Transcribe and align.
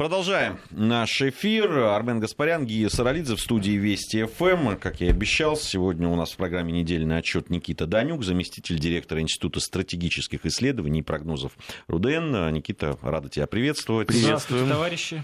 Продолжаем 0.00 0.56
наш 0.70 1.20
эфир. 1.20 1.70
Армен 1.70 2.20
Гаспарян, 2.20 2.64
Гия 2.64 2.88
Саралидзе 2.88 3.36
в 3.36 3.38
студии 3.38 3.72
Вести 3.72 4.24
ФМ. 4.24 4.76
Как 4.76 5.02
я 5.02 5.08
и 5.08 5.10
обещал, 5.10 5.58
сегодня 5.58 6.08
у 6.08 6.16
нас 6.16 6.32
в 6.32 6.38
программе 6.38 6.72
недельный 6.72 7.18
отчет 7.18 7.50
Никита 7.50 7.84
Данюк, 7.84 8.24
заместитель 8.24 8.78
директора 8.78 9.20
Института 9.20 9.60
стратегических 9.60 10.46
исследований 10.46 11.00
и 11.00 11.02
прогнозов 11.02 11.52
РУДН. 11.88 12.48
Никита, 12.50 12.96
рада 13.02 13.28
тебя 13.28 13.46
приветствовать. 13.46 14.08
Приветствуем. 14.08 14.70
товарищи. 14.70 15.22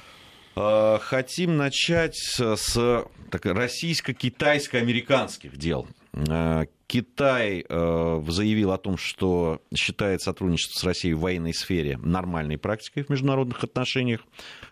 А, 0.56 0.98
хотим 0.98 1.56
начать 1.56 2.18
с 2.18 3.06
российско-китайско-американских 3.32 5.56
дел. 5.56 5.88
А, 6.28 6.66
Китай 6.86 7.64
э, 7.68 8.22
заявил 8.28 8.72
о 8.72 8.78
том, 8.78 8.96
что 8.96 9.60
считает 9.74 10.22
сотрудничество 10.22 10.78
с 10.78 10.84
Россией 10.84 11.14
в 11.14 11.20
военной 11.20 11.52
сфере 11.52 11.98
нормальной 11.98 12.58
практикой 12.58 13.02
в 13.02 13.08
международных 13.08 13.62
отношениях. 13.64 14.20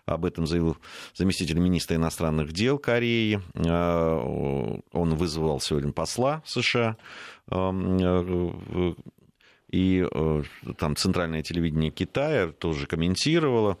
Об 0.05 0.25
этом 0.25 0.47
заявил 0.47 0.77
заместитель 1.13 1.59
министра 1.59 1.95
иностранных 1.95 2.53
дел 2.53 2.79
Кореи. 2.79 3.41
Э, 3.53 4.79
он 4.91 5.15
вызвал 5.15 5.59
сегодня 5.59 5.91
посла 5.91 6.41
США 6.45 6.95
э, 7.51 8.93
и 9.71 10.05
там 10.77 10.95
центральное 10.95 11.41
телевидение 11.41 11.91
Китая 11.91 12.47
тоже 12.47 12.87
комментировало 12.87 13.77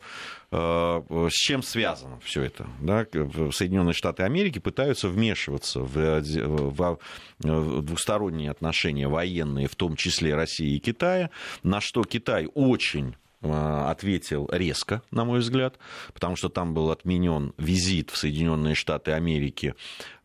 Э, 0.57 1.01
с 1.29 1.33
чем 1.33 1.63
связано 1.63 2.19
все 2.21 2.43
это? 2.43 2.67
Да? 2.79 3.05
Соединенные 3.51 3.93
Штаты 3.93 4.23
Америки 4.23 4.59
пытаются 4.59 5.09
вмешиваться 5.09 5.81
в, 5.81 6.21
в, 6.21 6.99
в 7.39 7.81
двусторонние 7.81 8.51
отношения 8.51 9.07
военные, 9.07 9.67
в 9.67 9.75
том 9.75 9.95
числе 9.95 10.35
России 10.35 10.75
и 10.75 10.79
Китая, 10.79 11.29
на 11.63 11.81
что 11.81 12.03
Китай 12.03 12.47
очень 12.53 13.15
э, 13.41 13.83
ответил 13.87 14.49
резко, 14.51 15.01
на 15.11 15.25
мой 15.25 15.39
взгляд, 15.39 15.77
потому 16.13 16.37
что 16.37 16.47
там 16.47 16.73
был 16.73 16.89
отменен 16.89 17.53
визит 17.57 18.11
в 18.11 18.17
Соединенные 18.17 18.75
Штаты 18.75 19.11
Америки 19.11 19.75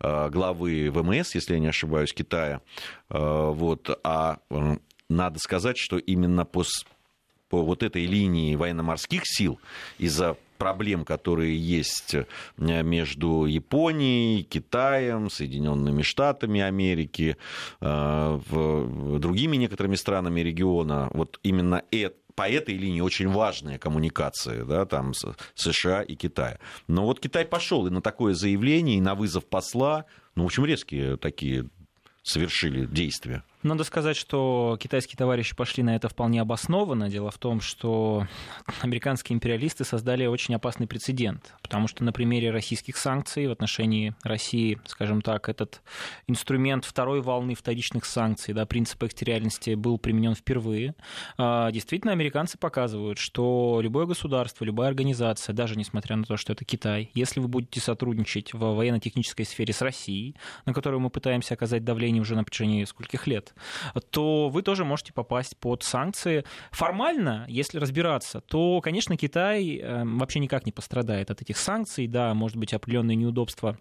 э, 0.00 0.30
главы 0.30 0.90
ВМС, 0.92 1.34
если 1.34 1.54
я 1.54 1.60
не 1.60 1.68
ошибаюсь, 1.68 2.12
Китая. 2.12 2.60
Вот, 3.08 3.98
а 4.04 4.38
надо 5.10 5.38
сказать, 5.38 5.76
что 5.76 5.98
именно 5.98 6.44
после 6.44 6.86
по 7.50 7.62
вот 7.62 7.82
этой 7.82 8.06
линии 8.06 8.54
военно-морских 8.54 9.22
сил 9.24 9.58
из-за 9.98 10.36
проблем, 10.56 11.04
которые 11.04 11.58
есть 11.58 12.14
э, 12.14 12.26
между 12.56 13.46
Японией, 13.46 14.44
Китаем, 14.44 15.30
Соединенными 15.30 16.02
Штатами 16.02 16.60
Америки, 16.60 17.36
э, 17.80 18.40
другими 19.18 19.56
некоторыми 19.56 19.96
странами 19.96 20.40
региона, 20.40 21.10
вот 21.12 21.40
именно 21.42 21.82
это 21.90 22.14
по 22.36 22.48
этой 22.48 22.76
линии 22.76 23.00
очень 23.00 23.28
важная 23.28 23.78
коммуникация, 23.78 24.64
да, 24.64 24.86
там 24.86 25.12
США 25.54 26.02
и 26.02 26.14
Китая. 26.14 26.58
Но 26.86 27.04
вот 27.04 27.20
Китай 27.20 27.44
пошел 27.44 27.86
и 27.86 27.90
на 27.90 28.00
такое 28.00 28.34
заявление, 28.34 28.96
и 28.96 29.00
на 29.00 29.14
вызов 29.14 29.44
посла, 29.44 30.06
ну, 30.36 30.44
в 30.44 30.46
общем, 30.46 30.64
резкие 30.64 31.16
такие 31.16 31.68
совершили 32.22 32.86
действия. 32.86 33.42
Надо 33.62 33.84
сказать, 33.84 34.16
что 34.16 34.78
китайские 34.80 35.18
товарищи 35.18 35.54
пошли 35.54 35.82
на 35.82 35.94
это 35.94 36.08
вполне 36.08 36.40
обоснованно. 36.40 37.10
Дело 37.10 37.30
в 37.30 37.36
том, 37.36 37.60
что 37.60 38.26
американские 38.80 39.34
империалисты 39.34 39.84
создали 39.84 40.24
очень 40.24 40.54
опасный 40.54 40.86
прецедент, 40.86 41.52
потому 41.60 41.86
что 41.86 42.02
на 42.02 42.10
примере 42.10 42.52
российских 42.52 42.96
санкций 42.96 43.48
в 43.48 43.50
отношении 43.50 44.14
России, 44.22 44.80
скажем 44.86 45.20
так, 45.20 45.50
этот 45.50 45.82
инструмент 46.26 46.86
второй 46.86 47.20
волны 47.20 47.54
вторичных 47.54 48.06
санкций, 48.06 48.54
да, 48.54 48.64
принцип 48.64 49.02
экстериальности 49.02 49.74
был 49.74 49.98
применен 49.98 50.34
впервые. 50.34 50.94
А, 51.36 51.70
действительно, 51.70 52.12
американцы 52.12 52.56
показывают, 52.56 53.18
что 53.18 53.80
любое 53.82 54.06
государство, 54.06 54.64
любая 54.64 54.88
организация, 54.88 55.52
даже 55.52 55.76
несмотря 55.76 56.16
на 56.16 56.24
то, 56.24 56.38
что 56.38 56.54
это 56.54 56.64
Китай, 56.64 57.10
если 57.12 57.40
вы 57.40 57.48
будете 57.48 57.80
сотрудничать 57.80 58.54
в 58.54 58.58
военно-технической 58.58 59.44
сфере 59.44 59.74
с 59.74 59.82
Россией, 59.82 60.34
на 60.64 60.72
которую 60.72 61.00
мы 61.00 61.10
пытаемся 61.10 61.52
оказать 61.52 61.84
давление 61.84 62.22
уже 62.22 62.34
на 62.36 62.44
протяжении 62.44 62.84
скольких 62.84 63.26
лет, 63.26 63.49
то 64.10 64.48
вы 64.48 64.62
тоже 64.62 64.84
можете 64.84 65.12
попасть 65.12 65.56
под 65.58 65.82
санкции. 65.82 66.44
Формально, 66.70 67.44
если 67.48 67.78
разбираться, 67.78 68.40
то, 68.40 68.80
конечно, 68.80 69.16
Китай 69.16 69.76
эм, 69.76 70.18
вообще 70.18 70.38
никак 70.40 70.66
не 70.66 70.72
пострадает 70.72 71.30
от 71.30 71.42
этих 71.42 71.56
санкций. 71.56 72.06
Да, 72.06 72.34
может 72.34 72.56
быть, 72.56 72.72
определенные 72.74 73.16
неудобства 73.16 73.78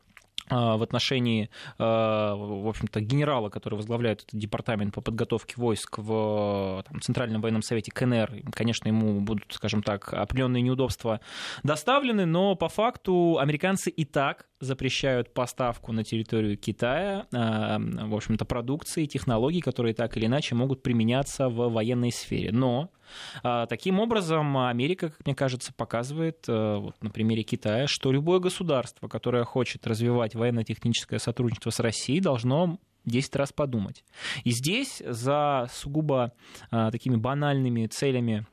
а, 0.50 0.78
в 0.78 0.84
отношении, 0.84 1.50
а, 1.78 2.36
в 2.36 2.68
общем-то, 2.68 3.02
генерала, 3.02 3.50
который 3.50 3.76
возглавляет 3.76 4.24
этот 4.24 4.40
департамент 4.40 4.94
по 4.94 5.02
подготовке 5.02 5.56
войск 5.58 6.00
в 6.00 6.84
там, 6.88 7.02
Центральном 7.02 7.42
военном 7.42 7.62
совете 7.62 7.92
КНР. 7.92 8.44
Конечно, 8.52 8.88
ему 8.88 9.22
будут, 9.22 9.46
скажем 9.52 9.84
так, 9.84 10.12
определенные 10.12 10.64
неудобства 10.64 11.22
доставлены, 11.64 12.26
но 12.26 12.56
по 12.56 12.68
факту 12.68 13.38
американцы 13.40 13.92
и 13.92 14.06
так 14.06 14.49
запрещают 14.60 15.34
поставку 15.34 15.92
на 15.92 16.04
территорию 16.04 16.58
Китая, 16.58 17.28
а, 17.34 17.80
в 17.80 18.16
общем-то, 18.16 18.46
продукции, 18.46 19.06
технологий, 19.06 19.62
которые 19.62 19.94
так 19.94 20.18
или 20.18 20.26
иначе 20.26 20.56
могут 20.56 20.84
применяться 20.84 21.50
в 21.50 21.70
военной 21.70 22.12
сфере. 22.12 22.52
Но 22.52 22.92
а, 23.44 23.66
таким 23.66 24.00
образом, 24.00 24.58
Америка, 24.58 25.10
как 25.10 25.26
мне 25.26 25.36
кажется, 25.36 25.74
показывает 25.74 26.46
э, 26.48 26.78
вот, 26.78 27.02
на 27.02 27.10
примере 27.10 27.44
Китая, 27.44 27.88
что 27.88 28.12
любое 28.12 28.40
государство, 28.40 29.08
которое 29.08 29.44
хочет 29.44 29.88
развивать 29.88 30.36
военно-техническое 30.36 31.20
сотрудничество 31.20 31.70
с 31.70 31.80
Россией, 31.80 32.20
должно 32.20 32.80
10 33.06 33.36
раз 33.36 33.54
подумать. 33.54 34.04
И 34.44 34.52
здесь 34.52 35.02
за 35.06 35.68
сугубо 35.74 36.34
а, 36.72 36.92
такими 36.92 37.16
банальными 37.16 37.88
целями 37.88 38.46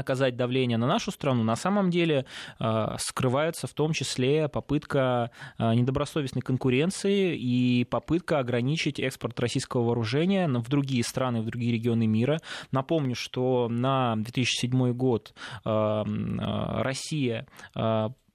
оказать 0.00 0.36
давление 0.36 0.78
на 0.78 0.86
нашу 0.86 1.10
страну, 1.10 1.42
на 1.44 1.56
самом 1.56 1.90
деле 1.90 2.24
э, 2.58 2.96
скрывается 2.98 3.66
в 3.66 3.74
том 3.74 3.92
числе 3.92 4.48
попытка 4.48 5.30
э, 5.58 5.74
недобросовестной 5.74 6.42
конкуренции 6.42 7.36
и 7.36 7.84
попытка 7.84 8.38
ограничить 8.38 8.98
экспорт 9.00 9.38
российского 9.40 9.84
вооружения 9.84 10.48
в 10.48 10.68
другие 10.68 11.04
страны, 11.04 11.40
в 11.42 11.46
другие 11.46 11.72
регионы 11.72 12.06
мира. 12.06 12.40
Напомню, 12.72 13.14
что 13.14 13.68
на 13.68 14.16
2007 14.16 14.92
год 14.92 15.34
э, 15.64 16.02
Россия 16.82 17.46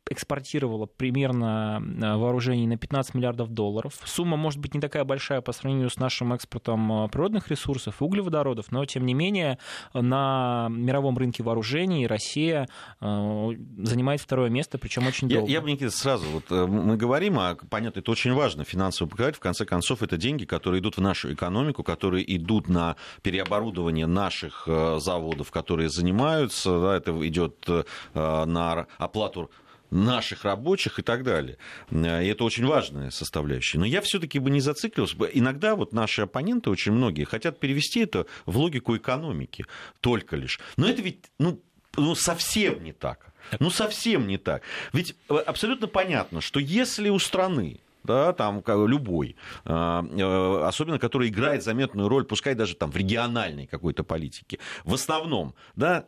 экспортировала 0.10 0.86
примерно 0.86 1.82
э, 1.82 2.16
вооружений 2.16 2.68
на 2.68 2.78
15 2.78 3.16
миллиардов 3.16 3.50
долларов. 3.50 3.94
Сумма 4.06 4.38
может 4.38 4.60
быть 4.60 4.74
не 4.76 4.80
такая 4.80 5.04
большая 5.04 5.42
по 5.42 5.52
сравнению 5.52 5.90
с 5.90 5.98
нашим 5.98 6.34
экспортом 6.34 7.06
э, 7.06 7.10
природных 7.10 7.50
ресурсов 7.50 8.02
углеводородов, 8.02 8.72
но 8.72 8.86
тем 8.86 9.06
не 9.06 9.16
менее 9.16 9.58
на 9.94 10.68
мировом 10.70 11.18
рынке 11.18 11.42
вооружений 11.42 12.06
Россия 12.06 12.68
э, 13.02 13.52
занимает 13.80 14.22
второе 14.22 14.50
место, 14.50 14.78
причем 14.78 15.08
очень 15.08 15.28
долго. 15.28 15.48
Я, 15.48 15.56
я 15.56 15.62
бы, 15.62 15.72
Никита, 15.72 15.92
сразу, 15.92 16.26
вот 16.30 16.50
мы 16.50 16.98
говорим, 16.98 17.40
а 17.40 17.58
понятно, 17.70 18.00
это 18.00 18.12
очень 18.12 18.34
важно, 18.34 18.64
финансово 18.64 19.10
показать, 19.10 19.36
в 19.36 19.40
конце 19.40 19.66
концов, 19.66 20.04
это 20.04 20.18
деньги, 20.18 20.46
которые 20.46 20.82
идут 20.82 20.98
в 20.98 21.02
нашу 21.02 21.34
экономику, 21.34 21.84
которые 21.84 22.36
идут 22.36 22.70
на 22.70 22.96
переоборудование 23.24 24.06
наших 24.06 24.68
заводов, 24.68 25.50
которые 25.52 25.90
занимаются, 25.90 26.80
да, 26.80 26.98
это 26.98 27.12
идет 27.28 27.68
на 28.14 28.88
оплату 28.98 29.50
наших 29.90 30.44
рабочих 30.44 31.00
и 31.00 31.02
так 31.02 31.24
далее. 31.24 31.58
И 31.92 31.98
это 31.98 32.44
очень 32.44 32.66
важная 32.66 33.10
составляющая. 33.12 33.80
Но 33.80 33.86
я 33.86 34.02
все-таки 34.02 34.40
бы 34.40 34.50
не 34.50 34.62
зациклился. 34.62 35.16
Иногда 35.34 35.76
вот 35.76 35.94
наши 35.94 36.22
оппоненты, 36.22 36.70
очень 36.70 36.92
многие, 36.92 37.24
хотят 37.24 37.60
перевести 37.60 38.02
это 38.02 38.26
в 38.46 38.58
логику 38.58 38.96
экономики 38.96 39.66
только 40.02 40.36
лишь. 40.36 40.60
Но 40.78 40.88
это 40.88 41.02
ведь 41.02 41.26
ну, 41.40 41.62
ну, 41.98 42.16
совсем 42.16 42.84
не 42.84 42.94
так. 42.94 43.28
Ну, 43.60 43.70
совсем 43.70 44.28
не 44.28 44.38
так. 44.38 44.64
Ведь 44.92 45.16
э, 45.30 45.36
абсолютно 45.36 45.88
понятно, 45.88 46.42
что 46.42 46.60
если 46.60 47.10
у 47.10 47.20
страны 47.20 47.82
да, 48.04 48.34
там 48.34 48.64
любой, 48.68 49.36
а, 49.66 50.04
э, 50.04 50.66
особенно 50.68 51.00
который 51.00 51.30
играет 51.30 51.64
заметную 51.64 52.08
роль, 52.08 52.26
пускай 52.26 52.54
даже 52.54 52.76
там 52.76 52.92
в 52.92 52.98
региональной 52.98 53.66
какой-то 53.66 54.04
политике, 54.04 54.60
в 54.84 54.94
основном, 54.94 55.56
да, 55.76 56.06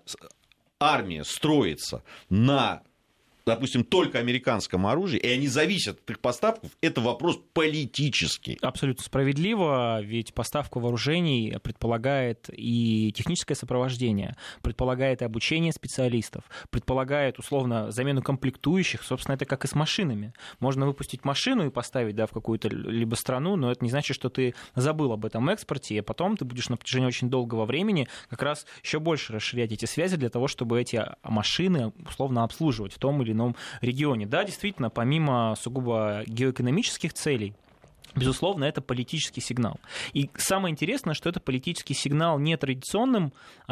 армия 0.80 1.24
строится 1.24 2.04
на 2.30 2.84
допустим, 3.48 3.84
только 3.84 4.20
американском 4.20 4.86
оружии, 4.86 5.20
и 5.20 5.28
они 5.28 5.48
зависят 5.48 6.00
от 6.00 6.10
их 6.10 6.20
поставок, 6.20 6.60
это 6.82 7.02
вопрос 7.02 7.40
политический. 7.54 8.58
Абсолютно 8.62 9.04
справедливо, 9.04 10.02
ведь 10.02 10.34
поставка 10.34 10.80
вооружений 10.80 11.58
предполагает 11.64 12.50
и 12.52 13.14
техническое 13.16 13.56
сопровождение, 13.56 14.36
предполагает 14.62 15.22
и 15.22 15.26
обучение 15.26 15.72
специалистов, 15.72 16.44
предполагает, 16.70 17.40
условно, 17.40 17.90
замену 17.92 18.22
комплектующих. 18.22 19.02
Собственно, 19.04 19.36
это 19.36 19.46
как 19.46 19.64
и 19.64 19.68
с 19.68 19.76
машинами. 19.76 20.34
Можно 20.60 20.86
выпустить 20.86 21.24
машину 21.24 21.68
и 21.68 21.70
поставить 21.70 22.16
да, 22.16 22.28
в 22.28 22.32
какую-то 22.32 22.68
либо 22.68 23.16
страну, 23.16 23.56
но 23.56 23.72
это 23.72 23.84
не 23.84 23.90
значит, 23.90 24.16
что 24.16 24.30
ты 24.30 24.56
забыл 24.76 25.14
об 25.14 25.26
этом 25.26 25.50
экспорте, 25.50 25.96
и 25.96 26.02
потом 26.02 26.36
ты 26.36 26.44
будешь 26.44 26.68
на 26.68 26.76
протяжении 26.76 27.08
очень 27.08 27.30
долгого 27.30 27.66
времени 27.66 28.10
как 28.30 28.42
раз 28.42 28.66
еще 28.84 29.00
больше 29.00 29.32
расширять 29.34 29.72
эти 29.72 29.86
связи 29.86 30.18
для 30.18 30.30
того, 30.30 30.48
чтобы 30.48 30.82
эти 30.82 31.02
машины 31.24 31.94
условно 32.06 32.44
обслуживать 32.44 32.94
в 32.94 33.00
том 33.00 33.22
или 33.22 33.37
ином 33.38 33.56
регионе. 33.82 34.26
Да, 34.26 34.44
действительно, 34.44 34.90
помимо 34.90 35.56
сугубо 35.60 36.24
геоэкономических 36.28 37.14
целей, 37.14 37.54
Безусловно, 38.16 38.66
это 38.66 38.82
политический 38.82 39.42
сигнал. 39.42 39.80
И 40.14 40.30
самое 40.38 40.72
интересное, 40.72 41.14
что 41.14 41.30
это 41.30 41.40
политический 41.40 41.94
сигнал 41.94 42.40
не 42.40 42.58
традиционным 42.58 43.34
э, 43.68 43.72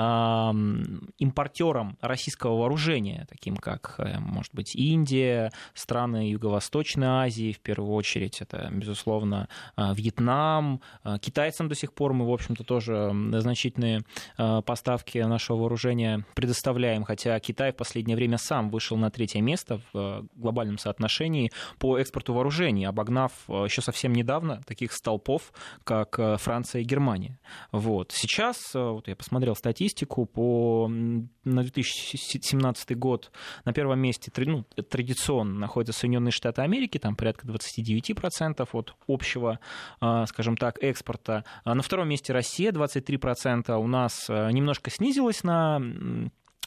импортерам 1.20 1.98
российского 2.02 2.58
вооружения, 2.60 3.26
таким 3.30 3.58
как, 3.58 3.96
э, 3.98 4.20
может 4.20 4.54
быть, 4.54 4.76
Индия, 4.76 5.52
страны 5.74 6.30
Юго-Восточной 6.30 7.08
Азии, 7.08 7.54
в 7.54 7.60
первую 7.60 7.94
очередь, 7.94 8.42
это, 8.42 8.70
безусловно, 8.72 9.48
э, 9.78 9.94
Вьетнам. 9.94 10.82
Э, 11.04 11.18
китайцам 11.20 11.68
до 11.68 11.76
сих 11.76 11.94
пор 11.94 12.14
мы, 12.14 12.28
в 12.28 12.32
общем-то, 12.32 12.64
тоже 12.64 13.12
значительные 13.40 14.04
поставки 14.38 15.18
нашего 15.20 15.58
вооружения 15.58 16.26
предоставляем, 16.36 17.04
хотя 17.04 17.40
Китай 17.40 17.72
в 17.72 17.76
последнее 17.76 18.16
время 18.16 18.38
сам 18.38 18.70
вышел 18.70 18.98
на 18.98 19.10
третье 19.10 19.42
место 19.42 19.80
в 19.94 19.98
э, 19.98 20.24
глобальном 20.36 20.78
соотношении 20.78 21.52
по 21.80 21.98
экспорту 21.98 22.34
вооружений, 22.34 22.86
обогнав 22.86 23.32
э, 23.48 23.66
еще 23.66 23.82
совсем 23.82 24.14
недавно 24.14 24.25
недавно 24.26 24.62
таких 24.66 24.92
столпов, 24.92 25.54
как 25.84 26.18
э, 26.18 26.38
Франция 26.38 26.82
и 26.82 26.84
Германия. 26.84 27.40
Вот. 27.72 28.12
Сейчас, 28.12 28.58
э, 28.74 28.80
вот 28.80 29.08
я 29.08 29.16
посмотрел 29.16 29.56
статистику, 29.56 30.26
по, 30.26 30.88
на 30.88 31.62
2017 31.62 32.98
год 32.98 33.32
на 33.66 33.74
первом 33.74 34.00
месте 34.00 34.32
ну, 34.38 34.64
традиционно 34.64 35.60
находятся 35.60 36.00
Соединенные 36.00 36.32
Штаты 36.32 36.64
Америки, 36.64 36.98
там 36.98 37.16
порядка 37.16 37.48
29% 37.48 38.68
от 38.74 38.96
общего, 39.08 39.60
э, 40.02 40.26
скажем 40.28 40.58
так, 40.58 40.82
экспорта. 40.82 41.44
А 41.64 41.76
на 41.76 41.84
втором 41.84 42.10
месте 42.10 42.34
Россия, 42.34 42.72
23%. 42.72 43.76
У 43.78 43.88
нас 43.88 44.28
немножко 44.28 44.90
снизилась 44.90 45.44
на 45.44 45.80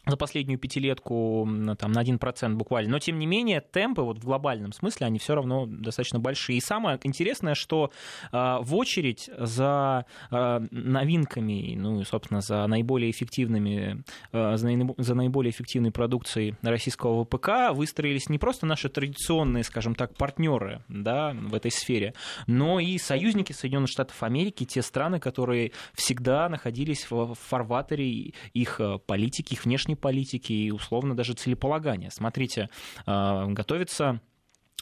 за 0.08 0.16
последнюю 0.16 0.58
пятилетку 0.58 1.48
там, 1.78 1.92
на 1.92 2.02
1% 2.02 2.54
буквально. 2.54 2.92
Но, 2.92 2.98
тем 2.98 3.18
не 3.18 3.26
менее, 3.26 3.60
темпы 3.60 4.02
вот 4.02 4.18
в 4.18 4.24
глобальном 4.24 4.72
смысле, 4.72 5.06
они 5.06 5.18
все 5.18 5.34
равно 5.34 5.66
достаточно 5.66 6.18
большие. 6.18 6.58
И 6.58 6.60
самое 6.60 6.98
интересное, 7.02 7.54
что 7.54 7.90
э, 8.32 8.58
в 8.60 8.74
очередь 8.74 9.30
за 9.36 10.06
э, 10.30 10.66
новинками, 10.70 11.74
ну 11.76 12.00
и, 12.00 12.04
собственно, 12.04 12.40
за 12.40 12.66
наиболее 12.66 13.10
эффективными, 13.10 14.02
э, 14.32 14.56
за, 14.56 14.68
за 14.96 15.14
наиболее 15.14 15.50
эффективной 15.50 15.90
продукцией 15.90 16.56
российского 16.62 17.24
ВПК 17.24 17.72
выстроились 17.72 18.28
не 18.28 18.38
просто 18.38 18.66
наши 18.66 18.88
традиционные, 18.88 19.64
скажем 19.64 19.94
так, 19.94 20.14
партнеры 20.14 20.82
да, 20.88 21.34
в 21.34 21.54
этой 21.54 21.70
сфере, 21.70 22.14
но 22.46 22.80
и 22.80 22.98
союзники 22.98 23.52
Соединенных 23.52 23.90
Штатов 23.90 24.22
Америки, 24.22 24.64
те 24.64 24.82
страны, 24.82 25.20
которые 25.20 25.72
всегда 25.94 26.48
находились 26.48 27.10
в 27.10 27.34
фарватере 27.34 28.32
их 28.54 28.80
политики, 29.06 29.54
их 29.54 29.64
внешней 29.64 29.96
политики 29.98 30.52
и 30.52 30.70
условно 30.70 31.16
даже 31.16 31.34
целеполагания. 31.34 32.10
Смотрите, 32.10 32.70
а, 33.06 33.46
готовится 33.46 34.20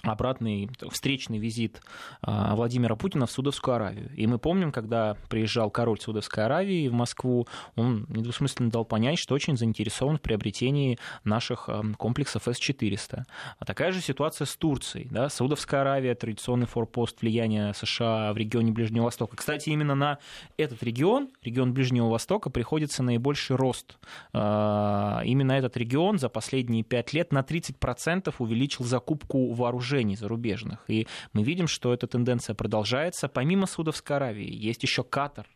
обратный 0.02 0.68
встречный 0.90 1.38
визит 1.38 1.80
а, 2.22 2.54
Владимира 2.54 2.96
Путина 2.96 3.26
в 3.26 3.30
Судовскую 3.30 3.76
Аравию. 3.76 4.10
И 4.14 4.26
мы 4.26 4.38
помним, 4.38 4.72
когда 4.72 5.16
приезжал 5.28 5.70
король 5.70 6.00
Судовской 6.00 6.44
Аравии 6.44 6.88
в 6.88 6.92
Москву, 6.92 7.46
он 7.76 8.06
недвусмысленно 8.08 8.70
дал 8.70 8.84
понять, 8.84 9.18
что 9.18 9.34
очень 9.34 9.56
заинтересован 9.56 10.18
в 10.18 10.20
приобретении 10.20 10.98
наших 11.24 11.68
а, 11.68 11.82
комплексов 11.96 12.46
С-400. 12.46 13.24
А 13.58 13.64
такая 13.64 13.92
же 13.92 14.00
ситуация 14.00 14.44
с 14.44 14.56
Турцией. 14.56 15.08
Да? 15.10 15.28
Саудовская 15.28 15.80
Аравия, 15.80 16.14
традиционный 16.14 16.66
форпост 16.66 17.22
влияния 17.22 17.72
США 17.72 18.32
в 18.32 18.36
регионе 18.36 18.72
Ближнего 18.72 19.04
Востока. 19.04 19.36
Кстати, 19.36 19.70
именно 19.70 19.94
на 19.94 20.18
этот 20.56 20.82
регион, 20.82 21.30
регион 21.42 21.72
Ближнего 21.72 22.08
Востока, 22.08 22.50
приходится 22.50 23.02
наибольший 23.02 23.56
рост. 23.56 23.98
Именно 24.32 25.52
этот 25.52 25.76
регион 25.76 26.18
за 26.18 26.28
последние 26.28 26.82
пять 26.82 27.12
лет 27.12 27.32
на 27.32 27.40
30% 27.40 28.34
увеличил 28.38 28.84
закупку 28.84 29.52
вооружений 29.52 29.85
вооружений 29.86 30.16
зарубежных. 30.16 30.78
И 30.88 31.06
мы 31.32 31.42
видим, 31.42 31.66
что 31.66 31.92
эта 31.92 32.06
тенденция 32.06 32.54
продолжается. 32.54 33.28
Помимо 33.28 33.66
Саудовской 33.66 34.16
Аравии 34.16 34.52
есть 34.52 34.82
еще 34.82 35.02
Катар. 35.02 35.46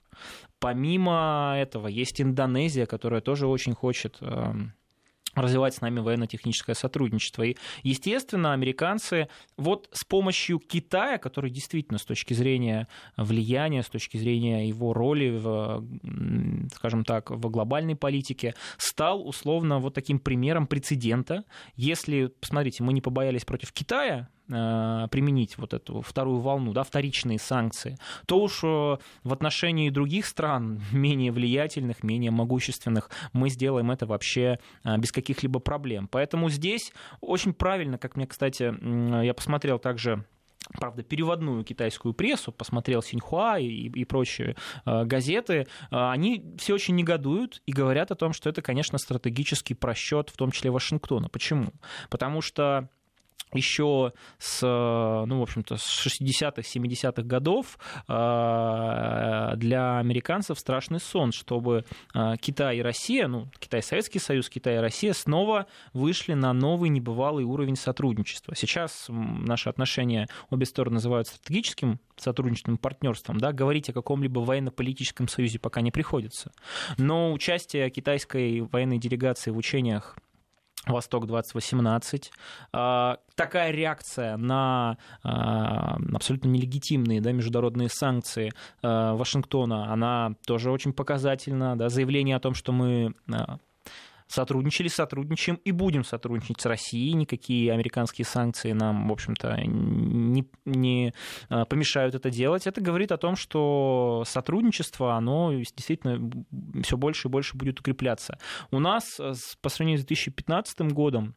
Помимо 0.58 1.54
этого 1.56 1.88
есть 1.88 2.20
Индонезия, 2.20 2.86
которая 2.86 3.20
тоже 3.20 3.46
очень 3.46 3.74
хочет 3.74 4.18
эм, 4.20 4.72
развивать 5.34 5.74
с 5.74 5.80
нами 5.80 6.00
военно-техническое 6.00 6.74
сотрудничество. 6.74 7.42
И, 7.42 7.56
естественно, 7.82 8.52
американцы 8.52 9.28
вот 9.56 9.88
с 9.92 10.04
помощью 10.04 10.58
Китая, 10.58 11.18
который 11.18 11.50
действительно 11.50 11.98
с 11.98 12.04
точки 12.04 12.34
зрения 12.34 12.88
влияния, 13.16 13.82
с 13.82 13.88
точки 13.88 14.16
зрения 14.16 14.66
его 14.68 14.92
роли 14.92 15.30
в, 15.30 15.84
скажем 16.74 17.04
так, 17.04 17.30
в 17.30 17.48
глобальной 17.48 17.96
политике, 17.96 18.54
стал 18.76 19.26
условно 19.26 19.78
вот 19.78 19.94
таким 19.94 20.18
примером 20.18 20.66
прецедента. 20.66 21.44
Если, 21.76 22.26
посмотрите, 22.26 22.82
мы 22.82 22.92
не 22.92 23.00
побоялись 23.00 23.44
против 23.44 23.72
Китая, 23.72 24.28
применить 24.50 25.58
вот 25.58 25.74
эту 25.74 26.00
вторую 26.00 26.40
волну, 26.40 26.72
да, 26.72 26.82
вторичные 26.82 27.38
санкции, 27.38 27.98
то 28.26 28.40
уж 28.40 28.64
э, 28.64 28.66
в 28.66 29.32
отношении 29.32 29.90
других 29.90 30.26
стран, 30.26 30.80
менее 30.92 31.32
влиятельных, 31.32 32.02
менее 32.02 32.30
могущественных, 32.30 33.10
мы 33.32 33.50
сделаем 33.50 33.90
это 33.90 34.06
вообще 34.06 34.58
э, 34.84 34.96
без 34.98 35.12
каких-либо 35.12 35.60
проблем. 35.60 36.08
Поэтому 36.08 36.50
здесь 36.50 36.92
очень 37.20 37.54
правильно, 37.54 37.98
как 37.98 38.16
мне, 38.16 38.26
кстати, 38.26 38.74
я 39.24 39.34
посмотрел 39.34 39.78
также 39.78 40.24
правда, 40.72 41.02
переводную 41.02 41.64
китайскую 41.64 42.14
прессу, 42.14 42.52
посмотрел 42.52 43.02
Синьхуа 43.02 43.58
и, 43.58 43.88
и 43.88 44.04
прочие 44.04 44.56
э, 44.84 45.04
газеты, 45.04 45.54
э, 45.54 45.66
они 45.90 46.54
все 46.58 46.74
очень 46.74 46.94
негодуют 46.94 47.62
и 47.66 47.72
говорят 47.72 48.10
о 48.10 48.14
том, 48.14 48.32
что 48.32 48.48
это, 48.48 48.62
конечно, 48.62 48.98
стратегический 48.98 49.74
просчет, 49.74 50.30
в 50.30 50.36
том 50.36 50.50
числе 50.50 50.70
Вашингтона. 50.70 51.28
Почему? 51.28 51.72
Потому 52.08 52.40
что 52.40 52.88
еще 53.52 54.12
с, 54.38 54.62
ну, 54.62 55.38
в 55.38 55.42
общем-то, 55.42 55.76
с 55.76 56.06
60-х, 56.06 56.62
70-х 56.62 57.22
годов 57.22 57.78
э, 58.08 59.52
для 59.56 59.98
американцев 59.98 60.58
страшный 60.58 61.00
сон, 61.00 61.32
чтобы 61.32 61.84
э, 62.14 62.34
Китай 62.40 62.78
и 62.78 62.82
Россия, 62.82 63.28
ну, 63.28 63.48
Китай 63.58 63.82
Советский 63.82 64.18
Союз, 64.18 64.48
Китай 64.48 64.76
и 64.76 64.78
Россия 64.78 65.12
снова 65.12 65.66
вышли 65.92 66.34
на 66.34 66.52
новый 66.52 66.90
небывалый 66.90 67.44
уровень 67.44 67.76
сотрудничества. 67.76 68.54
Сейчас 68.54 69.06
наши 69.08 69.68
отношения 69.68 70.28
обе 70.50 70.66
стороны 70.66 70.94
называют 70.94 71.28
стратегическим 71.28 72.00
сотрудничеством, 72.16 72.76
партнерством, 72.78 73.38
да, 73.38 73.52
говорить 73.52 73.88
о 73.88 73.92
каком-либо 73.92 74.40
военно-политическом 74.40 75.28
союзе 75.28 75.58
пока 75.58 75.80
не 75.80 75.90
приходится. 75.90 76.52
Но 76.98 77.32
участие 77.32 77.90
китайской 77.90 78.60
военной 78.60 78.98
делегации 78.98 79.50
в 79.50 79.56
учениях 79.56 80.16
Восток-2018. 80.86 82.30
А, 82.72 83.18
такая 83.34 83.70
реакция 83.70 84.36
на 84.36 84.96
а, 85.22 85.98
абсолютно 86.14 86.48
нелегитимные 86.48 87.20
да, 87.20 87.32
международные 87.32 87.88
санкции 87.88 88.52
а, 88.82 89.14
Вашингтона, 89.14 89.92
она 89.92 90.34
тоже 90.46 90.70
очень 90.70 90.92
показательна. 90.92 91.76
Да, 91.76 91.88
заявление 91.88 92.36
о 92.36 92.40
том, 92.40 92.54
что 92.54 92.72
мы 92.72 93.14
сотрудничали, 94.30 94.88
сотрудничаем 94.88 95.58
и 95.64 95.72
будем 95.72 96.04
сотрудничать 96.04 96.60
с 96.60 96.66
Россией. 96.66 97.14
Никакие 97.14 97.72
американские 97.72 98.24
санкции 98.24 98.72
нам, 98.72 99.08
в 99.08 99.12
общем-то, 99.12 99.60
не, 99.64 100.48
не 100.64 101.12
а, 101.48 101.64
помешают 101.64 102.14
это 102.14 102.30
делать. 102.30 102.66
Это 102.66 102.80
говорит 102.80 103.10
о 103.10 103.16
том, 103.16 103.34
что 103.34 104.22
сотрудничество, 104.26 105.16
оно 105.16 105.52
действительно 105.52 106.30
все 106.82 106.96
больше 106.96 107.26
и 107.26 107.30
больше 107.30 107.56
будет 107.56 107.80
укрепляться. 107.80 108.38
У 108.70 108.78
нас 108.78 109.20
по 109.60 109.68
сравнению 109.68 110.00
с 110.00 110.06
2015 110.06 110.80
годом 110.92 111.34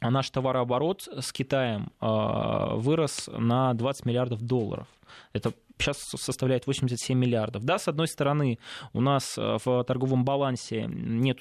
наш 0.00 0.30
товарооборот 0.30 1.08
с 1.20 1.32
Китаем 1.32 1.90
а, 1.98 2.76
вырос 2.76 3.28
на 3.32 3.74
20 3.74 4.06
миллиардов 4.06 4.42
долларов. 4.42 4.86
Это 5.32 5.52
сейчас 5.76 5.98
составляет 5.98 6.66
87 6.66 7.18
миллиардов. 7.18 7.64
Да, 7.64 7.78
с 7.78 7.88
одной 7.88 8.06
стороны, 8.06 8.58
у 8.92 9.00
нас 9.00 9.36
в 9.36 9.84
торговом 9.84 10.24
балансе 10.24 10.86
нет 10.88 11.38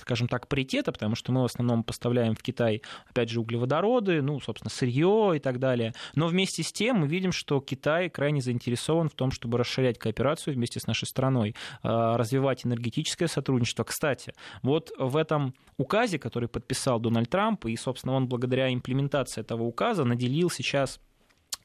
скажем 0.00 0.28
так, 0.28 0.48
паритета, 0.48 0.92
потому 0.92 1.14
что 1.14 1.32
мы 1.32 1.42
в 1.42 1.44
основном 1.44 1.84
поставляем 1.84 2.34
в 2.34 2.42
Китай, 2.42 2.82
опять 3.08 3.30
же, 3.30 3.40
углеводороды, 3.40 4.22
ну, 4.22 4.40
собственно, 4.40 4.70
сырье 4.70 5.32
и 5.36 5.38
так 5.38 5.58
далее. 5.58 5.94
Но 6.14 6.26
вместе 6.26 6.62
с 6.62 6.72
тем 6.72 6.98
мы 6.98 7.08
видим, 7.08 7.32
что 7.32 7.60
Китай 7.60 8.10
крайне 8.10 8.40
заинтересован 8.40 9.08
в 9.08 9.14
том, 9.14 9.30
чтобы 9.30 9.58
расширять 9.58 9.98
кооперацию 9.98 10.54
вместе 10.54 10.80
с 10.80 10.86
нашей 10.86 11.06
страной, 11.06 11.54
а, 11.82 12.16
развивать 12.16 12.66
энергетическое 12.66 13.28
сотрудничество. 13.28 13.84
Кстати, 13.84 14.34
вот 14.62 14.90
в 14.98 15.16
этом 15.16 15.54
указе, 15.76 16.18
который 16.18 16.48
подписал 16.48 17.00
Дональд 17.00 17.30
Трамп, 17.30 17.66
и, 17.66 17.76
собственно, 17.76 18.14
он 18.14 18.28
благодаря 18.28 18.72
имплементации 18.72 19.40
этого 19.40 19.62
указа 19.62 20.04
наделил 20.04 20.50
сейчас 20.50 21.00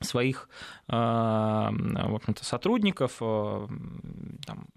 своих 0.02 0.50
общем-то, 0.88 2.44
сотрудников, 2.44 3.18
а, 3.22 3.68
там, 4.46 4.68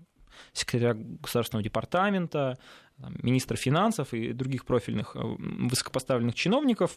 секретаря 0.53 0.95
Государственного 0.95 1.65
департамента, 1.65 2.59
министра 2.99 3.57
финансов 3.57 4.13
и 4.13 4.33
других 4.33 4.65
профильных 4.65 5.15
э, 5.15 5.21
высокопоставленных 5.21 6.35
чиновников 6.35 6.97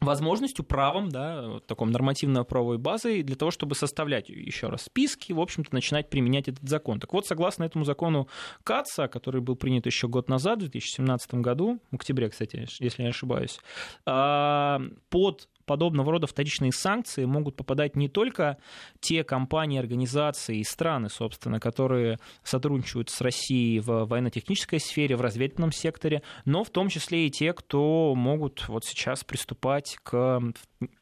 возможностью, 0.00 0.64
правом, 0.64 1.08
да, 1.08 1.60
таком 1.66 1.90
нормативно-правовой 1.90 2.78
базой 2.78 3.22
для 3.22 3.34
того, 3.34 3.50
чтобы 3.50 3.74
составлять 3.74 4.28
еще 4.28 4.68
раз 4.68 4.82
списки, 4.82 5.32
в 5.32 5.40
общем-то, 5.40 5.74
начинать 5.74 6.10
применять 6.10 6.48
этот 6.48 6.68
закон. 6.68 7.00
Так 7.00 7.12
вот, 7.12 7.26
согласно 7.26 7.64
этому 7.64 7.84
закону 7.84 8.28
КАЦа, 8.62 9.08
который 9.08 9.40
был 9.40 9.56
принят 9.56 9.86
еще 9.86 10.06
год 10.06 10.28
назад, 10.28 10.58
в 10.58 10.68
2017 10.68 11.34
году, 11.36 11.80
в 11.90 11.96
октябре, 11.96 12.28
кстати, 12.28 12.66
если 12.78 13.02
не 13.02 13.08
ошибаюсь, 13.08 13.58
а, 14.04 14.80
под 15.08 15.48
подобного 15.66 16.12
рода 16.12 16.26
вторичные 16.26 16.72
санкции 16.72 17.24
могут 17.24 17.56
попадать 17.56 17.96
не 17.96 18.08
только 18.08 18.58
те 19.00 19.24
компании, 19.24 19.78
организации 19.78 20.58
и 20.58 20.64
страны, 20.64 21.10
собственно, 21.10 21.60
которые 21.60 22.18
сотрудничают 22.42 23.10
с 23.10 23.20
Россией 23.20 23.80
в 23.80 24.06
военно-технической 24.06 24.80
сфере, 24.80 25.16
в 25.16 25.20
разведывательном 25.20 25.72
секторе, 25.72 26.22
но 26.44 26.64
в 26.64 26.70
том 26.70 26.88
числе 26.88 27.26
и 27.26 27.30
те, 27.30 27.52
кто 27.52 28.14
могут 28.14 28.68
вот 28.68 28.84
сейчас 28.84 29.24
приступать 29.24 29.98
к 30.02 30.40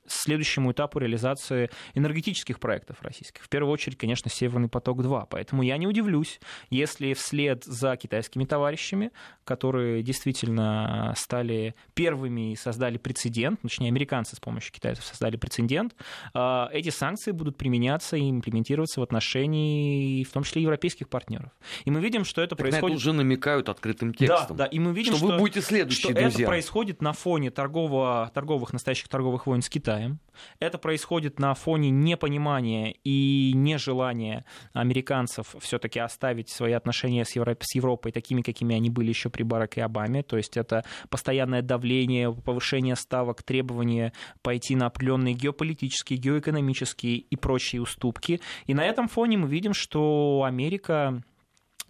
следующему 0.07 0.73
этапу 0.73 0.99
реализации 0.99 1.71
энергетических 1.95 2.61
проектов 2.61 3.03
российских. 3.03 3.43
В 3.43 3.49
первую 3.49 3.73
очередь, 3.73 3.99
конечно, 3.99 4.31
«Северный 4.31 4.69
поток-2». 4.69 5.27
Поэтому 5.31 5.63
я 5.63 5.77
не 5.77 5.87
удивлюсь, 5.87 6.41
если 6.71 7.15
вслед 7.15 7.65
за 7.65 7.97
китайскими 7.97 8.45
товарищами, 8.45 9.11
которые 9.45 10.03
действительно 10.03 11.15
стали 11.17 11.75
первыми 11.95 12.53
и 12.53 12.57
создали 12.57 12.99
прецедент, 12.99 13.61
точнее, 13.63 13.89
американцы 13.89 14.37
с 14.37 14.41
помощью 14.41 14.73
китайцев 14.73 15.05
создали 15.05 15.37
прецедент, 15.37 15.95
а, 16.35 16.69
эти 16.73 16.91
санкции 16.91 17.33
будут 17.33 17.57
применяться 17.57 18.17
и 18.17 18.31
имплементироваться 18.31 19.01
в 19.01 19.03
отношении, 19.03 20.23
в 20.25 20.31
том 20.31 20.45
числе, 20.45 20.63
европейских 20.63 21.09
партнеров. 21.09 21.51
И 21.85 21.91
мы 21.91 22.01
видим, 22.01 22.25
что 22.25 22.43
это 22.43 22.51
так 22.51 22.59
происходит... 22.59 22.83
На 22.83 22.87
это 22.89 22.97
уже 22.97 23.13
намекают 23.13 23.69
открытым 23.69 24.15
текстом. 24.15 24.57
Да, 24.57 24.65
да, 24.65 24.67
и 24.67 24.79
мы 24.79 24.93
видим, 24.93 25.15
что, 25.15 25.19
что 25.19 25.33
вы 25.35 25.39
будете 25.39 25.61
следующие, 25.63 26.13
что 26.13 26.21
друзья. 26.21 26.45
это 26.45 26.47
происходит 26.47 27.03
на 27.03 27.13
фоне 27.13 27.51
торгового, 27.51 28.31
торговых, 28.35 28.73
настоящих 28.73 29.09
торговых 29.09 29.47
войн 29.47 29.63
с 29.65 29.69
Китаем. 29.69 30.21
Это 30.59 30.79
происходит 30.79 31.39
на 31.39 31.55
фоне 31.55 31.91
непонимания 31.91 32.95
и 33.05 33.53
нежелания 33.55 34.45
американцев 34.73 35.55
все-таки 35.61 36.01
оставить 36.01 36.51
свои 36.51 36.73
отношения 36.73 37.25
с, 37.25 37.37
Европ... 37.37 37.63
с 37.63 37.75
Европой 37.75 38.13
такими, 38.13 38.43
какими 38.43 38.75
они 38.77 38.91
были 38.91 39.09
еще 39.09 39.31
при 39.31 39.43
Бараке 39.43 39.83
Обаме. 39.85 40.23
То 40.23 40.37
есть 40.37 40.57
это 40.57 40.85
постоянное 41.09 41.63
давление, 41.63 42.33
повышение 42.33 42.97
ставок, 42.97 43.43
требования 43.43 44.13
пойти 44.43 44.77
на 44.77 44.87
определенные 44.87 45.35
геополитические, 45.35 46.19
геоэкономические 46.19 47.17
и 47.17 47.37
прочие 47.37 47.83
уступки. 47.83 48.41
И 48.67 48.75
на 48.75 48.85
этом 48.85 49.09
фоне 49.09 49.39
мы 49.39 49.49
видим, 49.49 49.73
что 49.73 50.43
Америка 50.45 51.23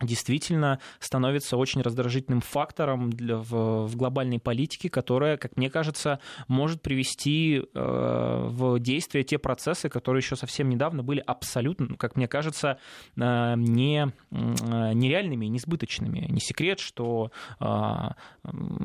действительно 0.03 0.81
становится 0.99 1.57
очень 1.57 1.81
раздражительным 1.81 2.41
фактором 2.41 3.11
для, 3.11 3.37
в, 3.37 3.87
в 3.87 3.97
глобальной 3.97 4.39
политике, 4.39 4.91
которая, 4.91 5.37
как 5.37 5.57
мне 5.57 5.71
кажется, 5.71 6.19
может 6.49 6.83
привести 6.83 7.59
э, 7.59 8.47
в 8.51 8.79
действие 8.81 9.25
те 9.25 9.39
процессы, 9.39 9.89
которые 9.89 10.21
еще 10.21 10.37
совсем 10.37 10.69
недавно 10.69 11.03
были 11.03 11.23
абсолютно, 11.25 11.97
как 11.97 12.17
мне 12.17 12.29
кажется, 12.29 12.79
э, 13.17 13.55
не, 13.57 14.13
э, 14.31 14.93
нереальными, 14.95 15.47
несбыточными. 15.47 16.27
Не 16.29 16.41
секрет, 16.41 16.81
что 16.81 17.31
э, 17.61 17.65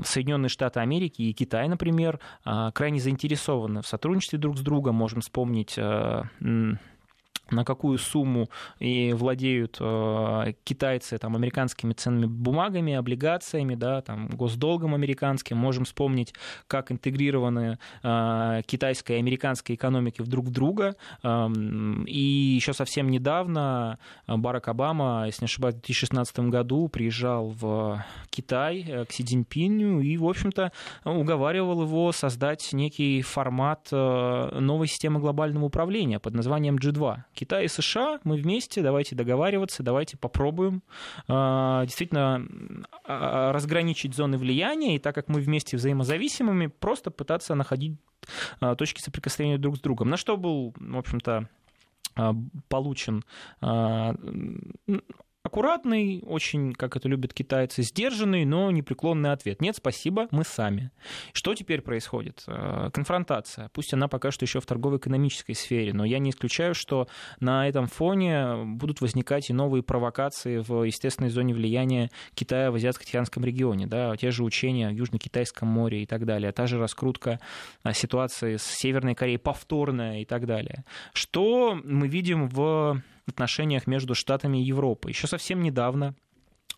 Соединенные 0.06 0.50
Штаты 0.50 0.80
Америки 0.80 1.24
и 1.24 1.34
Китай, 1.34 1.68
например, 1.68 2.20
э, 2.46 2.72
крайне 2.74 3.00
заинтересованы 3.00 3.82
в 3.82 3.88
сотрудничестве 3.88 4.40
друг 4.40 4.58
с 4.58 4.62
другом. 4.62 4.96
Можем 4.96 5.22
вспомнить 5.22 5.76
э, 5.78 6.24
на 7.52 7.66
какую 7.66 7.98
сумму 7.98 8.50
и 8.80 9.14
владеют 9.14 9.78
э, 9.80 10.54
китайцы 10.64 11.18
там, 11.18 11.36
американскими 11.36 11.94
ценными 11.94 12.26
бумагами, 12.26 12.94
облигациями, 12.94 13.76
да, 13.76 14.02
там, 14.02 14.28
госдолгом 14.28 14.96
американским. 14.96 15.58
Можем 15.58 15.86
вспомнить, 15.86 16.34
как 16.68 16.92
интегрированы 16.92 17.80
э, 18.04 18.62
китайская 18.66 19.18
и 19.18 19.20
американская 19.20 19.76
экономики 19.76 20.22
друг 20.22 20.46
в 20.46 20.52
друга. 20.52 20.96
Э, 21.24 21.50
и 22.06 22.20
еще 22.56 22.74
совсем 22.74 23.10
недавно 23.10 24.00
Барак 24.28 24.68
Обама, 24.68 25.24
если 25.26 25.44
не 25.44 25.46
ошибаюсь, 25.46 25.76
в 25.76 25.80
2016 25.80 26.40
году 26.40 26.88
приезжал 26.88 27.50
в 27.50 28.04
Китай 28.30 28.86
э, 28.88 29.06
к 29.06 29.12
Си 29.12 29.24
Цзиньпиню 29.24 30.02
и, 30.02 30.18
в 30.18 30.26
общем-то, 30.26 30.72
уговаривал 31.04 31.84
его 31.84 32.12
создать 32.12 32.74
некий 32.74 33.22
формат 33.22 33.88
э, 33.92 34.60
новой 34.60 34.88
системы 34.88 35.20
глобального 35.20 35.66
управления 35.66 36.20
под 36.20 36.34
названием 36.34 36.76
G2 36.76 37.24
Китай 37.40 37.66
и 37.66 37.68
США, 37.70 38.20
мы 38.26 38.36
вместе, 38.36 38.82
давайте 38.82 39.16
договариваться, 39.16 39.82
давайте 39.82 40.18
попробуем 40.18 40.84
а, 41.30 41.86
действительно 41.86 42.46
а, 43.06 43.54
разграничить 43.54 44.14
зоны 44.14 44.38
влияния, 44.38 44.98
и 44.98 45.00
так 45.00 45.16
как 45.16 45.30
мы 45.30 45.40
вместе 45.40 45.78
взаимозависимыми, 45.78 46.68
просто 46.68 47.12
пытаться 47.12 47.56
находить 47.56 47.98
а, 48.60 48.76
точки 48.76 49.00
соприкосновения 49.00 49.58
друг 49.58 49.78
с 49.78 49.80
другом. 49.80 50.10
На 50.10 50.18
что 50.18 50.36
был, 50.36 50.74
в 50.78 50.98
общем-то, 50.98 51.48
получен 52.68 53.24
аккуратный, 55.44 56.22
очень, 56.26 56.74
как 56.74 56.96
это 56.98 57.08
любят 57.08 57.34
китайцы, 57.34 57.82
сдержанный, 57.82 58.44
но 58.44 58.72
непреклонный 58.72 59.32
ответ. 59.32 59.62
Нет, 59.62 59.78
спасибо, 59.78 60.28
мы 60.32 60.44
сами. 60.44 60.92
Что 61.32 61.56
теперь 61.56 61.82
происходит? 61.82 62.44
Э, 62.48 62.90
конфронтация. 62.94 63.70
Пусть 63.74 63.94
она 63.94 64.08
пока 64.10 64.32
что 64.32 64.44
еще 64.44 64.60
в 64.60 64.66
торгово-экономической 64.66 65.54
сфере, 65.54 65.94
но 65.94 66.04
я 66.04 66.20
не 66.20 66.32
исключаю, 66.32 66.76
что 66.76 67.08
на 67.40 67.68
этом 67.68 67.88
фоне 67.88 68.66
будут 68.66 69.00
возникать 69.00 69.50
и 69.50 69.54
новые 69.54 69.82
провокации 69.82 70.58
в 70.58 70.84
естественной 70.84 71.30
зоне 71.30 71.54
влияния 71.54 72.10
Китая 72.34 72.70
в 72.72 72.76
Азиатско-Тихоокеанском 72.76 73.46
регионе. 73.46 73.88
Да, 73.88 74.16
те 74.18 74.32
же 74.32 74.44
учения 74.44 74.90
в 74.90 74.94
Южно-Китайском 74.94 75.68
море 75.68 76.04
и 76.04 76.06
так 76.06 76.26
далее, 76.26 76.52
та 76.52 76.68
же 76.68 76.78
раскрутка 76.78 77.40
а, 77.84 77.94
ситуации 77.94 78.58
с 78.58 78.64
Северной 78.64 79.16
Кореей 79.16 79.40
повторная 79.40 80.22
и 80.22 80.26
так 80.26 80.46
далее. 80.46 80.84
Что 81.14 81.80
мы 81.82 82.10
видим 82.10 82.50
в 82.50 83.02
отношениях 83.26 83.88
между 83.88 84.16
Штатами 84.16 84.60
и 84.60 84.66
Европой. 84.66 85.12
Еще 85.12 85.28
совсем 85.28 85.62
недавно 85.62 86.16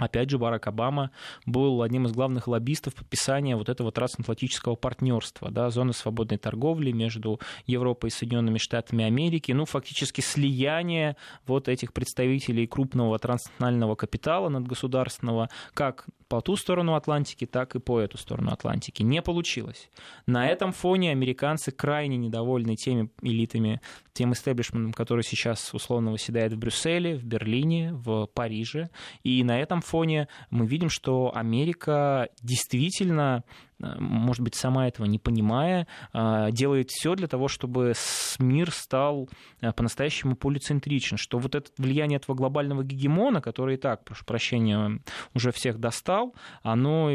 Опять 0.01 0.31
же, 0.31 0.39
Барак 0.39 0.65
Обама 0.65 1.12
был 1.46 1.84
одним 1.84 2.08
из 2.08 2.12
главных 2.12 2.48
лоббистов 2.48 2.96
подписания 2.96 3.55
вот 3.55 3.70
этого 3.70 3.91
трансатлантического 3.91 4.74
партнерства, 4.75 5.51
да, 5.51 5.70
зоны 5.70 5.93
свободной 5.93 6.39
торговли 6.39 6.91
между 6.91 7.39
Европой 7.67 8.08
и 8.08 8.12
Соединенными 8.12 8.58
Штатами 8.58 9.05
Америки, 9.05 9.51
ну, 9.51 9.65
фактически 9.65 10.22
слияние 10.22 11.17
вот 11.46 11.67
этих 11.67 11.93
представителей 11.93 12.65
крупного 12.65 13.20
транснационального 13.20 13.93
капитала 13.93 14.50
надгосударственного, 14.50 15.50
как 15.75 16.08
по 16.31 16.39
ту 16.39 16.55
сторону 16.55 16.96
Атлантики, 16.96 17.46
так 17.46 17.75
и 17.75 17.79
по 17.79 18.00
эту 18.00 18.17
сторону 18.17 18.51
Атлантики. 18.51 19.03
Не 19.03 19.22
получилось. 19.22 19.89
На 20.25 20.48
этом 20.48 20.72
фоне 20.72 21.12
американцы 21.12 21.72
крайне 21.72 22.15
недовольны 22.15 22.77
теми 22.77 23.12
элитами, 23.22 23.81
тем 24.13 24.31
истеблишментом, 24.31 24.93
который 24.93 25.24
сейчас 25.24 25.74
условно 25.74 26.12
выседает 26.12 26.53
в 26.53 26.58
Брюсселе, 26.58 27.17
в 27.17 27.25
Берлине, 27.25 27.93
в 27.93 28.27
Париже. 28.34 28.89
И 29.24 29.43
на 29.43 29.60
этом 29.60 29.81
фоне 29.91 30.27
мы 30.50 30.65
видим, 30.65 30.89
что 30.89 31.31
Америка 31.36 32.29
действительно 32.41 33.43
Э, 33.81 33.95
может 34.00 34.41
быть, 34.41 34.55
сама 34.55 34.88
этого 34.88 35.05
не 35.05 35.19
понимая, 35.19 35.88
э, 36.13 36.50
делает 36.51 36.89
все 36.89 37.15
для 37.15 37.27
того, 37.27 37.48
чтобы 37.48 37.93
мир 38.39 38.71
стал 38.71 39.29
э, 39.62 39.71
по-настоящему 39.74 40.36
полицентричен, 40.36 41.17
что 41.17 41.38
вот 41.39 41.55
это 41.55 41.69
влияние 41.77 42.17
этого 42.17 42.36
глобального 42.36 42.83
гегемона, 42.83 43.41
который 43.41 43.75
и 43.75 43.77
так, 43.77 44.03
прошу 44.03 44.25
прощения, 44.25 45.00
уже 45.33 45.51
всех 45.51 45.79
достал, 45.79 46.36
оно 46.63 47.12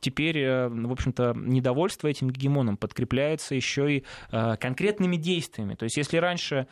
теперь, 0.00 0.68
в 0.68 0.92
общем-то, 0.92 1.34
недовольство 1.36 2.08
этим 2.08 2.30
гегемоном 2.30 2.76
подкрепляется 2.76 3.54
еще 3.54 3.96
и 3.96 4.04
конкретными 4.30 5.16
действиями. 5.16 5.74
То 5.74 5.84
есть 5.84 5.96
если 5.96 6.16
раньше 6.18 6.66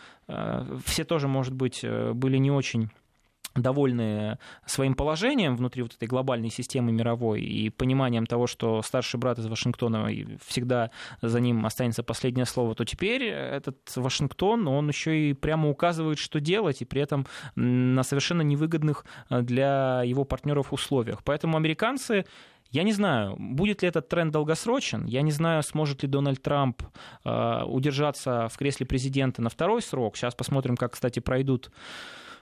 все 0.84 1.04
тоже, 1.04 1.28
может 1.28 1.54
быть, 1.54 1.84
были 1.84 2.36
не 2.38 2.50
очень 2.50 2.90
довольны 3.54 4.38
своим 4.66 4.94
положением 4.94 5.56
внутри 5.56 5.82
вот 5.82 5.94
этой 5.94 6.06
глобальной 6.06 6.50
системы 6.50 6.92
мировой 6.92 7.42
и 7.42 7.70
пониманием 7.70 8.26
того, 8.26 8.46
что 8.46 8.82
старший 8.82 9.18
брат 9.18 9.38
из 9.38 9.46
Вашингтона 9.46 10.08
всегда 10.44 10.90
за 11.20 11.40
ним 11.40 11.66
останется 11.66 12.02
последнее 12.02 12.46
слово, 12.46 12.74
то 12.74 12.84
теперь 12.84 13.24
этот 13.24 13.78
Вашингтон, 13.96 14.68
он 14.68 14.88
еще 14.88 15.30
и 15.30 15.32
прямо 15.32 15.68
указывает, 15.68 16.18
что 16.18 16.40
делать, 16.40 16.82
и 16.82 16.84
при 16.84 17.02
этом 17.02 17.26
на 17.56 18.02
совершенно 18.02 18.42
невыгодных 18.42 19.04
для 19.28 20.02
его 20.04 20.24
партнеров 20.24 20.72
условиях. 20.72 21.22
Поэтому 21.24 21.56
американцы 21.56 22.24
я 22.70 22.84
не 22.84 22.92
знаю, 22.92 23.34
будет 23.36 23.82
ли 23.82 23.88
этот 23.88 24.08
тренд 24.08 24.32
долгосрочен. 24.32 25.04
Я 25.06 25.22
не 25.22 25.32
знаю, 25.32 25.62
сможет 25.64 26.02
ли 26.02 26.08
Дональд 26.08 26.40
Трамп 26.40 26.82
э, 27.24 27.62
удержаться 27.64 28.48
в 28.48 28.56
кресле 28.56 28.86
президента 28.86 29.42
на 29.42 29.50
второй 29.50 29.82
срок. 29.82 30.16
Сейчас 30.16 30.36
посмотрим, 30.36 30.76
как, 30.76 30.92
кстати, 30.92 31.18
пройдут 31.18 31.72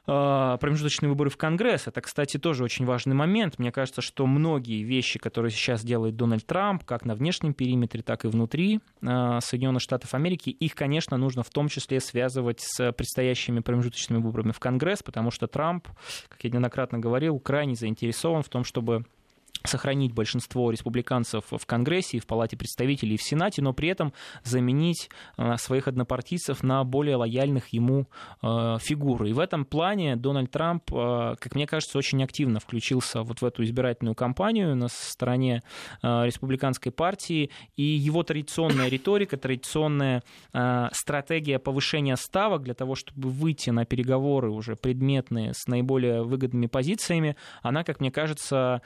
промежуточные 0.08 1.10
выборы 1.10 1.28
в 1.28 1.36
Конгресс. 1.36 1.86
Это, 1.86 2.00
кстати, 2.00 2.38
тоже 2.38 2.64
очень 2.64 2.86
важный 2.86 3.14
момент. 3.14 3.58
Мне 3.58 3.70
кажется, 3.70 4.00
что 4.00 4.26
многие 4.26 4.82
вещи, 4.82 5.18
которые 5.18 5.52
сейчас 5.52 5.84
делает 5.84 6.16
Дональд 6.16 6.46
Трамп, 6.46 6.84
как 6.84 7.04
на 7.04 7.14
внешнем 7.14 7.52
периметре, 7.52 8.02
так 8.02 8.24
и 8.24 8.28
внутри 8.28 8.80
а, 9.02 9.40
Соединенных 9.42 9.82
Штатов 9.82 10.14
Америки, 10.14 10.48
их, 10.48 10.74
конечно, 10.74 11.18
нужно 11.18 11.42
в 11.42 11.50
том 11.50 11.68
числе 11.68 12.00
связывать 12.00 12.60
с 12.60 12.90
предстоящими 12.92 13.60
промежуточными 13.60 14.22
выборами 14.22 14.52
в 14.52 14.60
Конгресс, 14.60 15.02
потому 15.02 15.30
что 15.30 15.46
Трамп, 15.46 15.88
как 16.28 16.42
я 16.42 16.50
неоднократно 16.50 16.98
говорил, 16.98 17.38
крайне 17.38 17.74
заинтересован 17.74 18.42
в 18.42 18.48
том, 18.48 18.64
чтобы 18.64 19.04
сохранить 19.64 20.12
большинство 20.12 20.70
республиканцев 20.70 21.44
в 21.50 21.66
Конгрессе, 21.66 22.18
и 22.18 22.20
в 22.20 22.26
Палате 22.26 22.56
представителей, 22.56 23.14
и 23.14 23.18
в 23.18 23.22
Сенате, 23.22 23.62
но 23.62 23.72
при 23.72 23.88
этом 23.88 24.12
заменить 24.44 25.10
э, 25.36 25.56
своих 25.56 25.88
однопартийцев 25.88 26.62
на 26.62 26.84
более 26.84 27.16
лояльных 27.16 27.68
ему 27.68 28.06
э, 28.42 28.76
фигур. 28.80 29.24
И 29.24 29.32
в 29.32 29.38
этом 29.38 29.64
плане 29.64 30.16
Дональд 30.16 30.50
Трамп, 30.50 30.82
э, 30.92 31.34
как 31.38 31.54
мне 31.54 31.66
кажется, 31.66 31.98
очень 31.98 32.22
активно 32.22 32.60
включился 32.60 33.22
вот 33.22 33.40
в 33.40 33.44
эту 33.44 33.64
избирательную 33.64 34.14
кампанию 34.14 34.74
на 34.76 34.88
стороне 34.88 35.62
республиканской 36.02 36.92
партии, 36.92 37.50
и 37.76 37.82
его 37.82 38.22
традиционная 38.22 38.88
риторика, 38.88 39.36
традиционная 39.36 40.22
стратегия 40.92 41.58
повышения 41.58 42.16
ставок 42.16 42.62
для 42.62 42.74
того, 42.74 42.94
чтобы 42.94 43.30
выйти 43.30 43.70
на 43.70 43.84
переговоры 43.84 44.50
уже 44.50 44.76
предметные 44.76 45.52
с 45.54 45.66
наиболее 45.66 46.22
выгодными 46.22 46.66
позициями, 46.66 47.36
она, 47.62 47.84
как 47.84 48.00
мне 48.00 48.10
кажется, 48.10 48.82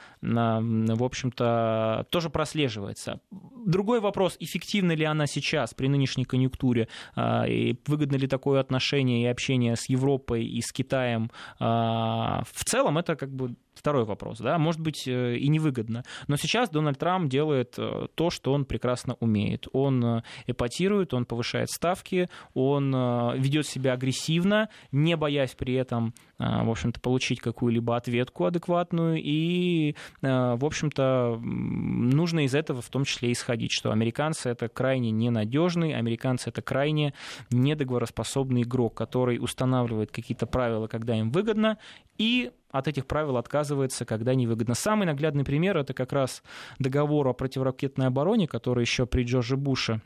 в 0.63 1.03
общем-то, 1.03 2.07
тоже 2.09 2.29
прослеживается. 2.29 3.19
Другой 3.65 3.99
вопрос, 3.99 4.37
эффективна 4.39 4.93
ли 4.93 5.05
она 5.05 5.27
сейчас 5.27 5.73
при 5.73 5.87
нынешней 5.87 6.25
конъюнктуре, 6.25 6.87
а, 7.15 7.45
и 7.47 7.75
выгодно 7.87 8.15
ли 8.15 8.27
такое 8.27 8.59
отношение 8.59 9.23
и 9.23 9.27
общение 9.27 9.75
с 9.75 9.89
Европой 9.89 10.45
и 10.45 10.61
с 10.61 10.71
Китаем 10.71 11.31
а, 11.59 12.43
в 12.51 12.63
целом, 12.65 12.97
это 12.97 13.15
как 13.15 13.29
бы 13.29 13.55
Второй 13.73 14.05
вопрос, 14.05 14.37
да, 14.39 14.57
может 14.59 14.81
быть 14.81 15.07
э, 15.07 15.37
и 15.37 15.47
невыгодно. 15.47 16.03
Но 16.27 16.37
сейчас 16.37 16.69
Дональд 16.69 16.99
Трамп 16.99 17.27
делает 17.29 17.75
э, 17.77 18.07
то, 18.13 18.29
что 18.29 18.53
он 18.53 18.65
прекрасно 18.65 19.15
умеет. 19.19 19.67
Он 19.73 20.03
э, 20.03 20.23
эпатирует, 20.45 21.13
он 21.13 21.25
повышает 21.25 21.69
ставки, 21.69 22.29
он 22.53 22.91
ведет 22.93 23.65
себя 23.65 23.93
агрессивно, 23.93 24.69
не 24.91 25.15
боясь 25.15 25.55
при 25.55 25.73
этом, 25.73 26.13
в 26.37 26.69
общем-то, 26.69 26.99
получить 26.99 27.39
какую-либо 27.39 27.95
ответку 27.95 28.45
адекватную. 28.45 29.21
И, 29.21 29.95
в 30.21 30.65
общем-то, 30.65 31.39
нужно 31.41 32.45
из 32.45 32.53
этого 32.53 32.81
в 32.81 32.89
том 32.89 33.05
числе 33.05 33.31
исходить, 33.31 33.71
что 33.71 33.91
американцы 33.91 34.49
это 34.49 34.67
крайне 34.67 35.11
ненадежный, 35.11 35.93
американцы 35.93 36.49
это 36.49 36.61
крайне 36.61 37.13
недоговороспособный 37.51 38.63
игрок, 38.63 38.95
который 38.95 39.37
устанавливает 39.39 40.11
какие-то 40.11 40.45
правила, 40.45 40.87
когда 40.87 41.15
им 41.15 41.31
выгодно, 41.31 41.77
и 42.17 42.51
от 42.73 42.87
этих 42.87 43.05
правил 43.05 43.37
отказывается, 43.37 44.03
когда 44.03 44.33
невыгодно. 44.33 44.73
Самый 44.73 45.05
наглядный 45.05 45.45
пример 45.45 45.77
это 45.77 45.93
как 45.93 46.11
раз 46.11 46.43
договор 46.79 47.27
о 47.27 47.33
противоракетной 47.33 48.07
обороне, 48.07 48.47
который 48.47 48.81
еще 48.81 49.05
при 49.05 49.23
Джорже 49.23 49.55
Буше 49.55 50.01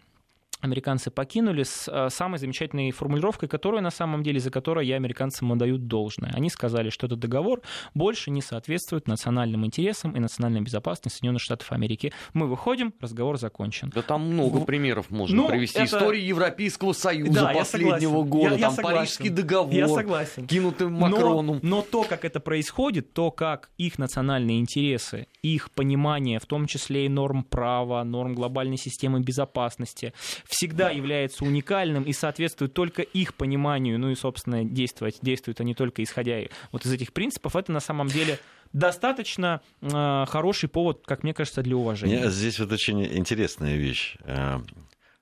американцы 0.60 1.12
покинули 1.12 1.64
с 1.64 1.88
э, 1.88 2.10
самой 2.10 2.40
замечательной 2.40 2.92
формулировкой, 2.92 3.48
которую 3.48 3.84
на 3.84 3.92
самом 3.92 4.24
деле, 4.24 4.40
за 4.40 4.50
которую 4.50 4.86
я 4.86 4.96
американцам 4.96 5.52
отдают 5.52 5.88
должное. 5.88 6.32
Они 6.34 6.50
сказали, 6.50 6.90
что 6.90 7.06
этот 7.06 7.20
договор 7.20 7.62
больше 7.94 8.32
не 8.32 8.42
соответствует 8.42 9.08
национальным 9.08 9.66
интересам 9.66 10.16
и 10.16 10.20
национальной 10.20 10.62
безопасности 10.62 11.18
Соединенных 11.18 11.42
Штатов 11.42 11.72
Америки. 11.72 12.12
Мы 12.34 12.48
выходим, 12.48 12.94
разговор 13.00 13.38
закончен. 13.38 13.92
Да 13.94 14.02
там 14.02 14.22
много 14.22 14.62
примеров 14.62 15.10
можно 15.10 15.36
ну, 15.36 15.48
привести. 15.48 15.78
Это... 15.80 15.98
Истории 15.98 16.22
Европейского 16.22 16.94
Союза 16.94 17.34
да, 17.34 17.54
последнего 17.54 18.24
года, 18.24 18.50
я, 18.50 18.56
я 18.56 18.68
там 18.68 18.76
согласен. 18.76 18.98
Парижский 18.98 19.30
договор, 19.30 19.74
я 19.74 19.88
согласен. 19.88 20.48
кинутый 20.48 20.90
Макроном. 20.90 21.60
Но, 21.62 21.78
но 21.78 21.82
то, 21.82 22.04
как 22.04 22.26
это 22.26 22.40
происходит, 22.40 23.14
то, 23.14 23.32
как 23.32 23.70
их 23.78 24.00
национальные 24.00 24.60
интересы, 24.60 25.28
их 25.42 25.72
понимание, 25.72 26.40
в 26.40 26.46
том 26.46 26.66
числе 26.68 27.06
и 27.06 27.10
норм 27.10 27.44
права, 27.44 28.04
норм 28.04 28.34
глобальной 28.34 28.78
системы 28.78 29.20
безопасности, 29.20 30.14
всегда 30.48 30.90
является 30.90 31.44
уникальным 31.44 32.04
и 32.04 32.14
соответствует 32.14 32.74
только 32.74 33.02
их 33.02 33.36
пониманию, 33.36 34.00
ну 34.00 34.10
и, 34.10 34.16
собственно, 34.16 34.64
действовать, 34.64 35.20
действуют 35.22 35.60
они 35.62 35.74
только 35.74 36.04
исходя 36.04 36.38
вот 36.72 36.86
из 36.86 36.92
этих 36.92 37.14
принципов, 37.14 37.56
это 37.56 37.72
на 37.72 37.80
самом 37.80 38.08
деле 38.08 38.40
достаточно 38.74 39.62
э, 39.82 40.26
хороший 40.28 40.70
повод, 40.70 41.04
как 41.06 41.24
мне 41.24 41.34
кажется, 41.34 41.62
для 41.62 41.76
уважения. 41.76 42.30
Здесь 42.30 42.60
вот 42.60 42.72
очень 42.72 43.04
интересная 43.04 43.76
вещь. 43.76 44.18
Э, 44.24 44.60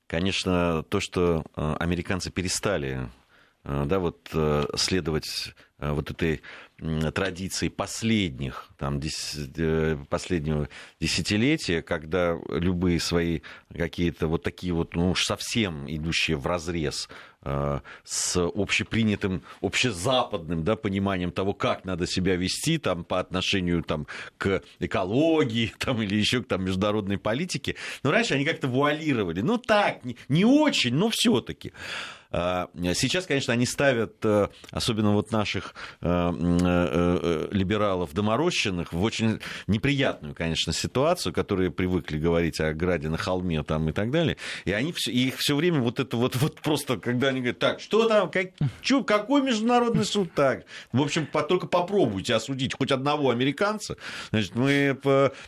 конечно, 0.08 0.84
то, 0.84 1.00
что 1.00 1.44
э, 1.56 1.76
американцы 1.80 2.32
перестали 2.32 3.10
да, 3.66 4.00
вот, 4.00 4.30
следовать 4.76 5.54
вот 5.80 6.12
этой 6.12 6.42
традиции 7.14 7.70
последних, 7.70 8.70
там, 8.78 9.00
э, 9.58 9.98
последнего 10.10 10.68
десятилетия, 11.00 11.82
когда 11.82 12.38
любые 12.50 13.00
свои 13.00 13.42
какие-то 13.74 14.28
вот 14.28 14.44
такие 14.44 14.74
вот, 14.74 14.94
ну 14.96 15.12
уж 15.12 15.24
совсем 15.24 15.86
идущие 15.90 16.36
в 16.36 16.46
разрез 16.48 17.08
э, 17.44 17.80
с 18.04 18.38
общепринятым, 18.38 19.44
общезападным 19.62 20.66
да, 20.66 20.76
пониманием 20.76 21.32
того, 21.32 21.54
как 21.54 21.86
надо 21.86 22.08
себя 22.08 22.36
вести 22.36 22.78
там, 22.78 23.06
по 23.06 23.20
отношению 23.22 23.82
там, 23.82 24.06
к 24.38 24.62
экологии 24.80 25.74
там, 25.80 26.02
или 26.02 26.16
еще 26.16 26.44
к 26.44 26.48
там, 26.48 26.66
международной 26.66 27.18
политике. 27.18 27.76
Но 28.04 28.12
раньше 28.12 28.34
они 28.34 28.44
как-то 28.44 28.68
вуалировали. 28.68 29.40
Ну 29.40 29.58
так, 29.58 30.02
не 30.28 30.44
очень, 30.44 30.94
но 30.94 31.10
все-таки. 31.10 31.72
А, 32.38 32.70
сейчас, 32.96 33.26
конечно, 33.26 33.54
они 33.54 33.66
ставят, 33.66 34.16
э, 34.26 34.50
особенно 34.72 35.14
вот 35.14 35.32
наших 35.32 35.74
Э, 36.66 37.18
э, 37.22 37.48
либералов 37.52 38.14
доморощенных 38.14 38.94
в 38.94 39.02
очень 39.02 39.40
неприятную, 39.68 40.36
конечно, 40.36 40.74
ситуацию, 40.74 41.34
которые 41.34 41.72
привыкли 41.72 42.18
говорить 42.18 42.60
о 42.60 42.74
граде 42.74 43.10
на 43.10 43.18
холме 43.18 43.64
там 43.64 43.90
и 43.90 43.92
так 43.92 44.12
далее. 44.12 44.38
И 44.66 44.72
они 44.72 44.94
все, 44.94 45.12
и 45.12 45.28
их 45.28 45.38
все 45.38 45.56
время 45.56 45.80
вот 45.80 46.00
это 46.00 46.18
вот, 46.18 46.36
вот 46.36 46.62
просто, 46.62 46.98
когда 46.98 47.30
они 47.30 47.40
говорят, 47.40 47.60
так, 47.60 47.80
что 47.80 48.08
там, 48.08 48.30
как, 48.30 48.48
чё, 48.82 49.04
какой 49.04 49.42
международный 49.42 50.06
суд 50.06 50.34
так? 50.34 50.66
В 50.92 51.02
общем, 51.02 51.26
по, 51.28 51.42
только 51.42 51.68
попробуйте 51.68 52.36
осудить 52.36 52.74
хоть 52.78 52.92
одного 52.92 53.30
американца. 53.30 53.98
Значит, 54.32 54.56
мы, 54.56 55.00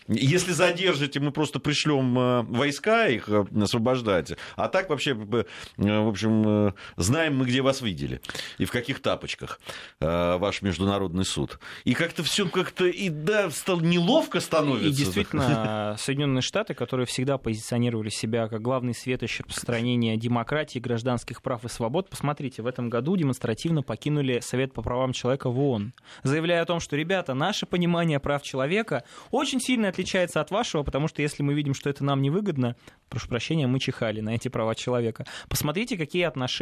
если 0.07 0.51
задержите, 0.53 1.19
мы 1.19 1.31
просто 1.31 1.59
пришлем 1.59 2.45
войска 2.47 3.07
их 3.07 3.29
освобождать. 3.29 4.33
А 4.55 4.67
так 4.69 4.89
вообще, 4.89 5.13
в 5.13 6.07
общем, 6.07 6.73
знаем 6.95 7.37
мы, 7.37 7.45
где 7.45 7.61
вас 7.61 7.81
видели 7.81 8.21
и 8.57 8.65
в 8.65 8.71
каких 8.71 9.01
тапочках 9.01 9.59
ваш 9.99 10.61
международный 10.61 11.25
суд. 11.25 11.59
И 11.83 11.93
как-то 11.93 12.23
все 12.23 12.47
как-то 12.47 12.85
и 12.85 13.09
да, 13.09 13.49
стало 13.49 13.81
неловко 13.81 14.39
становится. 14.39 14.87
И 14.87 14.91
действительно, 14.91 15.95
Соединенные 15.99 16.41
Штаты, 16.41 16.73
которые 16.73 17.05
всегда 17.05 17.37
позиционировали 17.37 18.09
себя 18.09 18.47
как 18.47 18.61
главный 18.61 18.93
светоч 18.93 19.39
распространения 19.39 20.17
демократии, 20.17 20.79
гражданских 20.79 21.41
прав 21.41 21.63
и 21.65 21.69
свобод, 21.69 22.09
посмотрите, 22.09 22.61
в 22.61 22.67
этом 22.67 22.89
году 22.89 23.15
демонстративно 23.15 23.83
покинули 23.83 24.39
Совет 24.39 24.73
по 24.73 24.81
правам 24.81 25.13
человека 25.13 25.49
в 25.49 25.59
ООН, 25.59 25.93
заявляя 26.23 26.61
о 26.61 26.65
том, 26.65 26.79
что, 26.79 26.95
ребята, 26.95 27.33
наше 27.33 27.65
понимание 27.65 28.19
прав 28.19 28.43
человека 28.43 29.03
очень 29.31 29.61
сильно 29.61 29.89
отличается 29.89 30.41
от 30.41 30.51
вашего, 30.51 30.83
потому 30.83 31.07
что 31.07 31.21
если 31.21 31.43
мы 31.43 31.53
видим, 31.53 31.73
что 31.73 31.89
это 31.89 32.03
нам 32.03 32.21
невыгодно, 32.21 32.75
прошу 33.09 33.27
прощения, 33.29 33.67
мы 33.67 33.79
чихали 33.79 34.21
на 34.21 34.35
эти 34.35 34.47
права 34.47 34.75
человека. 34.75 35.25
Посмотрите, 35.49 35.97
какие 35.97 36.23
отношения 36.23 36.56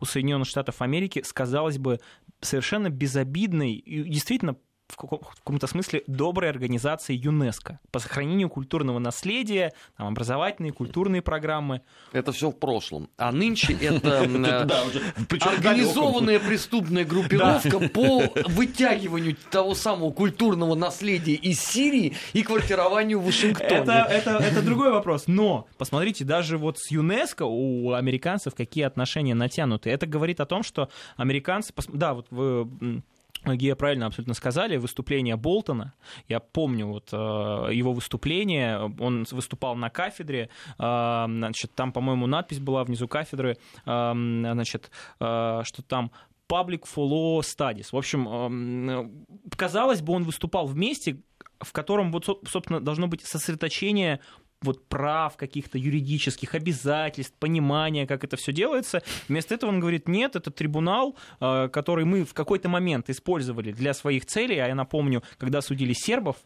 у 0.00 0.04
Соединенных 0.04 0.48
Штатов 0.48 0.82
Америки, 0.82 1.22
сказалось 1.24 1.78
бы, 1.78 2.00
совершенно 2.40 2.90
безобидной 2.90 3.72
и 3.72 4.04
действительно 4.04 4.56
в 4.88 4.96
каком-то 4.96 5.66
смысле 5.66 6.02
доброй 6.06 6.50
организации 6.50 7.14
ЮНЕСКО 7.14 7.80
по 7.90 7.98
сохранению 7.98 8.48
культурного 8.48 8.98
наследия, 8.98 9.72
там, 9.96 10.08
образовательные, 10.08 10.72
культурные 10.72 11.22
программы. 11.22 11.82
Это 12.12 12.32
все 12.32 12.50
в 12.50 12.58
прошлом. 12.58 13.10
А 13.16 13.32
нынче 13.32 13.72
это 13.80 14.20
организованная 15.40 16.38
преступная 16.38 17.04
группировка 17.04 17.88
по 17.88 18.22
вытягиванию 18.48 19.36
того 19.50 19.74
самого 19.74 20.12
культурного 20.12 20.74
наследия 20.74 21.34
из 21.34 21.60
Сирии 21.60 22.14
и 22.32 22.42
квартированию 22.42 23.20
в 23.20 23.26
Вашингтоне. 23.26 23.68
Это 23.68 24.62
другой 24.62 24.92
вопрос. 24.92 25.24
Но 25.26 25.66
посмотрите, 25.78 26.24
даже 26.24 26.58
вот 26.58 26.78
с 26.78 26.90
ЮНЕСКО 26.90 27.44
у 27.44 27.92
американцев 27.92 28.54
какие 28.54 28.84
отношения 28.84 29.34
натянуты. 29.34 29.90
Это 29.90 30.06
говорит 30.06 30.40
о 30.40 30.46
том, 30.46 30.62
что 30.62 30.88
американцы... 31.16 31.72
Да, 31.88 32.14
вот 32.14 32.26
вы 32.30 33.02
Гея 33.54 33.76
правильно 33.76 34.06
абсолютно 34.06 34.34
сказали, 34.34 34.76
выступление 34.76 35.36
Болтона, 35.36 35.94
я 36.28 36.40
помню 36.40 36.86
вот 36.86 37.10
э, 37.12 37.16
его 37.16 37.92
выступление, 37.92 38.92
он 38.98 39.26
выступал 39.30 39.76
на 39.76 39.90
кафедре, 39.90 40.50
э, 40.78 41.24
значит, 41.28 41.74
там, 41.74 41.92
по-моему, 41.92 42.26
надпись 42.26 42.58
была 42.58 42.84
внизу 42.84 43.06
кафедры, 43.06 43.56
э, 43.84 44.12
значит, 44.12 44.90
что 45.18 45.82
там 45.86 46.10
Public 46.48 46.84
Follow 46.84 47.40
Studies. 47.40 47.88
В 47.92 47.96
общем, 47.96 49.26
казалось 49.56 50.00
бы, 50.00 50.12
он 50.12 50.24
выступал 50.24 50.66
вместе, 50.66 51.20
в 51.60 51.72
котором, 51.72 52.12
вот, 52.12 52.24
собственно, 52.24 52.80
должно 52.80 53.08
быть 53.08 53.24
сосредоточение 53.24 54.20
вот 54.62 54.88
прав 54.88 55.36
каких-то 55.36 55.78
юридических 55.78 56.54
обязательств, 56.54 57.34
понимания, 57.38 58.06
как 58.06 58.24
это 58.24 58.36
все 58.36 58.52
делается. 58.52 59.02
Вместо 59.28 59.54
этого 59.54 59.70
он 59.70 59.80
говорит, 59.80 60.08
нет, 60.08 60.36
это 60.36 60.50
трибунал, 60.50 61.16
э, 61.40 61.68
который 61.68 62.04
мы 62.04 62.24
в 62.24 62.34
какой-то 62.34 62.68
момент 62.68 63.10
использовали 63.10 63.72
для 63.72 63.94
своих 63.94 64.26
целей, 64.26 64.58
а 64.58 64.68
я 64.68 64.74
напомню, 64.74 65.22
когда 65.38 65.60
судили 65.60 65.92
сербов, 65.92 66.36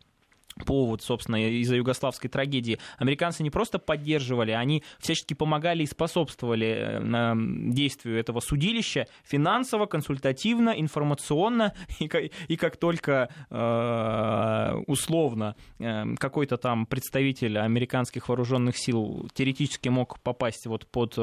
повод, 0.64 1.02
собственно, 1.02 1.36
из-за 1.60 1.76
югославской 1.76 2.30
трагедии, 2.30 2.78
американцы 2.98 3.42
не 3.42 3.50
просто 3.50 3.78
поддерживали, 3.78 4.52
они 4.52 4.82
всячески 4.98 5.34
помогали 5.34 5.82
и 5.82 5.86
способствовали 5.86 7.00
э, 7.00 7.34
действию 7.72 8.18
этого 8.18 8.40
судилища 8.40 9.06
финансово, 9.24 9.86
консультативно, 9.86 10.70
информационно, 10.70 11.74
и, 11.98 12.10
и 12.48 12.56
как 12.56 12.76
только 12.76 13.28
э, 13.50 14.82
условно 14.86 15.56
э, 15.78 16.14
какой-то 16.16 16.56
там 16.56 16.86
представитель 16.86 17.58
американских 17.58 18.28
вооруженных 18.28 18.76
сил 18.76 19.28
теоретически 19.34 19.88
мог 19.88 20.20
попасть 20.20 20.66
вот 20.66 20.86
под, 20.86 21.14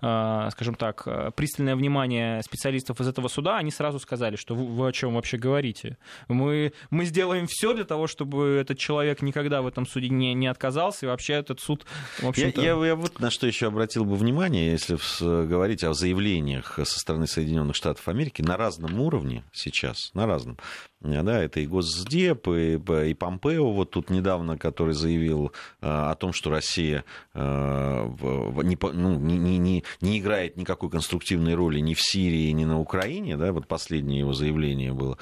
скажем 0.00 0.74
так, 0.74 1.34
пристальное 1.34 1.76
внимание 1.76 2.42
специалистов 2.42 3.00
из 3.00 3.08
этого 3.08 3.28
суда, 3.28 3.56
они 3.56 3.70
сразу 3.70 3.98
сказали, 3.98 4.36
что 4.36 4.54
вы, 4.54 4.66
вы 4.66 4.88
о 4.88 4.92
чем 4.92 5.14
вообще 5.14 5.36
говорите? 5.36 5.96
Мы, 6.28 6.72
мы 6.90 7.04
сделаем 7.04 7.46
все 7.46 7.74
для 7.74 7.84
того, 7.84 8.06
чтобы 8.06 8.58
этот 8.60 8.78
человек 8.80 9.22
никогда 9.22 9.62
в 9.62 9.66
этом 9.66 9.86
суде 9.86 10.08
не, 10.08 10.34
не 10.34 10.48
отказался, 10.48 11.06
и 11.06 11.08
вообще 11.08 11.34
этот 11.34 11.60
суд, 11.60 11.86
в 12.18 12.26
общем-то... 12.26 12.60
Я, 12.60 12.74
я, 12.74 12.86
я 12.86 12.96
вот 12.96 13.20
на 13.20 13.30
что 13.30 13.46
еще 13.46 13.68
обратил 13.68 14.04
бы 14.04 14.16
внимание, 14.16 14.72
если 14.72 14.98
говорить 15.46 15.84
о 15.84 15.94
заявлениях 15.94 16.78
со 16.82 16.98
стороны 16.98 17.26
Соединенных 17.26 17.76
Штатов 17.76 18.08
Америки 18.08 18.42
на 18.42 18.56
разном 18.56 19.00
уровне 19.00 19.44
сейчас, 19.52 20.10
на 20.14 20.26
разном. 20.26 20.58
Да, 21.00 21.42
это 21.42 21.60
и 21.60 21.66
Госдеп, 21.66 22.48
и, 22.48 22.74
и 22.74 23.14
Помпео, 23.14 23.72
вот 23.72 23.90
тут 23.90 24.10
недавно, 24.10 24.58
который 24.58 24.92
заявил 24.92 25.52
о 25.80 26.14
том, 26.14 26.34
что 26.34 26.50
Россия 26.50 27.04
не, 27.34 28.78
ну, 28.92 29.18
не, 29.18 29.58
не, 29.58 29.84
не 30.02 30.18
играет 30.18 30.58
никакой 30.58 30.90
конструктивной 30.90 31.54
роли 31.54 31.80
ни 31.80 31.94
в 31.94 32.00
Сирии, 32.02 32.50
ни 32.50 32.64
на 32.64 32.78
Украине, 32.78 33.38
да, 33.38 33.52
вот 33.52 33.66
последнее 33.66 34.20
его 34.20 34.34
заявление 34.34 34.92
было. 34.92 35.16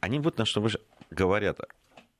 Они 0.00 0.18
вот 0.20 0.38
на 0.38 0.46
что 0.46 0.66
говорят, 1.10 1.60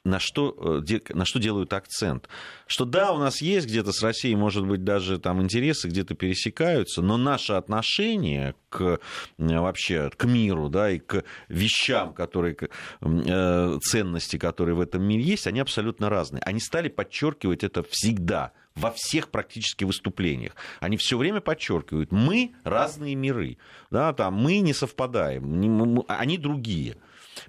на 0.04 0.18
что, 0.20 0.82
э, 0.86 1.00
на 1.14 1.24
что 1.24 1.38
делают 1.38 1.72
акцент. 1.72 2.28
Что 2.66 2.84
да, 2.84 3.12
у 3.12 3.18
нас 3.18 3.40
есть 3.40 3.66
где-то 3.66 3.92
с 3.92 4.02
Россией, 4.02 4.36
может 4.36 4.66
быть, 4.66 4.84
даже 4.84 5.18
там 5.18 5.42
интересы 5.42 5.88
где-то 5.88 6.14
пересекаются, 6.14 7.00
но 7.02 7.16
наше 7.16 7.54
отношение 7.54 8.54
к 8.68 9.00
вообще 9.38 10.10
к 10.14 10.24
миру, 10.24 10.68
да, 10.68 10.90
и 10.90 10.98
к 10.98 11.24
вещам, 11.48 12.12
которые, 12.12 12.56
э, 13.00 13.78
ценности, 13.82 14.36
которые 14.36 14.74
в 14.74 14.80
этом 14.80 15.02
мире 15.02 15.22
есть, 15.22 15.46
они 15.46 15.60
абсолютно 15.60 16.10
разные. 16.10 16.42
Они 16.42 16.60
стали 16.60 16.88
подчеркивать 16.88 17.64
это 17.64 17.82
всегда 17.88 18.52
во 18.74 18.90
всех 18.90 19.30
практически 19.30 19.84
выступлениях. 19.84 20.54
Они 20.80 20.96
все 20.96 21.16
время 21.16 21.40
подчеркивают, 21.40 22.12
мы 22.12 22.54
разные 22.64 23.14
миры, 23.14 23.56
да, 23.90 24.12
там, 24.12 24.34
мы 24.34 24.58
не 24.58 24.74
совпадаем, 24.74 26.04
они 26.08 26.38
другие. 26.38 26.96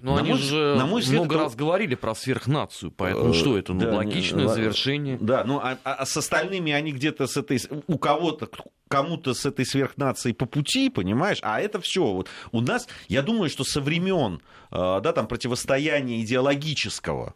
Но 0.00 0.14
на 0.14 0.20
они 0.20 0.30
мой, 0.30 0.38
же 0.38 0.74
на 0.76 0.86
мой 0.86 1.00
взгляд, 1.00 1.20
много 1.20 1.34
это... 1.36 1.44
раз 1.44 1.54
говорили 1.54 1.94
про 1.94 2.14
сверхнацию, 2.14 2.90
поэтому 2.90 3.30
э, 3.30 3.34
что 3.34 3.56
это? 3.56 3.72
Ну, 3.72 3.80
да, 3.80 3.96
логичное 3.96 4.48
завершение. 4.48 5.18
Да, 5.20 5.44
ну 5.44 5.58
а, 5.58 5.78
а, 5.84 5.94
а 5.94 6.06
с 6.06 6.16
остальными 6.16 6.72
они 6.72 6.92
где-то 6.92 7.26
с 7.26 7.36
этой... 7.36 7.60
У 7.86 7.98
кого-то, 7.98 8.48
кому-то 8.88 9.34
с 9.34 9.46
этой 9.46 9.66
сверхнацией 9.66 10.34
по 10.34 10.46
пути, 10.46 10.90
понимаешь? 10.90 11.38
А 11.42 11.60
это 11.60 11.80
все. 11.80 12.04
Вот 12.04 12.28
у 12.52 12.60
нас, 12.60 12.88
я 13.08 13.22
думаю, 13.22 13.50
что 13.50 13.64
со 13.64 13.80
времен 13.80 14.40
э, 14.70 15.00
да, 15.02 15.12
там, 15.12 15.26
противостояния 15.26 16.20
идеологического, 16.22 17.34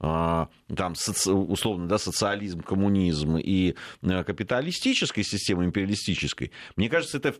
э, 0.00 0.46
там, 0.76 0.94
условно, 1.26 1.88
да, 1.88 1.98
социализм, 1.98 2.62
коммунизм 2.62 3.36
и 3.36 3.74
капиталистической 4.02 5.22
системы, 5.22 5.64
империалистической, 5.64 6.52
мне 6.76 6.88
кажется, 6.88 7.18
это 7.18 7.34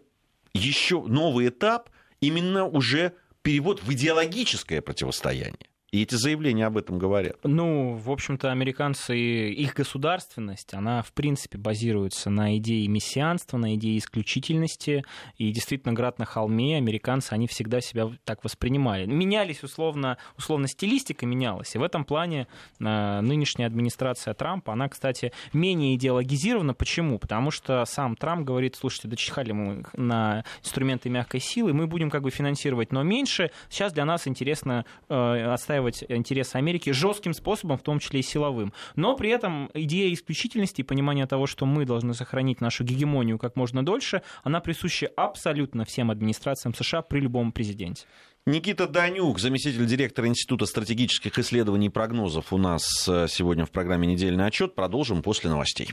еще 0.53 1.03
новый 1.03 1.49
этап 1.49 1.90
именно 2.20 2.64
уже 2.64 3.14
перевод 3.42 3.83
в 3.83 3.92
идеологическое 3.92 4.81
противостояние. 4.83 5.70
И 5.92 6.03
эти 6.03 6.14
заявления 6.14 6.66
об 6.66 6.76
этом 6.76 6.98
говорят. 6.98 7.37
Ну, 7.42 7.94
в 7.94 8.12
общем-то, 8.12 8.53
американцы, 8.53 9.16
их 9.16 9.74
государственность, 9.74 10.72
она, 10.72 11.03
в 11.03 11.12
принципе, 11.12 11.59
базируется 11.59 12.31
на 12.31 12.57
идее 12.59 12.87
мессианства, 12.87 13.59
на 13.59 13.74
идее 13.74 13.98
исключительности. 13.98 15.05
И 15.37 15.50
действительно, 15.50 15.92
град 15.92 16.20
на 16.20 16.26
холме, 16.26 16.76
американцы, 16.76 17.33
они 17.33 17.48
всегда 17.48 17.81
себя 17.81 18.09
так 18.24 18.44
воспринимали. 18.44 19.05
Менялись, 19.07 19.64
условно, 19.64 20.16
условно 20.38 20.68
стилистика 20.68 21.26
менялась. 21.26 21.74
И 21.74 21.79
в 21.79 21.83
этом 21.83 22.05
плане 22.05 22.46
э, 22.79 23.20
нынешняя 23.20 23.66
администрация 23.66 24.33
Трампа, 24.35 24.72
она, 24.72 24.88
кстати, 24.88 25.33
менее 25.53 25.96
идеологизирована. 25.96 26.72
Почему? 26.72 27.18
Потому 27.18 27.50
что 27.50 27.85
сам 27.85 28.14
Трамп 28.14 28.46
говорит, 28.46 28.76
слушайте, 28.76 29.09
дочихали 29.09 29.50
мы 29.50 29.83
на 29.94 30.44
инструменты 30.62 31.11
мягкой 31.11 31.40
силы, 31.40 31.72
мы 31.72 31.88
будем 31.88 32.11
как 32.11 32.22
бы 32.22 32.31
финансировать, 32.31 32.92
но 32.92 33.03
меньше. 33.03 33.50
Сейчас 33.68 33.92
для 33.92 34.05
нас 34.05 34.29
интересно 34.29 34.85
э, 35.09 35.53
отстаивать 35.53 35.80
отстаивать 35.81 36.05
интересы 36.09 36.57
Америки 36.57 36.90
жестким 36.90 37.33
способом, 37.33 37.79
в 37.79 37.83
том 37.83 37.99
числе 37.99 38.21
и 38.21 38.23
силовым. 38.23 38.73
Но 38.97 39.16
при 39.16 39.31
этом 39.31 39.71
идея 39.75 40.12
исключительности 40.12 40.81
и 40.81 40.85
понимание 40.85 41.27
того, 41.27 41.47
что 41.47 41.66
мы 41.66 41.85
должны 41.85 42.14
сохранить 42.14 42.61
нашу 42.61 42.85
гегемонию 42.85 43.38
как 43.38 43.57
можно 43.57 43.85
дольше, 43.85 44.23
она 44.43 44.61
присуща 44.61 45.11
абсолютно 45.16 45.85
всем 45.85 46.11
администрациям 46.11 46.75
США 46.75 47.03
при 47.03 47.21
любом 47.21 47.53
президенте. 47.53 48.05
Никита 48.47 48.88
Данюк, 48.88 49.38
заместитель 49.38 49.87
директора 49.87 50.27
Института 50.27 50.64
стратегических 50.64 51.38
исследований 51.38 51.87
и 51.87 51.90
прогнозов 51.90 52.53
у 52.53 52.59
нас 52.59 53.07
э, 53.07 53.27
сегодня 53.29 53.66
в 53.66 53.71
программе 53.71 54.07
«Недельный 54.07 54.47
отчет». 54.47 54.75
Продолжим 54.75 55.23
после 55.23 55.51
новостей. 55.51 55.90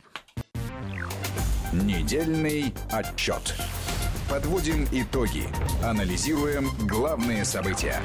Недельный 1.74 2.74
отчет. 2.90 3.56
Подводим 4.30 4.88
итоги. 4.94 5.44
Анализируем 5.84 6.70
главные 6.88 7.44
события. 7.44 8.02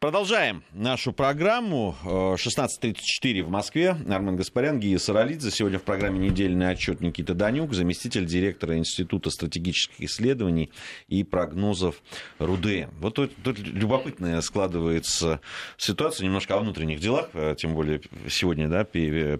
Продолжаем 0.00 0.62
нашу 0.74 1.12
программу. 1.12 1.96
16.34 2.04 3.42
в 3.42 3.50
Москве. 3.50 3.96
Армен 4.08 4.36
Гаспарян, 4.36 4.78
Гия 4.78 4.96
Саралидзе. 4.96 5.50
Сегодня 5.50 5.80
в 5.80 5.82
программе 5.82 6.20
«Недельный 6.20 6.70
отчет» 6.70 7.00
Никита 7.00 7.34
Данюк, 7.34 7.74
заместитель 7.74 8.24
директора 8.24 8.78
Института 8.78 9.30
стратегических 9.30 10.00
исследований 10.02 10.70
и 11.08 11.24
прогнозов 11.24 12.00
РУД. 12.38 12.90
Вот 13.00 13.16
тут, 13.16 13.32
тут 13.42 13.58
любопытная 13.58 14.40
складывается 14.40 15.40
ситуация 15.76 16.26
немножко 16.26 16.54
о 16.54 16.60
внутренних 16.60 17.00
делах, 17.00 17.30
э, 17.32 17.56
тем 17.58 17.74
более 17.74 18.00
сегодня 18.28 18.68
да, 18.68 18.86
э, 18.94 19.38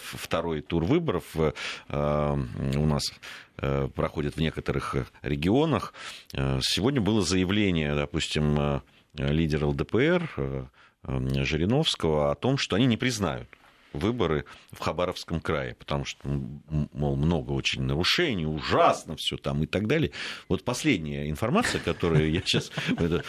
второй 0.00 0.62
тур 0.62 0.84
выборов 0.84 1.24
э, 1.36 1.52
у 1.90 2.86
нас 2.86 3.12
проходит 3.94 4.36
в 4.36 4.40
некоторых 4.40 4.96
регионах. 5.20 5.92
Сегодня 6.32 7.02
было 7.02 7.20
заявление, 7.20 7.94
допустим, 7.94 8.80
лидера 9.14 9.66
ЛДПР 9.66 10.30
э, 10.36 10.64
э, 11.04 11.44
Жириновского 11.44 12.30
о 12.30 12.34
том, 12.34 12.58
что 12.58 12.76
они 12.76 12.86
не 12.86 12.96
признают 12.96 13.48
выборы 13.92 14.44
в 14.70 14.78
Хабаровском 14.78 15.40
крае, 15.40 15.74
потому 15.74 16.04
что, 16.04 16.20
мол, 16.92 17.16
много 17.16 17.52
очень 17.52 17.82
нарушений, 17.82 18.46
ужасно 18.46 19.16
все 19.16 19.36
там 19.36 19.62
и 19.64 19.66
так 19.66 19.86
далее. 19.86 20.12
Вот 20.48 20.64
последняя 20.64 21.28
информация, 21.28 21.80
которую 21.80 22.30
я 22.30 22.40
сейчас... 22.44 22.70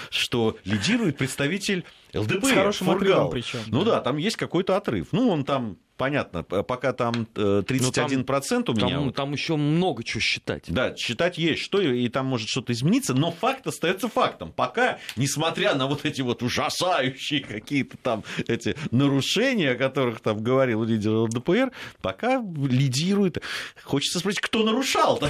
Что 0.10 0.58
лидирует 0.64 1.18
представитель 1.18 1.84
ЛДПР. 2.14 2.46
С 2.46 2.52
хорошим 2.52 2.90
отрывом 2.90 3.30
причем. 3.30 3.60
Ну 3.68 3.84
да, 3.84 4.02
там 4.02 4.18
есть 4.18 4.38
какой-то 4.38 4.78
отрыв. 4.78 5.08
Ну, 5.12 5.30
он 5.30 5.44
там 5.46 5.78
понятно, 5.98 6.42
пока 6.42 6.94
там 6.94 7.28
31% 7.36 8.64
там, 8.64 8.64
у 8.70 8.74
меня. 8.74 8.98
Там, 8.98 9.14
там 9.14 9.34
еще 9.34 9.56
много 9.56 10.04
чего 10.04 10.20
считать. 10.20 10.64
Да, 10.68 10.96
считать 10.96 11.38
есть 11.38 11.62
что, 11.62 11.80
и 11.80 12.10
там 12.10 12.26
может 12.26 12.50
что-то 12.50 12.74
измениться, 12.74 13.14
но 13.14 13.32
факт 13.32 13.68
остается 13.68 14.08
фактом. 14.08 14.52
Пока, 14.52 14.98
несмотря 15.16 15.76
на 15.76 15.86
вот 15.86 16.04
эти 16.04 16.22
вот 16.22 16.42
ужасающие 16.42 17.42
какие-то 17.42 17.98
там 17.98 18.24
эти 18.48 18.76
нарушения, 18.90 19.72
о 19.72 19.76
которых 19.76 20.22
там 20.22 20.42
говорил 20.42 20.84
лидер 20.84 21.12
ЛДПР, 21.12 21.72
пока 22.02 22.44
лидирует. 22.68 23.38
Хочется 23.84 24.18
спросить, 24.18 24.42
кто 24.42 24.64
нарушал 24.64 25.22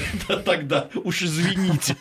тогда? 0.46 0.88
Уж 0.94 1.24
извините. 1.24 1.98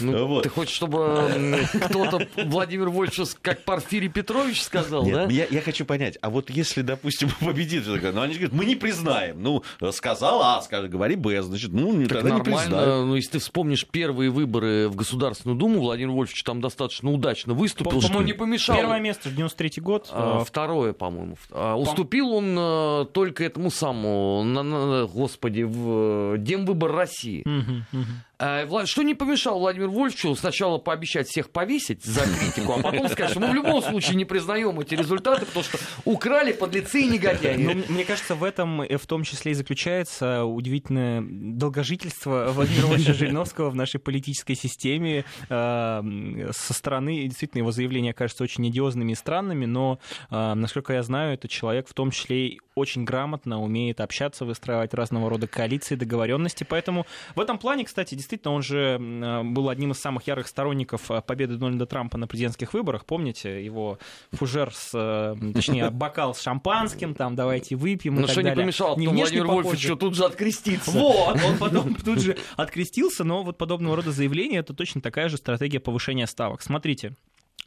Ну, 0.00 0.40
Ты 0.40 0.48
хочешь, 0.48 0.74
чтобы 0.74 1.68
кто-то 1.72 2.26
Владимир 2.46 2.88
Вольфович, 2.88 3.36
как 3.42 3.62
Порфирий 3.62 4.01
Петрович 4.08 4.62
сказал, 4.62 5.04
да? 5.04 5.26
Я 5.26 5.60
хочу 5.60 5.84
понять, 5.84 6.18
а 6.20 6.30
вот 6.30 6.50
если, 6.50 6.82
допустим, 6.82 7.30
победит 7.40 7.82
но 7.86 8.12
ну, 8.12 8.22
они 8.22 8.34
говорят, 8.34 8.52
мы 8.52 8.64
не 8.64 8.76
признаем. 8.76 9.42
Ну, 9.42 9.62
сказал 9.92 10.42
А, 10.42 10.62
скажи, 10.62 10.88
говори 10.88 11.16
Б, 11.16 11.42
значит, 11.42 11.72
ну, 11.72 11.92
так 12.02 12.20
тогда 12.20 12.36
нормально, 12.36 12.38
не 12.38 12.56
признаем. 12.56 13.08
Ну, 13.08 13.16
если 13.16 13.32
ты 13.32 13.38
вспомнишь 13.38 13.86
первые 13.86 14.30
выборы 14.30 14.88
в 14.88 14.96
Государственную 14.96 15.58
Думу, 15.58 15.80
Владимир 15.80 16.12
Вольфович 16.12 16.42
там 16.44 16.60
достаточно 16.60 17.10
удачно 17.10 17.54
выступил. 17.54 18.00
По-моему, 18.00 18.22
не 18.22 18.32
помешал. 18.32 18.76
Первое 18.76 19.00
место, 19.00 19.28
93-й 19.28 19.80
год. 19.80 20.08
А, 20.10 20.44
второе, 20.44 20.92
по-моему. 20.92 21.36
А, 21.50 21.76
уступил 21.76 22.32
он 22.32 22.56
а, 22.58 23.04
только 23.06 23.44
этому 23.44 23.70
самому, 23.70 24.42
на, 24.44 24.62
на, 24.62 25.06
господи, 25.06 25.62
в 25.62 26.38
Демвыбор 26.38 26.92
России. 26.92 27.42
Угу, 27.44 28.00
угу. 28.00 28.06
А, 28.44 28.86
что 28.86 29.02
не 29.02 29.14
помешало 29.14 29.60
Владимиру 29.60 29.92
Вольфовичу 29.92 30.34
сначала 30.34 30.78
пообещать 30.78 31.28
всех 31.28 31.50
повесить 31.50 32.04
за 32.04 32.22
критику, 32.22 32.72
а 32.72 32.82
потом 32.82 33.08
сказать, 33.08 33.30
что 33.30 33.38
мы 33.38 33.50
в 33.50 33.54
любом 33.54 33.80
случае 33.82 34.16
не 34.16 34.24
признаем 34.24 34.80
эти 34.80 34.96
результаты, 34.96 35.46
потому 35.46 35.62
что 35.62 35.78
украли 36.04 36.50
подлецы 36.50 37.02
и 37.02 37.06
негодяи. 37.06 37.56
Ну, 37.56 37.84
мне 37.88 38.04
кажется, 38.04 38.34
в 38.34 38.42
этом 38.42 38.82
в 38.82 39.06
том 39.06 39.22
числе 39.22 39.52
и 39.52 39.54
заключается 39.54 40.44
удивительное 40.44 41.22
долгожительство 41.24 42.48
Владимира 42.50 42.88
Вольфовича 42.88 43.14
Жириновского 43.14 43.70
в 43.70 43.76
нашей 43.76 44.00
политической 44.00 44.56
системе. 44.56 45.24
А, 45.48 46.04
со 46.50 46.74
стороны, 46.74 47.22
действительно, 47.24 47.60
его 47.60 47.70
заявления 47.70 48.12
кажутся 48.12 48.42
очень 48.42 48.68
идиозными 48.68 49.12
и 49.12 49.14
странными, 49.14 49.66
но, 49.66 50.00
а, 50.30 50.56
насколько 50.56 50.94
я 50.94 51.04
знаю, 51.04 51.34
этот 51.34 51.52
человек 51.52 51.88
в 51.88 51.94
том 51.94 52.10
числе 52.10 52.58
очень 52.74 53.04
грамотно 53.04 53.62
умеет 53.62 54.00
общаться, 54.00 54.44
выстраивать 54.44 54.94
разного 54.94 55.28
рода 55.28 55.46
коалиции, 55.46 55.94
договоренности. 55.94 56.64
Поэтому 56.64 57.06
в 57.34 57.40
этом 57.40 57.58
плане, 57.58 57.84
кстати, 57.84 58.14
действительно, 58.14 58.54
он 58.54 58.62
же 58.62 58.98
был 59.44 59.68
одним 59.68 59.92
из 59.92 59.98
самых 59.98 60.26
ярых 60.26 60.46
сторонников 60.46 61.10
а, 61.10 61.20
победы 61.20 61.56
Дональда 61.56 61.86
Трампа 61.86 62.18
на 62.18 62.26
президентских 62.26 62.74
выборах. 62.74 63.04
Помните 63.04 63.64
его 63.64 63.98
фужер 64.32 64.72
с, 64.74 64.90
э, 64.94 65.52
точнее, 65.52 65.90
бокал 66.02 66.34
с 66.34 66.40
шампанским, 66.40 67.14
там, 67.14 67.36
давайте 67.36 67.76
выпьем 67.76 68.14
Ну, 68.14 68.26
что 68.26 68.42
не 68.42 68.54
помешало 68.54 68.96
не 68.96 69.08
Владимир 69.08 69.46
Вольфовичу 69.46 69.96
тут 69.96 70.14
же 70.14 70.24
откреститься. 70.24 70.90
Вот, 70.90 71.38
он 71.44 71.58
потом 71.58 71.94
тут 71.94 72.20
же 72.20 72.36
открестился, 72.56 73.24
но 73.24 73.42
вот 73.42 73.58
подобного 73.58 73.96
рода 73.96 74.12
заявления 74.12 74.58
это 74.58 74.74
точно 74.74 75.00
такая 75.00 75.28
же 75.28 75.36
стратегия 75.36 75.80
повышения 75.80 76.26
ставок. 76.26 76.62
Смотрите, 76.62 77.16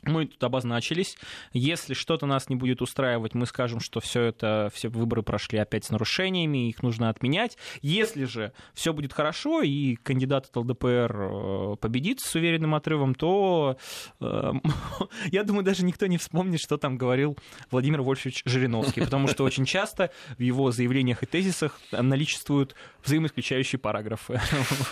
мы 0.07 0.25
тут 0.25 0.43
обозначились. 0.43 1.17
Если 1.53 1.93
что-то 1.93 2.25
нас 2.25 2.49
не 2.49 2.55
будет 2.55 2.81
устраивать, 2.81 3.33
мы 3.33 3.45
скажем, 3.45 3.79
что 3.79 3.99
все 3.99 4.21
это, 4.21 4.71
все 4.73 4.89
выборы 4.89 5.23
прошли 5.23 5.59
опять 5.59 5.85
с 5.85 5.89
нарушениями, 5.89 6.69
их 6.69 6.83
нужно 6.83 7.09
отменять. 7.09 7.57
Если 7.81 8.25
же 8.25 8.53
все 8.73 8.93
будет 8.93 9.13
хорошо 9.13 9.61
и 9.61 9.95
кандидат 9.95 10.47
от 10.47 10.55
ЛДПР 10.57 11.15
э, 11.15 11.75
победит 11.79 12.19
с 12.19 12.35
уверенным 12.35 12.75
отрывом, 12.75 13.15
то 13.15 13.77
э, 14.19 14.51
я 15.31 15.43
думаю, 15.43 15.63
даже 15.63 15.83
никто 15.85 16.07
не 16.07 16.17
вспомнит, 16.17 16.59
что 16.59 16.77
там 16.77 16.97
говорил 16.97 17.37
Владимир 17.71 18.01
Вольфович 18.01 18.43
Жириновский, 18.45 19.01
потому 19.01 19.27
что 19.27 19.43
очень 19.43 19.65
часто 19.65 20.11
в 20.37 20.41
его 20.41 20.71
заявлениях 20.71 21.23
и 21.23 21.25
тезисах 21.25 21.79
наличествуют 21.91 22.75
взаимоисключающие 23.03 23.79
параграфы. 23.79 24.39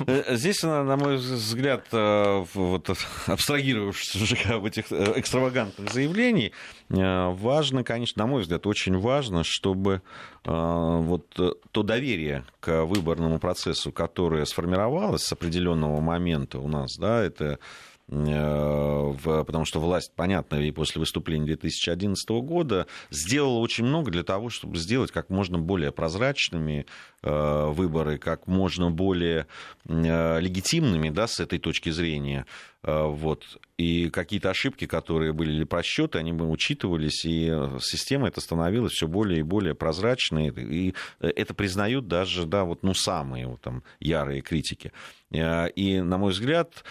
Э, 0.07 0.35
здесь, 0.35 0.63
на 0.63 0.95
мой 0.97 1.17
взгляд, 1.17 1.87
вот 1.91 2.89
абстрагировавшись 3.27 4.15
уже 4.15 4.35
об 4.53 4.65
этих 4.65 4.91
экстравагантных 5.15 5.91
заявлений, 5.91 6.51
э, 6.89 7.29
важно, 7.33 7.83
конечно, 7.83 8.23
на 8.23 8.27
мой 8.27 8.41
взгляд, 8.41 8.65
очень 8.67 8.97
важно, 8.97 9.43
чтобы 9.43 10.01
э, 10.45 10.51
вот 10.51 11.27
то 11.71 11.83
доверие 11.83 12.45
к 12.59 12.85
выборному 12.85 13.39
процессу, 13.39 13.91
которое 13.91 14.45
сформировалось 14.45 15.23
с 15.23 15.31
определенного 15.31 16.01
момента 16.01 16.59
у 16.59 16.67
нас, 16.67 16.97
да, 16.97 17.23
это 17.23 17.59
потому 18.07 19.65
что 19.65 19.79
власть, 19.79 20.11
понятно, 20.15 20.57
и 20.57 20.71
после 20.71 20.99
выступления 20.99 21.45
2011 21.45 22.29
года 22.41 22.85
сделала 23.09 23.59
очень 23.59 23.85
много 23.85 24.11
для 24.11 24.23
того, 24.23 24.49
чтобы 24.49 24.77
сделать 24.77 25.11
как 25.11 25.29
можно 25.29 25.57
более 25.57 25.91
прозрачными 25.91 26.85
выборы, 27.23 28.17
как 28.17 28.47
можно 28.47 28.91
более 28.91 29.47
легитимными 29.85 31.09
да, 31.09 31.27
с 31.27 31.39
этой 31.39 31.59
точки 31.59 31.89
зрения. 31.89 32.45
Э, 32.83 33.05
вот. 33.07 33.43
И 33.77 34.09
какие-то 34.09 34.49
ошибки, 34.49 34.85
которые 34.85 35.33
были 35.33 35.51
или 35.51 35.63
просчеты, 35.63 36.19
они 36.19 36.33
бы 36.33 36.49
учитывались, 36.49 37.25
и 37.25 37.49
э, 37.49 37.79
система 37.81 38.27
это 38.27 38.41
становилась 38.41 38.93
все 38.93 39.07
более 39.07 39.39
и 39.39 39.43
более 39.43 39.73
прозрачной. 39.73 40.49
И 40.49 40.93
это 41.19 41.53
признают 41.53 42.07
даже 42.07 42.45
да, 42.45 42.65
вот, 42.65 42.83
ну, 42.83 42.93
самые 42.93 43.47
вот, 43.47 43.61
там, 43.61 43.83
ярые 43.99 44.41
критики. 44.41 44.91
Э, 45.31 45.69
и, 45.69 46.01
на 46.01 46.17
мой 46.17 46.31
взгляд, 46.31 46.83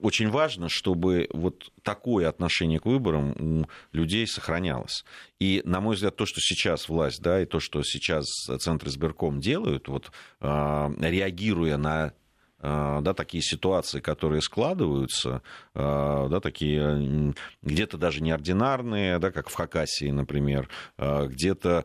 очень 0.00 0.30
важно, 0.30 0.68
чтобы 0.68 1.28
вот 1.32 1.72
такое 1.82 2.28
отношение 2.28 2.80
к 2.80 2.86
выборам 2.86 3.34
у 3.38 3.66
людей 3.92 4.26
сохранялось. 4.26 5.04
И, 5.38 5.62
на 5.64 5.80
мой 5.80 5.94
взгляд, 5.94 6.16
то, 6.16 6.26
что 6.26 6.40
сейчас 6.40 6.88
власть, 6.88 7.22
да, 7.22 7.42
и 7.42 7.46
то, 7.46 7.60
что 7.60 7.82
сейчас 7.82 8.26
Центр 8.58 8.88
избирком 8.88 9.40
делают, 9.40 9.88
вот, 9.88 10.10
реагируя 10.40 11.76
на 11.76 12.04
а, 12.04 12.12
да, 12.62 13.14
такие 13.14 13.42
ситуации, 13.42 14.00
которые 14.00 14.42
складываются, 14.42 15.42
а, 15.74 16.28
да, 16.28 16.40
такие 16.40 17.34
где-то 17.62 17.96
даже 17.96 18.22
неординарные, 18.22 19.18
да, 19.18 19.30
как 19.30 19.48
в 19.48 19.54
Хакасии, 19.54 20.10
например, 20.10 20.68
а, 20.98 21.26
где-то 21.26 21.84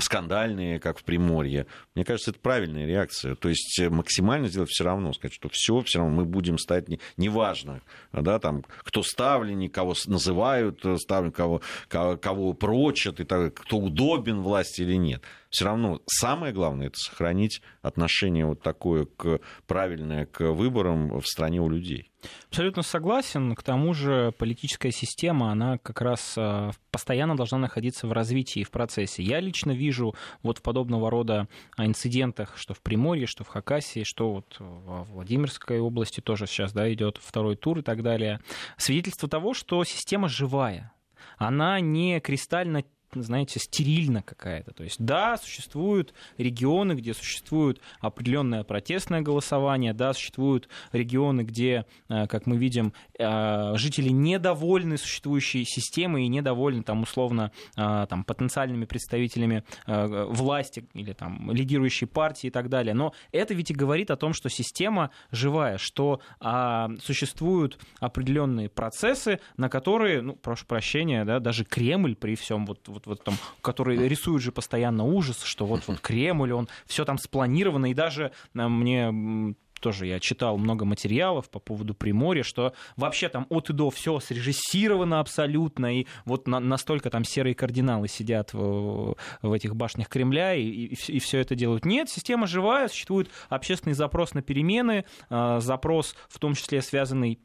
скандальные, 0.00 0.80
как 0.80 0.98
в 0.98 1.04
Приморье. 1.04 1.66
Мне 1.94 2.04
кажется, 2.04 2.32
это 2.32 2.40
правильная 2.40 2.86
реакция. 2.86 3.36
То 3.36 3.48
есть 3.48 3.80
максимально 3.90 4.48
сделать 4.48 4.70
все 4.70 4.84
равно, 4.84 5.12
сказать, 5.12 5.34
что 5.34 5.48
все, 5.52 5.80
все 5.82 6.00
равно 6.00 6.16
мы 6.16 6.24
будем 6.24 6.58
стать, 6.58 6.86
неважно, 7.16 7.80
да, 8.12 8.38
там, 8.40 8.64
кто 8.78 9.02
ставленник, 9.02 9.72
кого 9.72 9.94
называют 10.06 10.84
ставленник, 10.96 11.36
кого, 11.36 11.60
кого, 11.88 12.16
кого 12.16 12.52
прочат, 12.54 13.20
и 13.20 13.24
так, 13.24 13.54
кто 13.54 13.78
удобен 13.78 14.40
власти 14.40 14.82
или 14.82 14.94
нет 14.94 15.22
все 15.50 15.64
равно 15.64 16.00
самое 16.06 16.52
главное 16.52 16.88
это 16.88 16.98
сохранить 16.98 17.62
отношение 17.82 18.44
вот 18.44 18.62
такое 18.62 19.06
к 19.06 19.40
правильное 19.66 20.26
к 20.26 20.52
выборам 20.52 21.20
в 21.20 21.26
стране 21.26 21.60
у 21.60 21.68
людей. 21.68 22.10
Абсолютно 22.48 22.82
согласен. 22.82 23.54
К 23.54 23.62
тому 23.62 23.94
же 23.94 24.32
политическая 24.36 24.90
система, 24.90 25.52
она 25.52 25.78
как 25.78 26.00
раз 26.00 26.34
а, 26.36 26.72
постоянно 26.90 27.36
должна 27.36 27.58
находиться 27.58 28.06
в 28.06 28.12
развитии, 28.12 28.64
в 28.64 28.70
процессе. 28.70 29.22
Я 29.22 29.40
лично 29.40 29.70
вижу 29.70 30.14
вот 30.42 30.58
в 30.58 30.62
подобного 30.62 31.10
рода 31.10 31.46
инцидентах, 31.78 32.56
что 32.56 32.74
в 32.74 32.82
Приморье, 32.82 33.26
что 33.26 33.44
в 33.44 33.48
Хакасии, 33.48 34.02
что 34.02 34.32
вот 34.32 34.56
в 34.58 35.12
Владимирской 35.12 35.78
области 35.78 36.20
тоже 36.20 36.46
сейчас 36.46 36.72
да, 36.72 36.92
идет 36.92 37.18
второй 37.22 37.56
тур 37.56 37.78
и 37.78 37.82
так 37.82 38.02
далее, 38.02 38.40
свидетельство 38.76 39.28
того, 39.28 39.54
что 39.54 39.84
система 39.84 40.28
живая. 40.28 40.92
Она 41.36 41.78
не 41.80 42.20
кристально 42.20 42.82
знаете, 43.14 43.60
стерильна 43.60 44.22
какая-то. 44.22 44.72
То 44.72 44.84
есть, 44.84 45.02
да, 45.02 45.36
существуют 45.36 46.14
регионы, 46.36 46.92
где 46.92 47.14
существует 47.14 47.80
определенное 48.00 48.64
протестное 48.64 49.20
голосование, 49.20 49.92
да, 49.92 50.12
существуют 50.12 50.68
регионы, 50.92 51.42
где, 51.42 51.86
э, 52.08 52.26
как 52.26 52.46
мы 52.46 52.56
видим, 52.56 52.92
э, 53.18 53.76
жители 53.76 54.10
недовольны 54.10 54.98
существующей 54.98 55.64
системой 55.64 56.24
и 56.24 56.28
недовольны, 56.28 56.82
там, 56.82 57.02
условно, 57.02 57.52
э, 57.76 58.06
там, 58.08 58.24
потенциальными 58.24 58.84
представителями 58.84 59.64
власти 59.86 60.86
или 60.94 61.12
там, 61.12 61.50
лидирующей 61.52 62.06
партии 62.06 62.48
и 62.48 62.50
так 62.50 62.68
далее. 62.68 62.94
Но 62.94 63.12
это 63.32 63.54
ведь 63.54 63.70
и 63.70 63.74
говорит 63.74 64.10
о 64.10 64.16
том, 64.16 64.32
что 64.32 64.48
система 64.48 65.10
живая, 65.30 65.78
что 65.78 66.20
а, 66.40 66.90
существуют 67.02 67.78
определенные 68.00 68.68
процессы, 68.68 69.40
на 69.56 69.68
которые, 69.68 70.22
ну, 70.22 70.34
прошу 70.34 70.66
прощения, 70.66 71.24
да, 71.24 71.40
даже 71.40 71.64
Кремль 71.64 72.14
при 72.14 72.34
всем 72.34 72.66
вот 72.66 72.88
вот, 72.98 73.06
вот 73.06 73.24
там, 73.24 73.34
который 73.62 74.08
рисует 74.08 74.42
же 74.42 74.52
постоянно 74.52 75.04
ужас, 75.04 75.42
что 75.42 75.66
вот, 75.66 75.82
вот 75.86 76.00
Кремль, 76.02 76.52
он 76.52 76.68
все 76.86 77.04
там 77.04 77.18
спланировано, 77.18 77.90
и 77.90 77.94
даже 77.94 78.32
э, 78.54 78.68
мне 78.68 79.54
тоже 79.80 80.06
я 80.06 80.18
читал 80.18 80.58
много 80.58 80.84
материалов 80.84 81.48
по 81.50 81.60
поводу 81.60 81.94
Приморья, 81.94 82.42
что 82.42 82.72
вообще 82.96 83.28
там 83.28 83.46
от 83.48 83.70
и 83.70 83.72
до 83.72 83.90
все 83.90 84.18
срежиссировано 84.18 85.20
абсолютно, 85.20 86.00
и 86.00 86.06
вот 86.24 86.48
на, 86.48 86.58
настолько 86.58 87.10
там 87.10 87.22
серые 87.22 87.54
кардиналы 87.54 88.08
сидят 88.08 88.52
в, 88.52 89.16
в 89.42 89.52
этих 89.52 89.76
башнях 89.76 90.08
Кремля 90.08 90.54
и, 90.54 90.64
и, 90.64 91.12
и 91.12 91.20
все 91.20 91.38
это 91.38 91.54
делают. 91.54 91.84
Нет, 91.84 92.08
система 92.08 92.48
живая, 92.48 92.88
существует 92.88 93.30
общественный 93.48 93.94
запрос 93.94 94.34
на 94.34 94.42
перемены, 94.42 95.04
э, 95.30 95.58
запрос 95.60 96.16
в 96.28 96.40
том 96.40 96.54
числе 96.54 96.82
связанный 96.82 97.38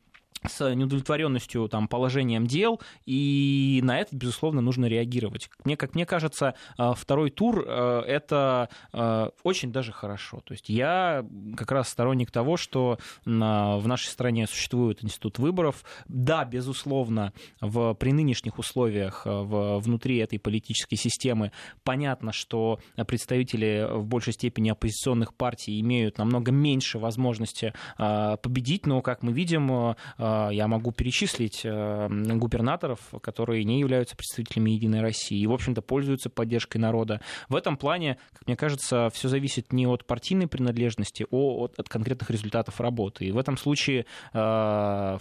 с 0.46 0.74
неудовлетворенностью 0.74 1.67
там, 1.67 1.88
положением 1.88 2.48
дел, 2.48 2.82
и 3.06 3.80
на 3.84 4.00
это, 4.00 4.15
безусловно, 4.15 4.62
нужно 4.62 4.86
реагировать. 4.86 5.50
Мне, 5.63 5.78
как 5.78 5.96
мне 5.96 6.06
кажется, 6.06 6.56
э, 6.78 6.93
второй 6.96 7.30
тур 7.32 7.63
э,— 7.65 8.02
это 8.08 8.69
э, 8.91 9.30
очень 9.43 9.72
даже 9.72 9.91
хорошо. 9.91 10.41
То 10.43 10.54
есть 10.54 10.69
я 10.69 11.26
как 11.56 11.72
раз 11.72 11.89
сторонник 11.89 12.32
того, 12.32 12.58
что 12.58 12.98
в 13.26 13.88
нашей 13.88 14.08
стране 14.08 14.48
существует 14.48 15.04
институт 15.04 15.39
выборов. 15.39 15.84
Да, 16.08 16.46
безусловно, 16.46 17.34
в, 17.62 17.93
при 17.96 18.12
нынешних 18.12 18.60
условиях 18.60 19.26
в, 19.26 19.80
внутри 19.80 20.17
этой 20.17 20.39
политической 20.39 20.96
системы 20.96 21.52
понятно, 21.84 22.32
что 22.32 22.80
представители 23.08 23.88
в 23.89 24.06
большей 24.06 24.34
степени 24.34 24.69
оппозиционных 24.69 25.34
партий 25.34 25.80
имеют 25.80 26.17
намного 26.17 26.52
меньше 26.52 27.00
возможности 27.00 27.74
победить, 27.98 28.86
но, 28.86 29.02
как 29.02 29.24
мы 29.24 29.32
видим, 29.32 29.96
я 30.25 30.67
могу 30.67 30.91
перечислить 30.91 31.62
э, 31.63 32.07
губернаторов, 32.36 32.99
которые 33.21 33.63
не 33.63 33.79
являются 33.79 34.15
представителями 34.15 34.71
Единой 34.71 35.01
России 35.01 35.39
и, 35.39 35.47
в 35.47 35.51
общем-то, 35.51 35.81
пользуются 35.81 36.29
поддержкой 36.29 36.77
народа. 36.77 37.21
В 37.49 37.55
этом 37.55 37.77
плане, 37.77 38.17
как 38.31 38.47
мне 38.47 38.55
кажется, 38.55 39.09
все 39.13 39.27
зависит 39.27 39.73
не 39.73 39.88
от 39.88 40.05
партийной 40.05 40.47
принадлежности, 40.47 41.25
а 41.29 41.36
от, 41.36 41.79
от 41.79 41.89
конкретных 41.89 42.29
результатов 42.29 42.79
работы. 42.79 43.25
И 43.25 43.31
в 43.31 43.38
этом 43.38 43.57
случае 43.57 44.05
э, 44.33 45.17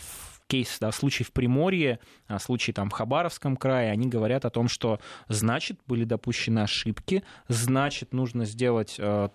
кейс, 0.46 0.76
да, 0.80 0.92
случай 0.92 1.24
в 1.24 1.32
Приморье, 1.32 1.98
а, 2.28 2.38
случай 2.38 2.72
там 2.72 2.90
в 2.90 2.92
Хабаровском 2.92 3.56
крае, 3.56 3.90
они 3.90 4.06
говорят 4.06 4.44
о 4.44 4.50
том, 4.50 4.68
что 4.68 5.00
значит 5.28 5.80
были 5.86 6.04
допущены 6.04 6.60
ошибки, 6.60 7.22
значит 7.48 8.12
нужно 8.12 8.44
сделать, 8.44 8.96
э, 8.98 9.30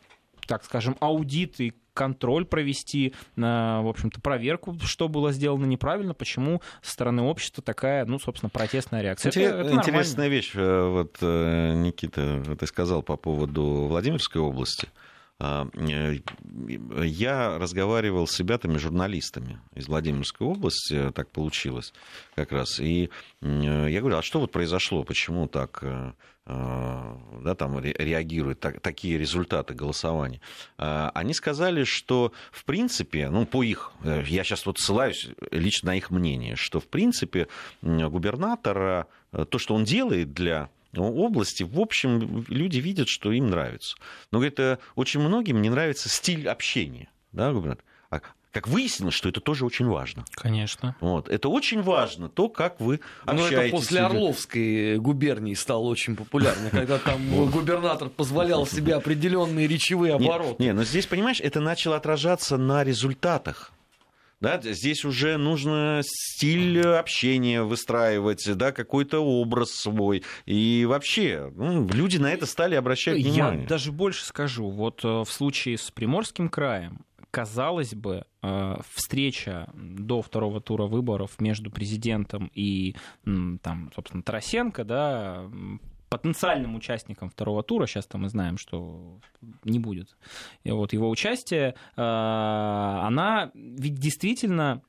так 0.47 0.63
скажем, 0.63 0.95
аудит 0.99 1.60
и 1.60 1.73
контроль 1.98 2.46
провести, 2.46 3.14
в 3.36 3.90
общем-то, 3.90 4.22
проверку, 4.22 4.78
что 4.84 5.08
было 5.10 5.32
сделано 5.32 5.66
неправильно, 5.66 6.14
почему 6.14 6.62
со 6.82 6.92
стороны 6.92 7.24
общества 7.24 7.64
такая, 7.64 8.06
ну, 8.06 8.20
собственно, 8.20 8.50
протестная 8.50 9.02
реакция. 9.02 9.32
Кстати, 9.32 9.46
это, 9.46 9.58
это 9.62 9.74
интересная 9.74 10.28
вещь, 10.28 10.54
вот, 10.54 11.18
Никита, 11.22 12.44
ты 12.58 12.68
сказал 12.68 13.02
по 13.02 13.18
поводу 13.18 13.88
Владимирской 13.88 14.42
области. 14.42 14.88
А, 15.40 15.68
э, 15.76 16.18
я 17.04 17.60
разговаривал 17.60 18.26
с 18.26 18.40
ребятами, 18.40 18.78
журналистами 18.78 19.60
из 19.76 19.88
Владимирской 19.88 20.48
области, 20.48 21.12
так 21.12 21.30
получилось 21.30 21.94
как 22.36 22.52
раз. 22.52 22.80
И 22.80 23.12
я 23.42 24.00
говорю, 24.00 24.18
а 24.18 24.24
что 24.24 24.40
вот 24.40 24.52
произошло, 24.52 25.04
почему 25.04 25.48
так 25.48 25.80
э, 25.84 25.86
э, 25.86 26.14
да, 26.48 27.56
там 27.56 27.78
реагируют 27.80 28.62
так, 28.62 28.80
такие 28.80 29.18
результаты 29.18 29.74
голосования. 29.74 30.40
А, 30.78 31.12
они 31.14 31.34
сказали, 31.34 31.84
что 31.84 32.32
в 32.52 32.64
принципе, 32.64 33.30
ну, 33.30 33.46
по 33.46 33.64
их, 33.64 33.92
я 34.04 34.44
сейчас 34.44 34.66
вот 34.66 34.80
ссылаюсь 34.80 35.30
лично 35.52 35.88
на 35.88 35.96
их 35.96 36.10
мнение, 36.10 36.56
что 36.56 36.80
в 36.80 36.88
принципе 36.88 37.48
губернатора, 37.82 39.08
то, 39.32 39.58
что 39.58 39.76
он 39.76 39.84
делает 39.84 40.34
для 40.34 40.70
области, 40.96 41.64
в 41.64 41.80
общем, 41.80 42.46
люди 42.48 42.78
видят, 42.78 43.10
что 43.10 43.32
им 43.32 43.50
нравится. 43.50 43.98
Но 44.32 44.44
это 44.44 44.80
очень 44.96 45.20
многим 45.20 45.62
не 45.62 45.70
нравится 45.70 46.10
стиль 46.10 46.48
общения, 46.48 47.10
да, 47.34 47.52
губернатор? 47.52 47.84
А 48.10 48.22
как 48.52 48.68
выяснилось, 48.68 49.14
что 49.14 49.30
это 49.30 49.40
тоже 49.40 49.66
очень 49.66 49.86
важно. 49.88 50.26
Конечно. 50.32 50.96
Вот. 51.00 51.30
Это 51.30 51.50
очень 51.50 51.82
важно, 51.82 52.30
то, 52.30 52.50
как 52.50 52.80
вы 52.80 53.02
общаетесь. 53.26 53.52
Но 53.52 53.62
это 53.62 53.72
после 53.72 54.00
Орловской 54.02 54.98
губернии 54.98 55.54
стало 55.54 55.86
очень 55.86 56.16
популярно, 56.16 56.70
когда 56.70 56.98
там 56.98 57.50
губернатор 57.52 58.10
позволял 58.10 58.66
себе 58.68 58.96
определенные 58.96 59.68
речевые 59.68 60.16
обороты. 60.16 60.64
Не, 60.64 60.74
но 60.74 60.84
здесь, 60.84 61.06
понимаешь, 61.06 61.40
это 61.42 61.60
начало 61.60 61.98
отражаться 61.98 62.58
на 62.58 62.84
результатах 62.84 63.72
да, 64.40 64.62
здесь 64.62 65.04
уже 65.04 65.38
нужно 65.38 66.02
стиль 66.04 66.82
общения 66.82 67.64
выстраивать, 67.64 68.48
да, 68.56 68.72
какой-то 68.72 69.20
образ 69.20 69.72
свой. 69.72 70.24
И 70.46 70.86
вообще, 70.88 71.52
ну, 71.56 71.88
люди 71.88 72.18
на 72.18 72.32
это 72.32 72.46
стали 72.46 72.76
обращать 72.76 73.18
внимание. 73.18 73.64
Я 73.64 73.68
даже 73.68 73.92
больше 73.92 74.24
скажу. 74.26 74.70
Вот 74.70 75.04
э, 75.04 75.08
в 75.08 75.28
случае 75.28 75.80
с 75.80 75.90
Приморским 75.90 76.50
краем, 76.50 77.04
казалось 77.32 77.94
бы, 77.94 78.26
э, 78.42 78.76
встреча 78.94 79.70
до 79.74 80.22
второго 80.22 80.62
тура 80.62 80.86
выборов 80.86 81.40
между 81.40 81.72
президентом 81.72 82.52
и, 82.54 82.96
там, 83.24 83.92
собственно, 83.96 84.24
Тарасенко, 84.24 84.84
да, 84.84 85.50
потенциальным 86.10 86.76
участником 86.76 87.30
второго 87.30 87.63
тура, 87.63 87.86
сейчас 87.86 88.06
там 88.06 88.22
мы 88.22 88.30
знаем, 88.30 88.58
что 88.58 89.20
не 89.63 89.80
будет, 89.80 90.16
и 90.63 90.72
вот 90.72 90.94
его 90.94 91.10
участие, 91.10 91.76
э, 91.96 92.02
она 92.02 93.52
ведь 93.54 93.96
действительно 93.96 94.82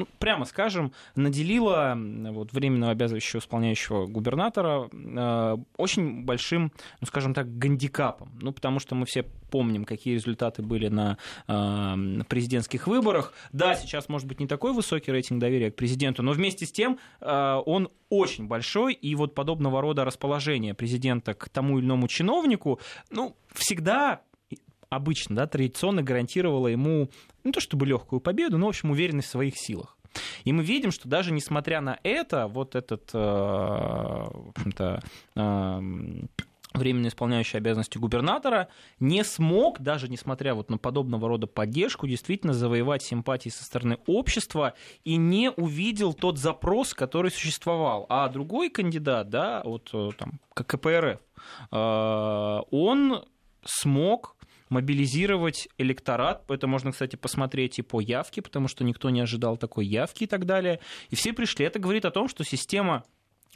ну, 0.00 0.08
прямо 0.18 0.46
скажем, 0.46 0.92
наделила 1.14 1.94
вот, 1.96 2.54
временного 2.54 2.92
обязывающего 2.92 3.40
исполняющего 3.40 4.06
губернатора 4.06 4.88
э, 4.90 5.56
очень 5.76 6.24
большим, 6.24 6.72
ну, 7.00 7.06
скажем 7.06 7.34
так, 7.34 7.58
гандикапом. 7.58 8.30
Ну, 8.40 8.52
потому 8.52 8.80
что 8.80 8.94
мы 8.94 9.04
все 9.04 9.24
помним, 9.50 9.84
какие 9.84 10.14
результаты 10.14 10.62
были 10.62 10.88
на 10.88 11.18
э, 11.48 12.22
президентских 12.28 12.86
выборах. 12.86 13.34
Да, 13.52 13.74
сейчас, 13.74 14.08
может 14.08 14.26
быть, 14.26 14.40
не 14.40 14.46
такой 14.46 14.72
высокий 14.72 15.12
рейтинг 15.12 15.38
доверия 15.38 15.70
к 15.70 15.76
президенту, 15.76 16.22
но 16.22 16.32
вместе 16.32 16.64
с 16.64 16.72
тем 16.72 16.98
э, 17.20 17.60
он 17.66 17.90
очень 18.08 18.46
большой, 18.46 18.94
и 18.94 19.14
вот 19.14 19.34
подобного 19.34 19.82
рода 19.82 20.06
расположение 20.06 20.72
президента 20.72 21.34
к 21.34 21.50
тому 21.50 21.78
или 21.78 21.84
иному 21.84 22.08
чиновнику, 22.08 22.80
ну, 23.10 23.36
всегда 23.52 24.22
обычно, 24.90 25.36
да, 25.36 25.46
традиционно 25.46 26.02
гарантировала 26.02 26.68
ему 26.68 27.08
не 27.44 27.52
то 27.52 27.60
чтобы 27.60 27.86
легкую 27.86 28.20
победу, 28.20 28.58
но, 28.58 28.66
в 28.66 28.70
общем, 28.70 28.90
уверенность 28.90 29.28
в 29.28 29.30
своих 29.30 29.56
силах. 29.56 29.96
И 30.44 30.52
мы 30.52 30.62
видим, 30.62 30.90
что 30.90 31.08
даже 31.08 31.32
несмотря 31.32 31.80
на 31.80 31.98
это, 32.02 32.48
вот 32.48 32.74
этот, 32.74 33.10
э, 33.14 33.18
в 33.18 34.50
общем-то, 34.56 35.02
э, 35.36 35.80
временно 36.72 37.08
исполняющий 37.08 37.56
обязанности 37.56 37.98
губернатора, 37.98 38.68
не 38.98 39.24
смог, 39.24 39.80
даже 39.80 40.08
несмотря 40.08 40.54
вот 40.54 40.70
на 40.70 40.78
подобного 40.78 41.28
рода 41.28 41.46
поддержку, 41.46 42.06
действительно 42.06 42.52
завоевать 42.52 43.02
симпатии 43.02 43.48
со 43.48 43.64
стороны 43.64 43.98
общества 44.06 44.74
и 45.04 45.16
не 45.16 45.50
увидел 45.50 46.12
тот 46.12 46.38
запрос, 46.38 46.94
который 46.94 47.30
существовал. 47.30 48.06
А 48.08 48.28
другой 48.28 48.70
кандидат, 48.70 49.30
да, 49.30 49.62
вот 49.64 49.90
э, 49.92 50.10
там, 50.18 50.40
КПРФ, 50.54 51.20
он 51.70 53.24
смог 53.64 54.36
мобилизировать 54.70 55.68
электорат. 55.76 56.50
Это 56.50 56.66
можно, 56.66 56.92
кстати, 56.92 57.16
посмотреть 57.16 57.78
и 57.78 57.82
по 57.82 58.00
явке, 58.00 58.40
потому 58.40 58.68
что 58.68 58.84
никто 58.84 59.10
не 59.10 59.20
ожидал 59.20 59.56
такой 59.56 59.86
явки 59.86 60.24
и 60.24 60.26
так 60.26 60.46
далее. 60.46 60.80
И 61.10 61.16
все 61.16 61.32
пришли. 61.32 61.66
Это 61.66 61.78
говорит 61.78 62.04
о 62.04 62.10
том, 62.10 62.28
что 62.28 62.44
система 62.44 63.04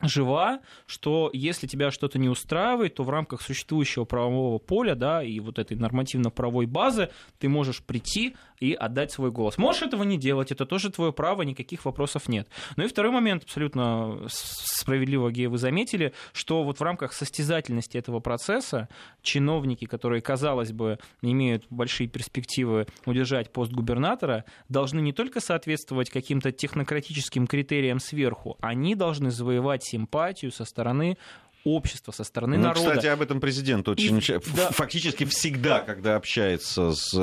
жива, 0.02 0.60
что 0.86 1.30
если 1.32 1.66
тебя 1.66 1.90
что-то 1.90 2.18
не 2.18 2.28
устраивает, 2.28 2.96
то 2.96 3.04
в 3.04 3.10
рамках 3.10 3.42
существующего 3.42 4.04
правового 4.04 4.58
поля, 4.58 4.94
да, 4.94 5.22
и 5.22 5.38
вот 5.40 5.58
этой 5.58 5.76
нормативно-правовой 5.76 6.66
базы 6.66 7.10
ты 7.38 7.48
можешь 7.48 7.82
прийти 7.82 8.36
и 8.64 8.72
отдать 8.72 9.12
свой 9.12 9.30
голос. 9.30 9.58
Можешь 9.58 9.82
этого 9.82 10.04
не 10.04 10.16
делать, 10.16 10.50
это 10.50 10.64
тоже 10.64 10.90
твое 10.90 11.12
право, 11.12 11.42
никаких 11.42 11.84
вопросов 11.84 12.28
нет. 12.28 12.48
Ну 12.76 12.84
и 12.84 12.88
второй 12.88 13.12
момент, 13.12 13.44
абсолютно 13.44 14.26
справедливо, 14.28 15.30
Гея, 15.30 15.50
вы 15.50 15.58
заметили, 15.58 16.14
что 16.32 16.64
вот 16.64 16.80
в 16.80 16.82
рамках 16.82 17.12
состязательности 17.12 17.98
этого 17.98 18.20
процесса 18.20 18.88
чиновники, 19.22 19.84
которые, 19.84 20.22
казалось 20.22 20.72
бы, 20.72 20.98
имеют 21.20 21.66
большие 21.68 22.08
перспективы 22.08 22.86
удержать 23.04 23.52
пост 23.52 23.72
губернатора, 23.72 24.44
должны 24.68 25.00
не 25.00 25.12
только 25.12 25.40
соответствовать 25.40 26.08
каким-то 26.08 26.50
технократическим 26.50 27.46
критериям 27.46 27.98
сверху, 27.98 28.56
они 28.60 28.94
должны 28.94 29.30
завоевать 29.30 29.84
симпатию 29.84 30.52
со 30.52 30.64
стороны 30.64 31.18
общества, 31.64 32.12
со 32.12 32.24
стороны 32.24 32.56
ну, 32.56 32.64
народа. 32.64 32.90
Кстати, 32.90 33.06
об 33.06 33.22
этом 33.22 33.40
президент 33.40 33.88
очень 33.88 34.18
и, 34.18 34.40
да. 34.56 34.70
фактически 34.70 35.24
всегда, 35.24 35.80
когда 35.80 36.16
общается 36.16 36.92
с 36.92 37.14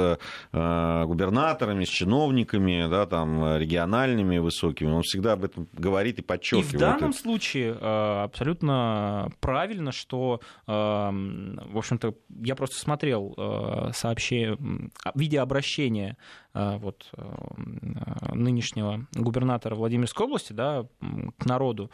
э, 0.52 1.06
губернаторами, 1.06 1.86
с 1.86 1.90
чиновниками, 1.90 2.88
да, 2.90 3.06
там, 3.06 3.58
региональными 3.58 4.38
высокими, 4.40 4.90
он 4.90 5.04
всегда 5.04 5.34
об 5.34 5.44
этом 5.44 5.68
говорит 5.74 6.20
и 6.20 6.22
подчеркивает. 6.22 6.74
И 6.74 6.78
в 6.78 6.80
данном 6.80 7.14
случае 7.14 7.78
э, 7.80 8.24
абсолютно 8.24 9.32
правильно, 9.40 9.92
что, 9.92 10.42
э, 10.68 10.72
в 10.72 11.78
общем-то, 11.78 12.16
я 12.44 12.56
просто 12.56 12.78
смотрел 12.80 13.34
э, 13.38 13.92
сообщение, 13.94 14.58
видеообращение 15.16 16.18
э, 16.51 16.51
вот, 16.54 17.10
э, 17.16 18.34
нынешнего 18.34 19.08
губернатора 19.14 19.76
Владимирской 19.76 20.26
области 20.26 20.54
да, 20.54 20.86
к 21.38 21.46
народу, 21.46 21.92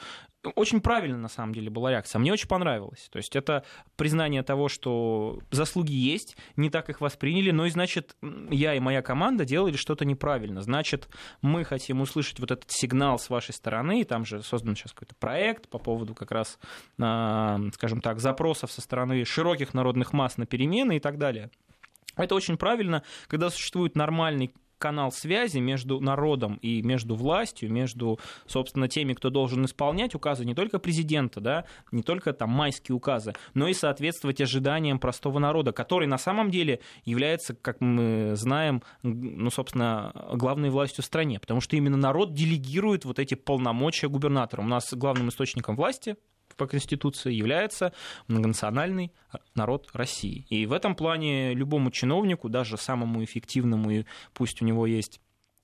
очень 0.56 0.82
правильно, 0.82 1.18
на 1.18 1.28
самом 1.28 1.54
деле, 1.54 1.70
была 1.70 1.92
реакция. 1.92 2.20
Мне 2.20 2.32
очень 2.32 2.48
понравилось. 2.48 3.10
То 3.12 3.18
есть 3.18 3.36
это 3.36 3.64
признание 3.96 4.44
того, 4.44 4.70
что 4.70 5.40
заслуги 5.52 5.92
есть, 5.92 6.38
не 6.56 6.70
так 6.70 6.90
их 6.90 7.02
восприняли, 7.02 7.52
но 7.52 7.66
и 7.66 7.70
значит, 7.70 8.16
я 8.50 8.76
и 8.76 8.80
моя 8.80 9.02
команда 9.02 9.46
делали 9.46 9.76
что-то 9.76 10.06
неправильно. 10.06 10.62
Значит, 10.62 11.10
мы 11.42 11.64
хотим 11.64 12.02
услышать 12.02 12.40
вот 12.40 12.52
этот 12.52 12.72
сигнал 12.72 13.20
с 13.20 13.30
вашей 13.30 13.54
стороны, 13.54 14.02
и 14.02 14.04
там 14.04 14.26
же 14.26 14.42
создан 14.42 14.76
сейчас 14.76 14.94
какой-то 14.94 15.16
проект 15.16 15.70
по 15.70 15.80
поводу 15.80 16.16
как 16.16 16.32
раз, 16.32 16.60
а, 17.00 17.60
скажем 17.74 18.02
так, 18.02 18.20
запросов 18.20 18.72
со 18.72 18.82
стороны 18.82 19.26
широких 19.26 19.74
народных 19.74 20.14
масс 20.14 20.38
на 20.38 20.46
перемены 20.46 20.98
и 20.98 21.00
так 21.00 21.18
далее. 21.18 21.50
Это 22.18 22.36
очень 22.36 22.58
правильно, 22.58 23.04
когда 23.28 23.50
существует 23.50 23.96
нормальный 23.96 24.52
канал 24.78 25.12
связи 25.12 25.60
между 25.60 26.00
народом 26.00 26.60
и 26.62 26.82
между 26.82 27.16
властью, 27.16 27.72
между, 27.72 28.20
собственно, 28.46 28.88
теми, 28.88 29.14
кто 29.14 29.30
должен 29.30 29.66
исполнять 29.66 30.16
указы 30.16 30.46
не 30.46 30.54
только 30.54 30.80
президента, 30.80 31.42
да, 31.42 31.66
не 31.92 32.04
только 32.04 32.34
там 32.34 32.50
майские 32.50 32.96
указы, 32.96 33.34
но 33.54 33.68
и 33.68 33.74
соответствовать 33.74 34.42
ожиданиям 34.42 35.00
простого 35.00 35.40
народа, 35.40 35.72
который 35.72 36.08
на 36.08 36.18
самом 36.18 36.52
деле 36.52 36.80
является, 37.06 37.56
как 37.56 37.82
мы 37.82 38.34
знаем, 38.36 38.84
ну, 39.04 39.50
собственно, 39.50 40.12
главной 40.34 40.70
властью 40.70 41.04
в 41.04 41.08
стране, 41.08 41.40
потому 41.40 41.62
что 41.62 41.76
именно 41.76 41.98
народ 41.98 42.34
делегирует 42.34 43.06
вот 43.06 43.20
эти 43.20 43.34
полномочия 43.34 44.08
губернаторам. 44.08 44.66
У 44.66 44.70
нас 44.70 44.94
главным 44.94 45.30
источником 45.30 45.76
власти 45.76 46.18
по 46.58 46.68
Конституции 46.68 47.34
является 47.34 47.94
многонациональный 48.28 49.12
народ 49.56 49.90
России. 49.94 50.46
И 50.50 50.66
в 50.66 50.74
этом 50.74 50.96
плане 50.96 51.54
любому 51.54 51.92
чиновнику, 51.92 52.50
даже 52.50 52.78
самому 52.78 53.24
эффективному, 53.24 53.92
и 53.92 54.06
пусть 54.34 54.62
у 54.62 54.66
него 54.66 54.86
есть 54.86 55.22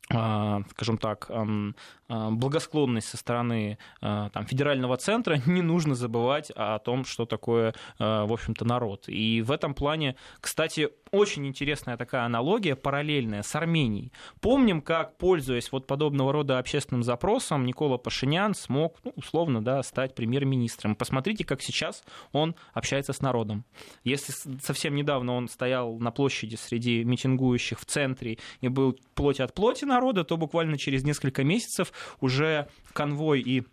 а, 0.10 0.62
скажем 0.71 0.97
так, 0.97 1.29
а, 1.29 2.29
благосклонность 2.29 3.08
со 3.08 3.17
стороны 3.17 3.77
а, 4.01 4.29
там, 4.29 4.45
федерального 4.45 4.97
центра, 4.97 5.41
не 5.45 5.62
нужно 5.62 5.95
забывать 5.95 6.51
о 6.56 6.79
том, 6.79 7.06
что 7.06 7.25
такое, 7.25 7.73
в 7.99 8.34
общем-то, 8.34 8.65
народ. 8.65 9.06
И 9.08 9.41
в 9.41 9.51
этом 9.51 9.73
плане, 9.73 10.15
кстати, 10.41 10.89
очень 11.13 11.45
интересная 11.45 11.95
такая 11.95 12.23
аналогия, 12.23 12.76
параллельная 12.76 13.43
с 13.43 13.56
Арменией. 13.56 14.12
Помним, 14.41 14.82
как, 14.82 15.17
пользуясь 15.17 15.71
вот 15.71 15.86
подобного 15.86 16.34
рода 16.34 16.58
общественным 16.58 17.04
запросом, 17.04 17.67
Никола 17.67 17.97
Пашинян 17.97 18.56
смог, 18.56 18.97
ну, 19.04 19.13
условно, 19.15 19.63
да, 19.63 19.84
стать 19.84 20.15
премьер-министром. 20.15 20.95
Посмотрите, 20.95 21.45
как 21.45 21.62
сейчас 21.62 22.04
он 22.32 22.56
общается 22.73 23.13
с 23.13 23.21
народом. 23.21 23.63
Если 24.04 24.34
совсем 24.60 24.95
недавно 24.95 25.34
он 25.34 25.47
стоял 25.49 25.99
на 25.99 26.10
площади 26.10 26.56
среди 26.56 27.04
митингующих 27.04 27.80
в 27.80 27.86
центре 27.86 28.39
и 28.62 28.67
был 28.67 28.97
плоть 29.13 29.39
от 29.39 29.54
плоти 29.54 29.86
народа, 29.86 30.23
то 30.23 30.36
буквально 30.36 30.80
через 30.80 31.04
несколько 31.04 31.43
месяцев 31.43 31.93
уже 32.21 32.67
конвой 32.93 33.41
и 33.41 33.63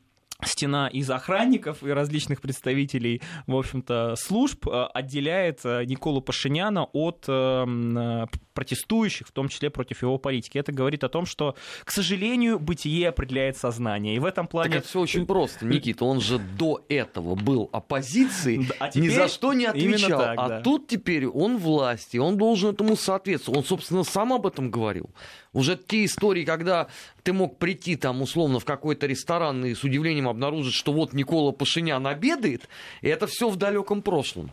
стена 0.46 0.88
из 0.88 1.10
охранников 1.10 1.82
и 1.82 1.90
различных 1.90 2.40
представителей, 2.40 3.22
в 3.46 3.56
общем-то, 3.56 4.14
служб 4.16 4.66
э, 4.66 4.86
отделяет 4.94 5.60
э, 5.64 5.84
Николу 5.84 6.20
Пашиняна 6.20 6.84
от 6.92 7.24
э, 7.28 8.26
протестующих, 8.54 9.28
в 9.28 9.32
том 9.32 9.48
числе 9.48 9.70
против 9.70 10.02
его 10.02 10.18
политики. 10.18 10.58
Это 10.58 10.72
говорит 10.72 11.04
о 11.04 11.08
том, 11.08 11.24
что, 11.26 11.54
к 11.84 11.90
сожалению, 11.90 12.58
бытие 12.58 13.08
определяет 13.08 13.56
сознание. 13.56 14.16
И 14.16 14.18
в 14.18 14.24
этом 14.24 14.46
плане... 14.46 14.70
Так 14.70 14.78
это 14.80 14.88
все 14.88 15.00
очень 15.00 15.26
просто, 15.26 15.64
Никита. 15.66 16.04
Он 16.04 16.20
же 16.20 16.38
до 16.38 16.84
этого 16.88 17.34
был 17.34 17.70
оппозицией, 17.72 18.68
а 18.78 18.90
ни 18.94 19.08
за 19.08 19.28
что 19.28 19.52
не 19.52 19.66
отвечал. 19.66 20.20
Так, 20.20 20.38
а 20.38 20.48
да. 20.48 20.60
тут 20.60 20.88
теперь 20.88 21.26
он 21.26 21.56
власти, 21.56 22.18
он 22.18 22.36
должен 22.36 22.70
этому 22.70 22.96
соответствовать. 22.96 23.58
Он, 23.58 23.64
собственно, 23.64 24.04
сам 24.04 24.32
об 24.32 24.46
этом 24.46 24.70
говорил. 24.70 25.10
Уже 25.52 25.76
те 25.76 26.04
истории, 26.04 26.44
когда 26.44 26.88
ты 27.22 27.32
мог 27.32 27.58
прийти 27.58 27.96
там 27.96 28.22
условно 28.22 28.60
в 28.60 28.64
какой-то 28.64 29.06
ресторан 29.06 29.64
и 29.64 29.74
с 29.74 29.82
удивлением 29.82 30.28
обнаружить, 30.28 30.74
что 30.74 30.92
вот 30.92 31.12
Никола 31.12 31.52
Пашинян 31.52 32.06
обедает, 32.06 32.68
и 33.00 33.08
это 33.08 33.26
все 33.26 33.48
в 33.48 33.56
далеком 33.56 34.02
прошлом. 34.02 34.50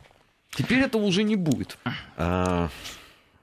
Теперь 0.52 0.80
этого 0.80 1.04
уже 1.04 1.24
не 1.24 1.36
будет. 1.36 1.78
А, 2.16 2.70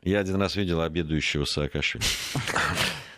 я 0.03 0.19
один 0.19 0.37
раз 0.37 0.57
видел 0.57 0.81
обедающего 0.81 1.45
Саакашвили. 1.45 2.05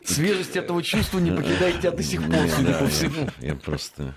Свежесть 0.05 0.55
этого 0.55 0.83
чувства 0.83 1.19
не 1.19 1.31
покидает 1.31 1.81
тебя 1.81 1.91
до 1.91 2.03
сих 2.03 2.23
пор, 2.25 2.49
судя 2.49 2.75
по 2.75 2.87
всему. 2.87 3.29
Я 3.41 3.55
просто... 3.57 4.15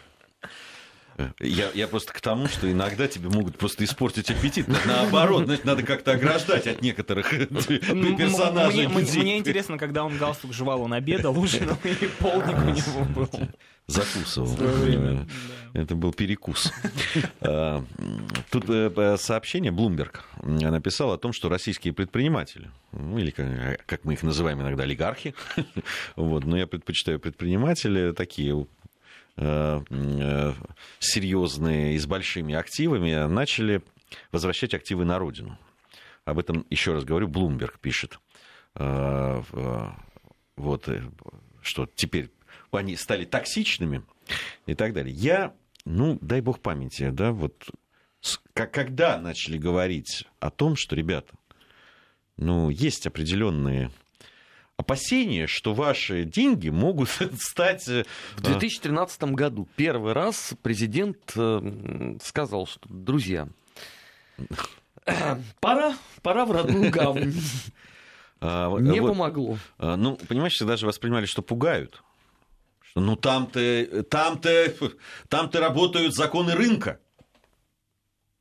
Я, 1.39 1.69
я 1.73 1.87
просто 1.87 2.13
к 2.13 2.21
тому, 2.21 2.47
что 2.47 2.71
иногда 2.71 3.07
тебе 3.07 3.29
могут 3.29 3.57
просто 3.57 3.83
испортить 3.83 4.29
аппетит. 4.29 4.67
Наоборот, 4.85 5.45
значит, 5.45 5.65
надо 5.65 5.83
как-то 5.83 6.13
ограждать 6.13 6.67
от 6.67 6.81
некоторых 6.81 7.29
персонажей. 7.49 8.87
Мне, 8.87 9.21
мне 9.21 9.37
интересно, 9.37 9.77
когда 9.77 10.03
он 10.03 10.17
галстук 10.17 10.53
жевал, 10.53 10.81
он 10.81 10.93
обедал, 10.93 11.37
ужинал, 11.37 11.77
и 11.83 12.09
полник 12.19 12.57
у 12.57 12.69
него 12.69 13.05
был. 13.13 13.29
Закусывал. 13.87 14.55
Это 15.73 15.95
был 15.95 16.13
перекус. 16.13 16.71
А, 17.41 17.83
тут 18.49 18.69
э, 18.69 19.17
сообщение 19.17 19.71
Bloomberg 19.71 20.19
написал 20.43 21.11
о 21.11 21.17
том, 21.17 21.31
что 21.33 21.49
российские 21.49 21.93
предприниматели, 21.93 22.69
ну, 22.91 23.17
или 23.17 23.31
как 23.31 24.03
мы 24.03 24.13
их 24.13 24.23
называем 24.23 24.61
иногда, 24.61 24.83
олигархи, 24.83 25.33
вот, 26.15 26.43
но 26.45 26.57
я 26.57 26.67
предпочитаю 26.67 27.19
предприниматели 27.19 28.11
такие 28.11 28.53
Э, 28.53 28.61
э, 28.61 28.78
серьезные 30.99 31.95
и 31.95 31.97
с 31.97 32.05
большими 32.05 32.55
активами 32.55 33.27
начали 33.27 33.81
возвращать 34.31 34.73
активы 34.73 35.05
на 35.05 35.17
родину. 35.19 35.57
Об 36.25 36.39
этом, 36.39 36.65
еще 36.69 36.93
раз 36.93 37.05
говорю, 37.05 37.27
Блумберг 37.27 37.79
пишет. 37.79 38.19
Э, 38.75 39.41
вот, 40.55 40.89
что 41.61 41.87
теперь 41.95 42.31
они 42.71 42.95
стали 42.95 43.25
токсичными 43.25 44.03
и 44.65 44.75
так 44.75 44.93
далее. 44.93 45.13
Я, 45.13 45.53
ну, 45.85 46.17
дай 46.21 46.41
бог 46.41 46.59
памяти, 46.59 47.09
да, 47.09 47.31
вот 47.31 47.69
когда 48.53 49.17
начали 49.17 49.57
говорить 49.57 50.25
о 50.39 50.51
том, 50.51 50.75
что, 50.75 50.95
ребята, 50.95 51.33
ну, 52.37 52.69
есть 52.69 53.07
определенные 53.07 53.91
опасения, 54.79 55.45
что 55.45 55.73
ваши 55.73 56.23
деньги 56.23 56.69
могут 56.69 57.09
стать... 57.37 57.87
Э, 57.89 58.05
В 58.37 58.41
2013 58.41 59.23
году 59.23 59.67
первый 59.75 60.13
раз 60.13 60.53
президент 60.61 61.33
э, 61.35 62.17
сказал, 62.23 62.65
что, 62.65 62.87
друзья, 62.87 63.49
пора, 65.59 65.97
пора 66.21 66.45
в 66.45 66.51
родную 66.51 66.91
гавань. 66.91 67.33
А, 68.39 68.73
Не 68.77 69.01
вот, 69.01 69.09
помогло. 69.09 69.57
Ну, 69.79 70.15
понимаешь, 70.15 70.57
даже 70.59 70.85
воспринимали, 70.87 71.25
что 71.25 71.41
пугают. 71.41 72.01
Что, 72.79 73.01
ну, 73.01 73.17
там-то, 73.17 74.03
там-то, 74.09 74.73
там-то 75.27 75.59
работают 75.59 76.15
законы 76.15 76.55
рынка. 76.55 77.01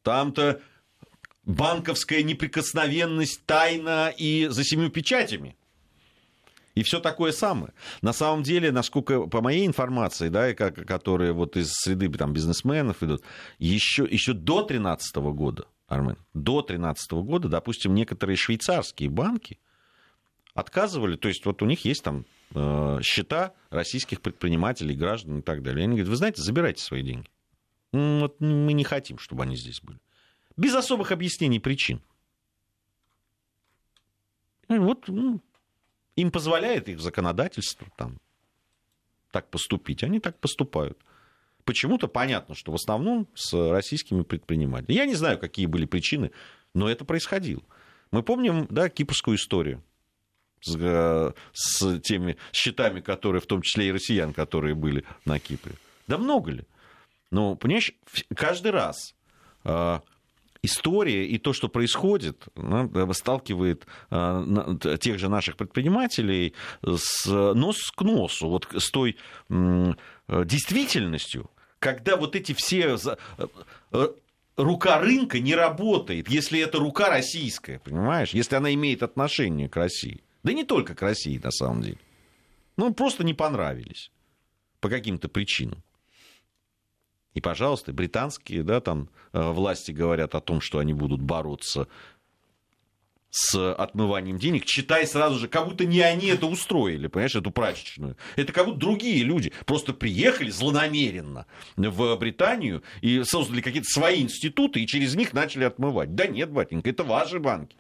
Там-то 0.05 0.61
банковская 1.43 2.23
неприкосновенность, 2.23 3.45
тайна 3.45 4.15
и 4.17 4.47
за 4.47 4.63
семью 4.63 4.91
печатями 4.91 5.57
и 6.79 6.85
все 6.85 7.01
такое 7.01 7.33
самое. 7.33 7.73
На 8.03 8.13
самом 8.13 8.45
деле, 8.45 8.71
насколько, 8.71 9.27
по 9.27 9.41
моей 9.41 9.67
информации, 9.67 10.29
да, 10.29 10.55
как, 10.55 10.87
которые 10.87 11.33
вот 11.33 11.57
из 11.57 11.73
среды 11.73 12.09
там, 12.11 12.33
бизнесменов 12.33 13.03
идут, 13.03 13.25
еще, 13.59 14.07
еще 14.09 14.33
до 14.33 14.59
2013 14.59 15.17
года, 15.17 15.65
Армен, 15.89 16.17
до 16.35 16.63
2013 16.63 17.13
года, 17.15 17.49
допустим, 17.49 17.95
некоторые 17.95 18.37
швейцарские 18.37 19.11
банки 19.11 19.59
отказывали, 20.55 21.17
то 21.17 21.27
есть 21.27 21.45
вот 21.47 21.63
у 21.63 21.67
них 21.67 21.85
есть 21.85 22.05
там 22.05 22.25
э, 22.55 23.01
счета 23.03 23.55
российских 23.71 24.21
предпринимателей, 24.21 24.95
граждан 24.95 25.41
и 25.41 25.43
так 25.43 25.65
далее. 25.65 25.81
И 25.81 25.85
они 25.85 25.97
говорят, 25.97 26.11
вы 26.11 26.17
знаете, 26.17 26.43
забирайте 26.43 26.81
свои 26.81 27.03
деньги. 27.03 27.29
Вот 27.91 28.41
мы 28.41 28.73
не 28.73 28.85
хотим, 28.85 29.19
чтобы 29.19 29.43
они 29.43 29.57
здесь 29.57 29.81
были. 29.81 29.99
Без 30.57 30.77
особых 30.77 31.11
объяснений 31.11 31.59
причин. 31.59 32.01
Вот 34.69 35.09
ну, 35.09 35.41
им 36.21 36.33
позволяет 36.33 36.89
их 36.89 37.01
законодательство 37.01 37.87
там, 37.97 38.19
так 39.31 39.49
поступить. 39.51 40.03
Они 40.03 40.19
так 40.19 40.39
поступают. 40.41 40.99
Почему-то 41.65 42.09
понятно, 42.09 42.57
что 42.57 42.73
в 42.73 42.75
основном 42.75 43.29
с 43.35 43.53
российскими 43.71 44.23
предпринимателями. 44.23 44.97
Я 44.97 45.07
не 45.07 45.15
знаю, 45.15 45.39
какие 45.39 45.67
были 45.67 45.85
причины, 45.85 46.33
но 46.75 46.91
это 46.91 47.05
происходило. 47.05 47.63
Мы 48.11 48.25
помним 48.25 48.67
да, 48.69 48.89
кипрскую 48.89 49.37
историю 49.37 49.85
с, 50.61 50.75
э, 50.77 51.33
с 51.53 52.01
теми 52.01 52.37
счетами, 52.53 53.01
которые, 53.01 53.41
в 53.41 53.47
том 53.47 53.63
числе 53.63 53.89
и 53.89 53.93
россиян, 53.93 54.33
которые 54.33 54.75
были 54.75 55.05
на 55.25 55.39
Кипре. 55.39 55.75
Да 56.09 56.19
много 56.19 56.51
ли? 56.51 56.65
Но, 57.31 57.55
понимаешь, 57.55 57.93
каждый 58.35 58.73
раз 58.73 59.15
э, 59.65 60.01
история 60.63 61.27
и 61.27 61.39
то, 61.39 61.53
что 61.53 61.69
происходит, 61.69 62.47
сталкивает 63.13 63.87
а, 64.11 64.77
тех 65.01 65.19
же 65.19 65.29
наших 65.29 65.57
предпринимателей 65.57 66.55
с 66.83 67.27
нос 67.27 67.91
к 67.91 68.03
носу, 68.03 68.49
вот 68.49 68.69
с 68.77 68.91
той 68.91 69.17
действительностью, 70.29 71.51
когда 71.79 72.17
вот 72.17 72.35
эти 72.35 72.53
все 72.53 72.99
э, 73.93 74.09
рука 74.57 74.99
рынка 74.99 75.39
не 75.39 75.55
работает, 75.55 76.29
если 76.29 76.61
это 76.61 76.79
рука 76.79 77.09
российская, 77.09 77.79
понимаешь, 77.79 78.31
если 78.31 78.57
она 78.57 78.75
имеет 78.75 79.03
отношение 79.03 79.69
к 79.69 79.77
России. 79.77 80.23
Да 80.43 80.53
не 80.53 80.65
только 80.65 80.95
к 80.95 81.03
России, 81.03 81.41
на 81.43 81.51
самом 81.51 81.83
деле. 81.83 81.99
Ну, 82.77 82.93
просто 82.93 83.25
не 83.25 83.35
понравились 83.35 84.11
по 84.81 84.89
каким-то 84.89 85.29
причинам. 85.29 85.83
И, 87.39 87.41
пожалуйста, 87.41 87.93
британские 87.93 88.65
да, 88.65 88.81
там, 88.81 89.11
э, 89.33 89.41
власти 89.53 89.93
говорят 89.93 90.35
о 90.35 90.41
том, 90.41 90.61
что 90.61 90.81
они 90.81 90.93
будут 90.93 91.23
бороться 91.23 91.87
с 93.31 93.75
отмыванием 93.75 94.39
денег, 94.39 94.65
читай 94.65 95.07
сразу 95.07 95.39
же, 95.39 95.47
как 95.47 95.69
будто 95.69 95.85
не 95.85 96.01
они 96.01 96.27
это 96.27 96.47
устроили, 96.47 97.07
понимаешь, 97.07 97.37
эту 97.37 97.53
прачечную. 97.53 98.17
Это 98.35 98.53
как 98.53 98.67
будто 98.67 98.81
другие 98.81 99.23
люди 99.23 99.53
просто 99.67 99.93
приехали 99.93 100.51
злонамеренно 100.51 101.47
в 101.77 102.17
Британию 102.17 102.83
и 103.03 103.23
создали 103.23 103.61
какие-то 103.61 103.89
свои 103.89 104.21
институты 104.21 104.81
и 104.81 104.87
через 104.89 105.15
них 105.15 105.33
начали 105.33 105.63
отмывать. 105.63 106.17
Да 106.17 106.27
нет, 106.27 106.51
батенька, 106.51 106.91
это 106.91 107.05
ваши 107.05 107.39
банки, 107.39 107.77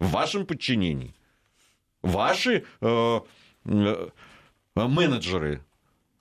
в 0.00 0.10
вашем 0.10 0.46
подчинении. 0.46 1.14
Ваши 2.02 2.64
э, 2.80 3.20
э, 3.66 4.08
менеджеры 4.74 5.62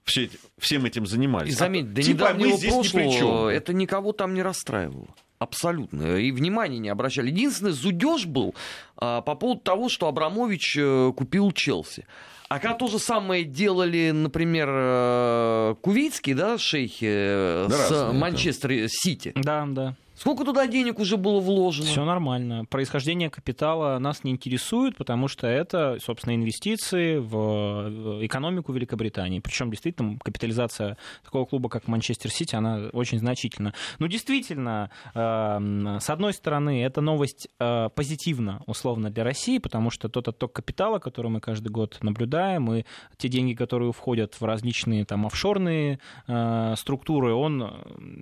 все, 0.06 0.30
всем 0.58 0.86
этим 0.86 1.06
занимались. 1.06 1.54
И 1.54 1.56
заметь, 1.56 1.94
до 1.94 2.02
типа 2.02 2.34
недавнего 2.34 2.58
прошлого 2.58 3.50
это 3.50 3.74
никого 3.74 4.14
там 4.14 4.34
не 4.34 4.42
расстраивало. 4.42 5.08
Абсолютно. 5.38 6.18
И 6.18 6.32
внимания 6.32 6.80
не 6.80 6.90
обращали. 6.90 7.28
Единственный 7.28 7.74
зудеж 7.74 8.26
был 8.26 8.56
а, 8.98 9.22
по 9.22 9.36
поводу 9.36 9.60
того, 9.60 9.90
что 9.90 10.08
Абрамович 10.08 10.78
а, 10.80 11.12
купил 11.12 11.52
Челси. 11.52 12.06
А 12.48 12.60
когда 12.60 12.76
то 12.76 12.88
же 12.88 13.00
самое 13.00 13.44
делали, 13.44 14.12
например, 14.12 14.70
э, 14.72 15.76
кувейтские, 15.82 16.36
да, 16.36 16.60
шейхи 16.60 17.08
э, 17.10 17.68
да, 17.68 17.88
с 17.88 18.14
Манчестер 18.14 18.88
Сити. 18.88 19.34
Да, 19.36 19.66
да. 19.68 19.96
Сколько 20.16 20.46
туда 20.46 20.66
денег 20.68 21.00
уже 21.00 21.18
было 21.18 21.40
вложено? 21.40 21.88
Все 21.88 22.06
нормально. 22.06 22.66
Происхождение 22.66 23.30
капитала 23.30 24.00
нас 24.00 24.24
не 24.24 24.32
интересует, 24.32 24.96
потому 24.96 25.28
что 25.28 25.46
это, 25.46 25.98
собственно, 26.02 26.36
инвестиции 26.36 27.18
в 27.18 28.24
экономику 28.26 28.72
Великобритании. 28.72 29.40
Причем 29.40 29.70
действительно 29.70 30.18
капитализация 30.24 30.98
такого 31.24 31.46
клуба, 31.46 31.70
как 31.70 31.88
Манчестер 31.88 32.32
Сити, 32.32 32.56
она 32.56 32.90
очень 32.94 33.20
значительна. 33.20 33.74
Ну, 34.00 34.08
действительно, 34.08 34.90
эм, 35.14 36.00
с 36.00 36.10
одной 36.10 36.34
стороны, 36.34 36.84
эта 36.84 37.02
новость 37.02 37.50
э, 37.60 37.90
позитивна, 37.94 38.62
условно, 38.68 39.10
для 39.10 39.24
России, 39.24 39.58
потому 39.58 39.90
что 39.90 40.08
тот 40.08 40.30
отток 40.30 40.54
капитала, 40.54 41.00
который 41.00 41.30
мы 41.30 41.42
каждый 41.42 41.70
год 41.70 41.98
наблюдаем, 42.02 42.74
и 42.74 42.86
те 43.18 43.28
деньги, 43.28 43.54
которые 43.54 43.92
входят 43.92 44.40
в 44.40 44.46
различные 44.46 45.04
там 45.04 45.26
офшорные 45.26 46.00
э, 46.28 46.74
структуры, 46.78 47.34
он 47.34 47.64
э, 47.64 47.70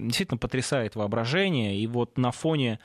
действительно 0.08 0.38
потрясает 0.38 0.96
воображение 0.96 1.83
и 1.84 1.88
вот 1.88 2.18
на 2.18 2.32
фоне 2.32 2.80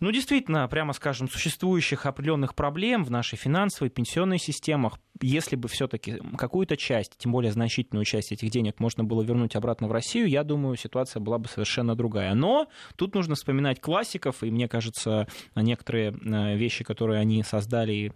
ну, 0.00 0.10
действительно, 0.10 0.66
прямо 0.66 0.92
скажем, 0.92 1.28
существующих 1.28 2.04
определенных 2.04 2.56
проблем 2.56 3.04
в 3.04 3.12
нашей 3.12 3.36
финансовой, 3.36 3.90
пенсионной 3.90 4.38
системах, 4.38 4.98
если 5.22 5.54
бы 5.54 5.68
все-таки 5.68 6.20
какую-то 6.36 6.76
часть, 6.76 7.16
тем 7.16 7.30
более 7.30 7.52
значительную 7.52 8.04
часть 8.04 8.32
этих 8.32 8.50
денег 8.50 8.80
можно 8.80 9.04
было 9.04 9.22
вернуть 9.22 9.54
обратно 9.54 9.86
в 9.86 9.92
Россию, 9.92 10.26
я 10.26 10.42
думаю, 10.42 10.76
ситуация 10.76 11.20
была 11.20 11.38
бы 11.38 11.48
совершенно 11.48 11.94
другая. 11.94 12.34
Но 12.34 12.66
тут 12.96 13.14
нужно 13.14 13.36
вспоминать 13.36 13.80
классиков, 13.80 14.42
и 14.42 14.50
мне 14.50 14.68
кажется, 14.68 15.28
некоторые 15.54 16.10
э, 16.10 16.56
вещи, 16.56 16.82
которые 16.82 17.20
они 17.20 17.42
создали 17.44 18.12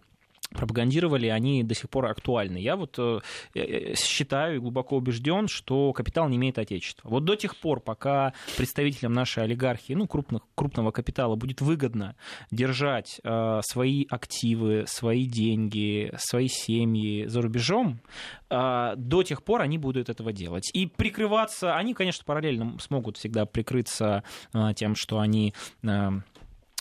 пропагандировали, 0.50 1.26
они 1.26 1.62
до 1.62 1.74
сих 1.74 1.90
пор 1.90 2.06
актуальны. 2.06 2.58
Я 2.58 2.76
вот 2.76 2.98
э, 2.98 3.20
э, 3.54 3.94
считаю 3.96 4.56
и 4.56 4.58
глубоко 4.58 4.96
убежден, 4.96 5.46
что 5.48 5.92
капитал 5.92 6.28
не 6.28 6.36
имеет 6.36 6.58
отечества. 6.58 7.08
Вот 7.08 7.24
до 7.24 7.36
тех 7.36 7.56
пор, 7.56 7.80
пока 7.80 8.32
представителям 8.56 9.12
нашей 9.12 9.44
олигархии, 9.44 9.92
ну, 9.92 10.06
крупных, 10.06 10.42
крупного 10.54 10.90
капитала 10.90 11.36
будет 11.36 11.60
выгодно 11.60 12.16
держать 12.50 13.20
э, 13.22 13.60
свои 13.62 14.06
активы, 14.08 14.84
свои 14.86 15.26
деньги, 15.26 16.12
свои 16.16 16.48
семьи 16.48 17.26
за 17.26 17.42
рубежом, 17.42 18.00
э, 18.48 18.94
до 18.96 19.22
тех 19.22 19.42
пор 19.42 19.60
они 19.62 19.76
будут 19.76 20.08
этого 20.08 20.32
делать. 20.32 20.70
И 20.72 20.86
прикрываться, 20.86 21.76
они, 21.76 21.92
конечно, 21.94 22.24
параллельно 22.24 22.78
смогут 22.78 23.18
всегда 23.18 23.44
прикрыться 23.44 24.22
э, 24.54 24.72
тем, 24.74 24.94
что 24.94 25.18
они... 25.18 25.52
Э, 25.82 26.10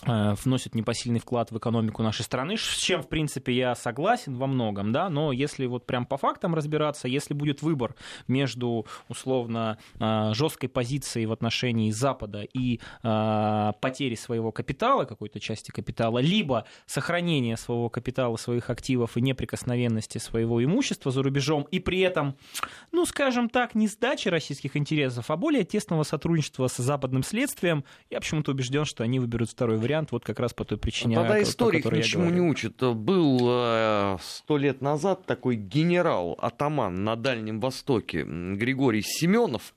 Э, 0.06 0.34
вносит 0.44 0.76
непосильный 0.76 1.18
вклад 1.18 1.50
в 1.50 1.58
экономику 1.58 2.04
нашей 2.04 2.22
страны, 2.22 2.56
с 2.56 2.78
чем, 2.78 3.02
в 3.02 3.08
принципе, 3.08 3.52
я 3.52 3.74
согласен 3.74 4.36
во 4.36 4.46
многом, 4.46 4.92
да, 4.92 5.10
но 5.10 5.32
если 5.32 5.66
вот 5.66 5.86
прям 5.86 6.06
по 6.06 6.16
фактам 6.16 6.54
разбираться, 6.54 7.08
если 7.08 7.34
будет 7.34 7.62
выбор 7.62 7.96
между, 8.28 8.86
условно, 9.08 9.76
э, 9.98 10.30
жесткой 10.34 10.68
позицией 10.68 11.26
в 11.26 11.32
отношении 11.32 11.90
Запада 11.90 12.42
и 12.42 12.78
э, 13.02 13.72
потери 13.80 14.14
своего 14.14 14.52
капитала, 14.52 15.04
какой-то 15.04 15.40
части 15.40 15.72
капитала, 15.72 16.20
либо 16.20 16.64
сохранение 16.86 17.56
своего 17.56 17.88
капитала, 17.88 18.36
своих 18.36 18.70
активов 18.70 19.16
и 19.16 19.20
неприкосновенности 19.20 20.18
своего 20.18 20.62
имущества 20.62 21.10
за 21.10 21.24
рубежом, 21.24 21.66
и 21.72 21.80
при 21.80 21.98
этом, 21.98 22.36
ну, 22.92 23.04
скажем 23.04 23.48
так, 23.48 23.74
не 23.74 23.88
сдачи 23.88 24.28
российских 24.28 24.76
интересов, 24.76 25.28
а 25.28 25.36
более 25.36 25.64
тесного 25.64 26.04
сотрудничества 26.04 26.68
с 26.68 26.76
западным 26.76 27.24
следствием, 27.24 27.82
я 28.10 28.20
почему-то 28.20 28.52
убежден, 28.52 28.84
что 28.84 29.02
они 29.02 29.18
выберут 29.18 29.50
второй 29.50 29.76
вариант 29.76 29.87
вариант 29.88 30.12
вот 30.12 30.24
как 30.24 30.38
раз 30.38 30.52
по 30.52 30.64
той 30.64 30.78
причине, 30.78 31.16
Тогда 31.16 31.34
о, 31.34 31.42
история 31.42 31.78
их 31.78 31.90
ничему 31.90 32.30
не 32.30 32.40
учит. 32.40 32.76
Был 32.78 33.38
э, 33.42 34.18
сто 34.22 34.58
лет 34.58 34.82
назад 34.82 35.24
такой 35.24 35.56
генерал-атаман 35.56 37.04
на 37.04 37.16
Дальнем 37.16 37.58
Востоке 37.60 38.24
Григорий 38.24 39.02
Семенов. 39.02 39.74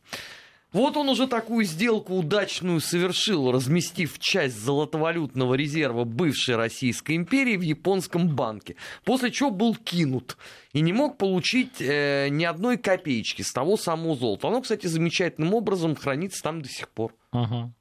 Вот 0.73 0.95
он 0.95 1.09
уже 1.09 1.27
такую 1.27 1.65
сделку 1.65 2.15
удачную 2.15 2.79
совершил, 2.79 3.51
разместив 3.51 4.17
часть 4.19 4.57
золотовалютного 4.57 5.55
резерва 5.55 6.05
бывшей 6.05 6.55
Российской 6.55 7.17
империи 7.17 7.57
в 7.57 7.61
японском 7.61 8.29
банке, 8.29 8.77
после 9.03 9.31
чего 9.31 9.51
был 9.51 9.75
кинут 9.75 10.37
и 10.71 10.79
не 10.79 10.93
мог 10.93 11.17
получить 11.17 11.81
э, 11.81 12.29
ни 12.29 12.45
одной 12.45 12.77
копеечки 12.77 13.41
с 13.41 13.51
того 13.51 13.75
самого 13.75 14.15
золота. 14.15 14.47
Оно, 14.47 14.61
кстати, 14.61 14.87
замечательным 14.87 15.53
образом 15.53 15.95
хранится 15.95 16.41
там 16.41 16.61
до 16.61 16.69
сих 16.69 16.87
пор. 16.87 17.13
Ага. 17.31 17.73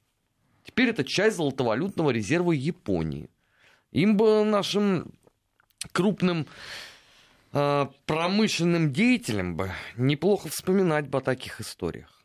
Теперь 0.70 0.90
это 0.90 1.02
часть 1.02 1.36
золотовалютного 1.36 2.10
резерва 2.10 2.52
Японии. 2.52 3.28
Им 3.90 4.16
бы 4.16 4.44
нашим 4.44 5.10
крупным 5.90 6.46
э, 7.52 7.86
промышленным 8.06 8.92
деятелям 8.92 9.56
бы 9.56 9.72
неплохо 9.96 10.48
вспоминать 10.48 11.08
бы 11.08 11.18
о 11.18 11.22
таких 11.22 11.60
историях. 11.60 12.22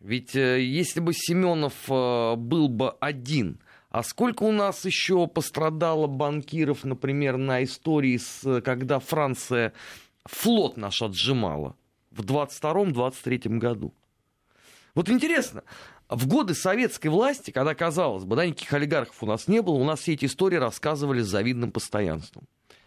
Ведь 0.00 0.34
э, 0.34 0.60
если 0.60 0.98
бы 0.98 1.12
Семенов 1.14 1.74
э, 1.88 2.34
был 2.34 2.68
бы 2.68 2.90
один, 2.98 3.60
а 3.90 4.02
сколько 4.02 4.42
у 4.42 4.50
нас 4.50 4.84
еще 4.84 5.28
пострадало 5.28 6.08
банкиров, 6.08 6.82
например, 6.82 7.36
на 7.36 7.62
истории, 7.62 8.16
с, 8.16 8.60
когда 8.62 8.98
Франция 8.98 9.72
флот 10.24 10.76
наш 10.76 11.00
отжимала 11.00 11.76
в 12.10 12.22
22-23 12.22 13.56
году? 13.58 13.94
Вот 14.96 15.08
интересно, 15.08 15.62
в 16.14 16.26
годы 16.26 16.54
советской 16.54 17.08
власти, 17.08 17.50
когда, 17.50 17.74
казалось 17.74 18.24
бы, 18.24 18.36
да, 18.36 18.46
никаких 18.46 18.72
олигархов 18.72 19.22
у 19.22 19.26
нас 19.26 19.48
не 19.48 19.62
было, 19.62 19.74
у 19.74 19.84
нас 19.84 20.00
все 20.00 20.14
эти 20.14 20.26
истории 20.26 20.56
рассказывали 20.56 21.20
с 21.20 21.26
завидным 21.26 21.72
постоянством. 21.72 22.44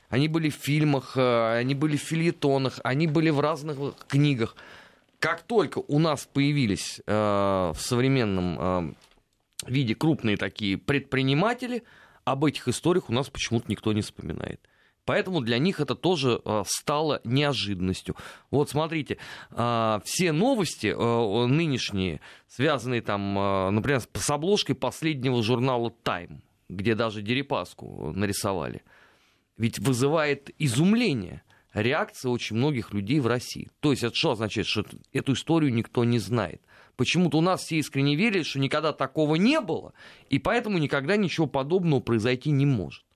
Они 0.09 0.27
были 0.27 0.49
в 0.49 0.55
фильмах, 0.55 1.17
э, 1.17 1.57
они 1.57 1.75
были 1.75 1.97
в 1.97 2.01
фильетонах, 2.01 2.79
они 2.83 3.07
были 3.07 3.29
в 3.29 3.39
разных 3.39 3.77
книгах. 4.07 4.55
Как 5.19 5.41
только 5.41 5.79
у 5.87 5.99
нас 5.99 6.27
появились 6.31 7.01
э, 7.05 7.11
в 7.11 7.77
современном 7.79 8.57
э, 8.59 8.93
виде 9.67 9.95
крупные 9.95 10.37
такие 10.37 10.77
предприниматели, 10.77 11.83
об 12.23 12.45
этих 12.45 12.67
историях 12.67 13.09
у 13.09 13.13
нас 13.13 13.29
почему-то 13.29 13.65
никто 13.67 13.93
не 13.93 14.01
вспоминает. 14.01 14.61
Поэтому 15.07 15.39
для 15.39 15.57
них 15.57 15.79
это 15.79 15.95
тоже 15.95 16.41
э, 16.43 16.63
стало 16.67 17.21
неожиданностью. 17.23 18.17
Вот 18.51 18.69
смотрите, 18.69 19.17
э, 19.51 19.99
все 20.03 20.33
новости 20.33 20.87
э, 20.87 21.45
нынешние, 21.47 22.19
связанные 22.49 23.01
там, 23.01 23.73
например, 23.73 24.01
с 24.01 24.29
обложкой 24.29 24.75
последнего 24.75 25.41
журнала 25.41 25.93
Time, 26.03 26.41
где 26.67 26.93
даже 26.93 27.21
Дерипаску 27.21 28.11
нарисовали, 28.13 28.81
ведь 29.55 29.79
вызывает 29.79 30.49
изумление 30.59 31.41
реакция 31.73 32.29
очень 32.29 32.57
многих 32.57 32.93
людей 32.93 33.21
в 33.21 33.27
России. 33.27 33.69
То 33.79 33.91
есть 33.91 34.03
это 34.03 34.13
что 34.13 34.31
означает? 34.31 34.67
Что 34.67 34.83
эту 35.13 35.33
историю 35.33 35.73
никто 35.73 36.03
не 36.03 36.19
знает. 36.19 36.61
Почему-то 36.97 37.37
у 37.37 37.41
нас 37.41 37.61
все 37.61 37.77
искренне 37.77 38.15
верят, 38.17 38.45
что 38.45 38.59
никогда 38.59 38.91
такого 38.91 39.35
не 39.35 39.61
было, 39.61 39.93
и 40.29 40.37
поэтому 40.37 40.79
никогда 40.79 41.15
ничего 41.15 41.47
подобного 41.47 42.01
произойти 42.01 42.51
не 42.51 42.65
может. 42.65 43.06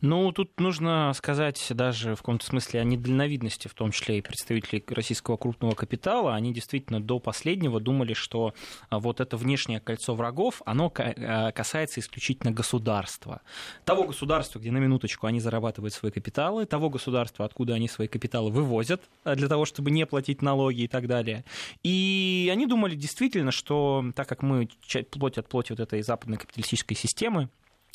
Ну, 0.00 0.32
тут 0.32 0.58
нужно 0.58 1.12
сказать 1.14 1.64
даже 1.70 2.14
в 2.14 2.18
каком-то 2.18 2.44
смысле 2.44 2.80
о 2.80 2.84
недальновидности, 2.84 3.68
в 3.68 3.74
том 3.74 3.92
числе 3.92 4.18
и 4.18 4.22
представителей 4.22 4.84
российского 4.88 5.36
крупного 5.36 5.74
капитала. 5.74 6.34
Они 6.34 6.52
действительно 6.52 7.00
до 7.00 7.18
последнего 7.18 7.80
думали, 7.80 8.14
что 8.14 8.54
а, 8.88 8.98
вот 8.98 9.20
это 9.20 9.36
внешнее 9.36 9.80
кольцо 9.80 10.14
врагов, 10.14 10.62
оно 10.66 10.92
а, 10.96 11.52
касается 11.52 12.00
исключительно 12.00 12.50
государства. 12.50 13.42
Того 13.84 14.04
государства, 14.04 14.58
где 14.58 14.70
на 14.70 14.78
минуточку 14.78 15.26
они 15.26 15.40
зарабатывают 15.40 15.94
свои 15.94 16.10
капиталы, 16.10 16.66
того 16.66 16.90
государства, 16.90 17.44
откуда 17.44 17.74
они 17.74 17.88
свои 17.88 18.08
капиталы 18.08 18.50
вывозят 18.50 19.02
а, 19.24 19.36
для 19.36 19.48
того, 19.48 19.64
чтобы 19.64 19.90
не 19.90 20.06
платить 20.06 20.42
налоги 20.42 20.82
и 20.82 20.88
так 20.88 21.06
далее. 21.06 21.44
И 21.82 22.50
они 22.52 22.66
думали 22.66 22.94
действительно, 22.94 23.52
что 23.52 24.04
так 24.16 24.28
как 24.28 24.42
мы 24.42 24.68
плоть 25.10 25.38
от 25.38 25.48
плоти 25.48 25.72
вот 25.72 25.80
этой 25.80 26.02
западной 26.02 26.38
капиталистической 26.38 26.94
системы, 26.94 27.48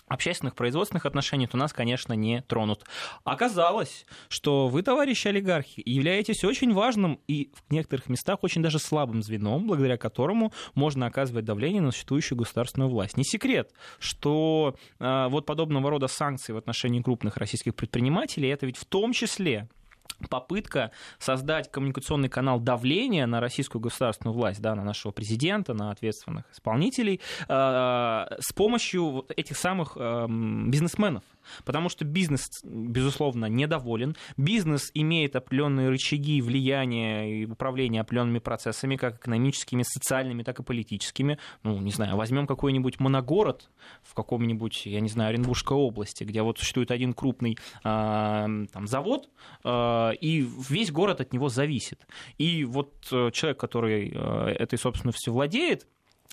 общественных 0.07 0.55
производственных 0.55 1.05
отношений, 1.05 1.47
то 1.47 1.57
нас, 1.57 1.73
конечно, 1.73 2.13
не 2.13 2.41
тронут. 2.41 2.85
Оказалось, 3.23 4.05
что 4.29 4.67
вы, 4.67 4.81
товарищи 4.81 5.27
олигархи, 5.27 5.81
являетесь 5.85 6.43
очень 6.43 6.73
важным 6.73 7.19
и 7.27 7.51
в 7.53 7.71
некоторых 7.71 8.09
местах 8.09 8.39
очень 8.41 8.61
даже 8.61 8.79
слабым 8.79 9.21
звеном, 9.21 9.67
благодаря 9.67 9.97
которому 9.97 10.53
можно 10.75 11.05
оказывать 11.05 11.45
давление 11.45 11.81
на 11.81 11.91
существующую 11.91 12.37
государственную 12.37 12.89
власть. 12.89 13.17
Не 13.17 13.23
секрет, 13.23 13.71
что 13.99 14.75
э, 14.99 15.27
вот 15.29 15.45
подобного 15.45 15.89
рода 15.89 16.07
санкции 16.07 16.53
в 16.53 16.57
отношении 16.57 17.01
крупных 17.01 17.37
российских 17.37 17.75
предпринимателей, 17.75 18.49
это 18.49 18.65
ведь 18.65 18.77
в 18.77 18.85
том 18.85 19.13
числе 19.13 19.67
попытка 20.29 20.91
создать 21.19 21.71
коммуникационный 21.71 22.29
канал 22.29 22.59
давления 22.59 23.25
на 23.27 23.39
российскую 23.39 23.81
государственную 23.81 24.35
власть, 24.35 24.61
да, 24.61 24.75
на 24.75 24.83
нашего 24.83 25.11
президента, 25.11 25.73
на 25.73 25.91
ответственных 25.91 26.45
исполнителей 26.51 27.21
э, 27.47 27.53
с 28.39 28.53
помощью 28.53 29.25
этих 29.35 29.57
самых 29.57 29.93
э, 29.95 30.25
бизнесменов. 30.27 31.23
Потому 31.65 31.89
что 31.89 32.05
бизнес, 32.05 32.49
безусловно, 32.63 33.45
недоволен. 33.45 34.15
Бизнес 34.37 34.91
имеет 34.93 35.35
определенные 35.35 35.89
рычаги 35.89 36.41
влияния 36.41 37.41
и 37.41 37.45
управления 37.45 38.01
определенными 38.01 38.39
процессами, 38.39 38.95
как 38.95 39.17
экономическими, 39.17 39.83
социальными, 39.83 40.43
так 40.43 40.59
и 40.59 40.63
политическими. 40.63 41.37
Ну, 41.63 41.79
не 41.79 41.91
знаю, 41.91 42.17
возьмем 42.17 42.47
какой-нибудь 42.47 42.99
моногород 42.99 43.69
в 44.03 44.13
каком-нибудь, 44.13 44.85
я 44.85 44.99
не 44.99 45.09
знаю, 45.09 45.29
Оренбургской 45.29 45.77
области, 45.77 46.23
где 46.23 46.41
вот 46.41 46.59
существует 46.59 46.91
один 46.91 47.13
крупный 47.13 47.53
э, 47.53 47.55
там, 47.83 48.87
завод, 48.87 49.29
э, 49.63 50.11
и 50.21 50.47
весь 50.69 50.91
город 50.91 51.21
от 51.21 51.33
него 51.33 51.49
зависит. 51.49 52.07
И 52.37 52.65
вот 52.65 53.07
э, 53.11 53.31
человек, 53.31 53.59
который 53.59 54.11
э, 54.13 54.55
этой 54.59 54.77
собственностью 54.77 55.33
владеет, 55.33 55.87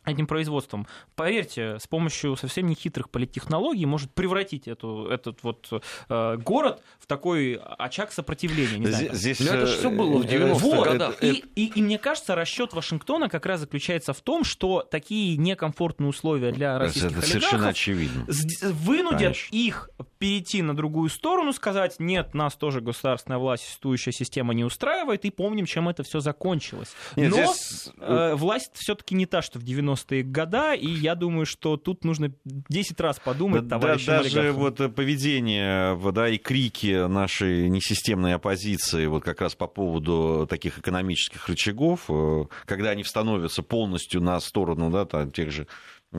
этим 0.04 0.26
производством. 0.26 0.86
Поверьте, 1.16 1.78
с 1.78 1.86
помощью 1.86 2.36
совсем 2.36 2.66
нехитрых 2.66 3.10
политтехнологий 3.10 3.84
может 3.84 4.12
превратить 4.12 4.68
эту, 4.68 5.08
этот 5.08 5.42
вот 5.42 5.82
э, 6.08 6.36
город 6.38 6.82
в 6.98 7.06
такой 7.06 7.54
очаг 7.78 8.12
сопротивления. 8.12 8.78
Не 8.78 8.86
знаю, 8.86 9.14
здесь, 9.14 9.38
здесь, 9.38 9.48
это 9.48 9.66
же 9.66 9.78
все 9.78 9.90
было 9.90 10.18
в 10.18 10.26
90-х 10.26 10.58
вот, 10.58 10.88
годах. 10.88 11.22
И, 11.22 11.44
и, 11.54 11.66
и 11.74 11.82
мне 11.82 11.98
кажется, 11.98 12.34
расчет 12.34 12.72
Вашингтона 12.72 13.28
как 13.28 13.46
раз 13.46 13.60
заключается 13.60 14.12
в 14.12 14.20
том, 14.20 14.44
что 14.44 14.82
такие 14.82 15.36
некомфортные 15.36 16.08
условия 16.08 16.52
для 16.52 16.78
российских 16.78 17.18
это 17.18 17.26
совершенно 17.26 17.68
очевидно. 17.68 18.26
вынудят 18.62 19.20
Конечно. 19.20 19.56
их 19.56 19.90
перейти 20.18 20.62
на 20.62 20.74
другую 20.74 21.10
сторону, 21.10 21.52
сказать, 21.52 21.96
нет, 21.98 22.34
нас 22.34 22.54
тоже 22.54 22.80
государственная 22.80 23.38
власть, 23.38 23.64
существующая 23.64 24.12
система 24.12 24.54
не 24.54 24.64
устраивает, 24.64 25.24
и 25.24 25.30
помним, 25.30 25.66
чем 25.66 25.88
это 25.88 26.02
все 26.02 26.20
закончилось. 26.20 26.92
Нет, 27.16 27.30
Но 27.30 27.36
здесь... 27.36 27.90
э, 27.98 28.34
власть 28.34 28.70
все-таки 28.74 29.14
не 29.14 29.26
та, 29.26 29.42
что 29.42 29.58
в 29.58 29.62
90 29.62 29.93
90-е 29.94 30.22
года, 30.22 30.74
и 30.74 30.88
я 30.88 31.14
думаю, 31.14 31.46
что 31.46 31.76
тут 31.76 32.04
нужно 32.04 32.32
10 32.44 33.00
раз 33.00 33.18
подумать, 33.18 33.66
да, 33.66 33.78
товарищам 33.78 34.16
да, 34.16 34.22
Даже 34.22 34.52
вот 34.52 34.94
поведение 34.94 35.98
да, 36.12 36.28
и 36.28 36.38
крики 36.38 37.06
нашей 37.06 37.68
несистемной 37.68 38.34
оппозиции 38.34 39.06
вот 39.06 39.24
как 39.24 39.40
раз 39.40 39.54
по 39.54 39.66
поводу 39.66 40.46
таких 40.48 40.78
экономических 40.78 41.48
рычагов, 41.48 42.04
э, 42.08 42.44
когда 42.66 42.90
они 42.90 43.04
становятся 43.04 43.62
полностью 43.62 44.20
на 44.20 44.38
сторону 44.40 44.90
да, 44.90 45.04
там, 45.04 45.30
тех 45.30 45.50
же 45.50 45.66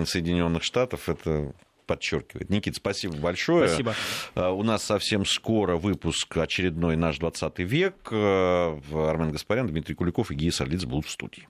Соединенных 0.06 0.64
Штатов, 0.64 1.08
это 1.08 1.54
подчеркивает. 1.86 2.50
Никит, 2.50 2.76
спасибо 2.76 3.16
большое. 3.16 3.68
Спасибо. 3.68 3.96
Э, 4.36 4.50
у 4.50 4.64
нас 4.64 4.84
совсем 4.84 5.26
скоро 5.26 5.78
выпуск 5.78 6.38
очередной 6.38 6.96
«Наш 6.96 7.20
20 7.20 7.60
век». 7.60 7.96
Э, 8.12 8.80
Армен 8.92 9.32
Гаспарян, 9.32 9.68
Дмитрий 9.68 9.96
Куликов 9.96 10.32
и 10.32 10.36
Гия 10.36 10.52
Сарлиц 10.52 10.86
будут 10.86 11.06
в 11.06 11.12
студии. 11.12 11.48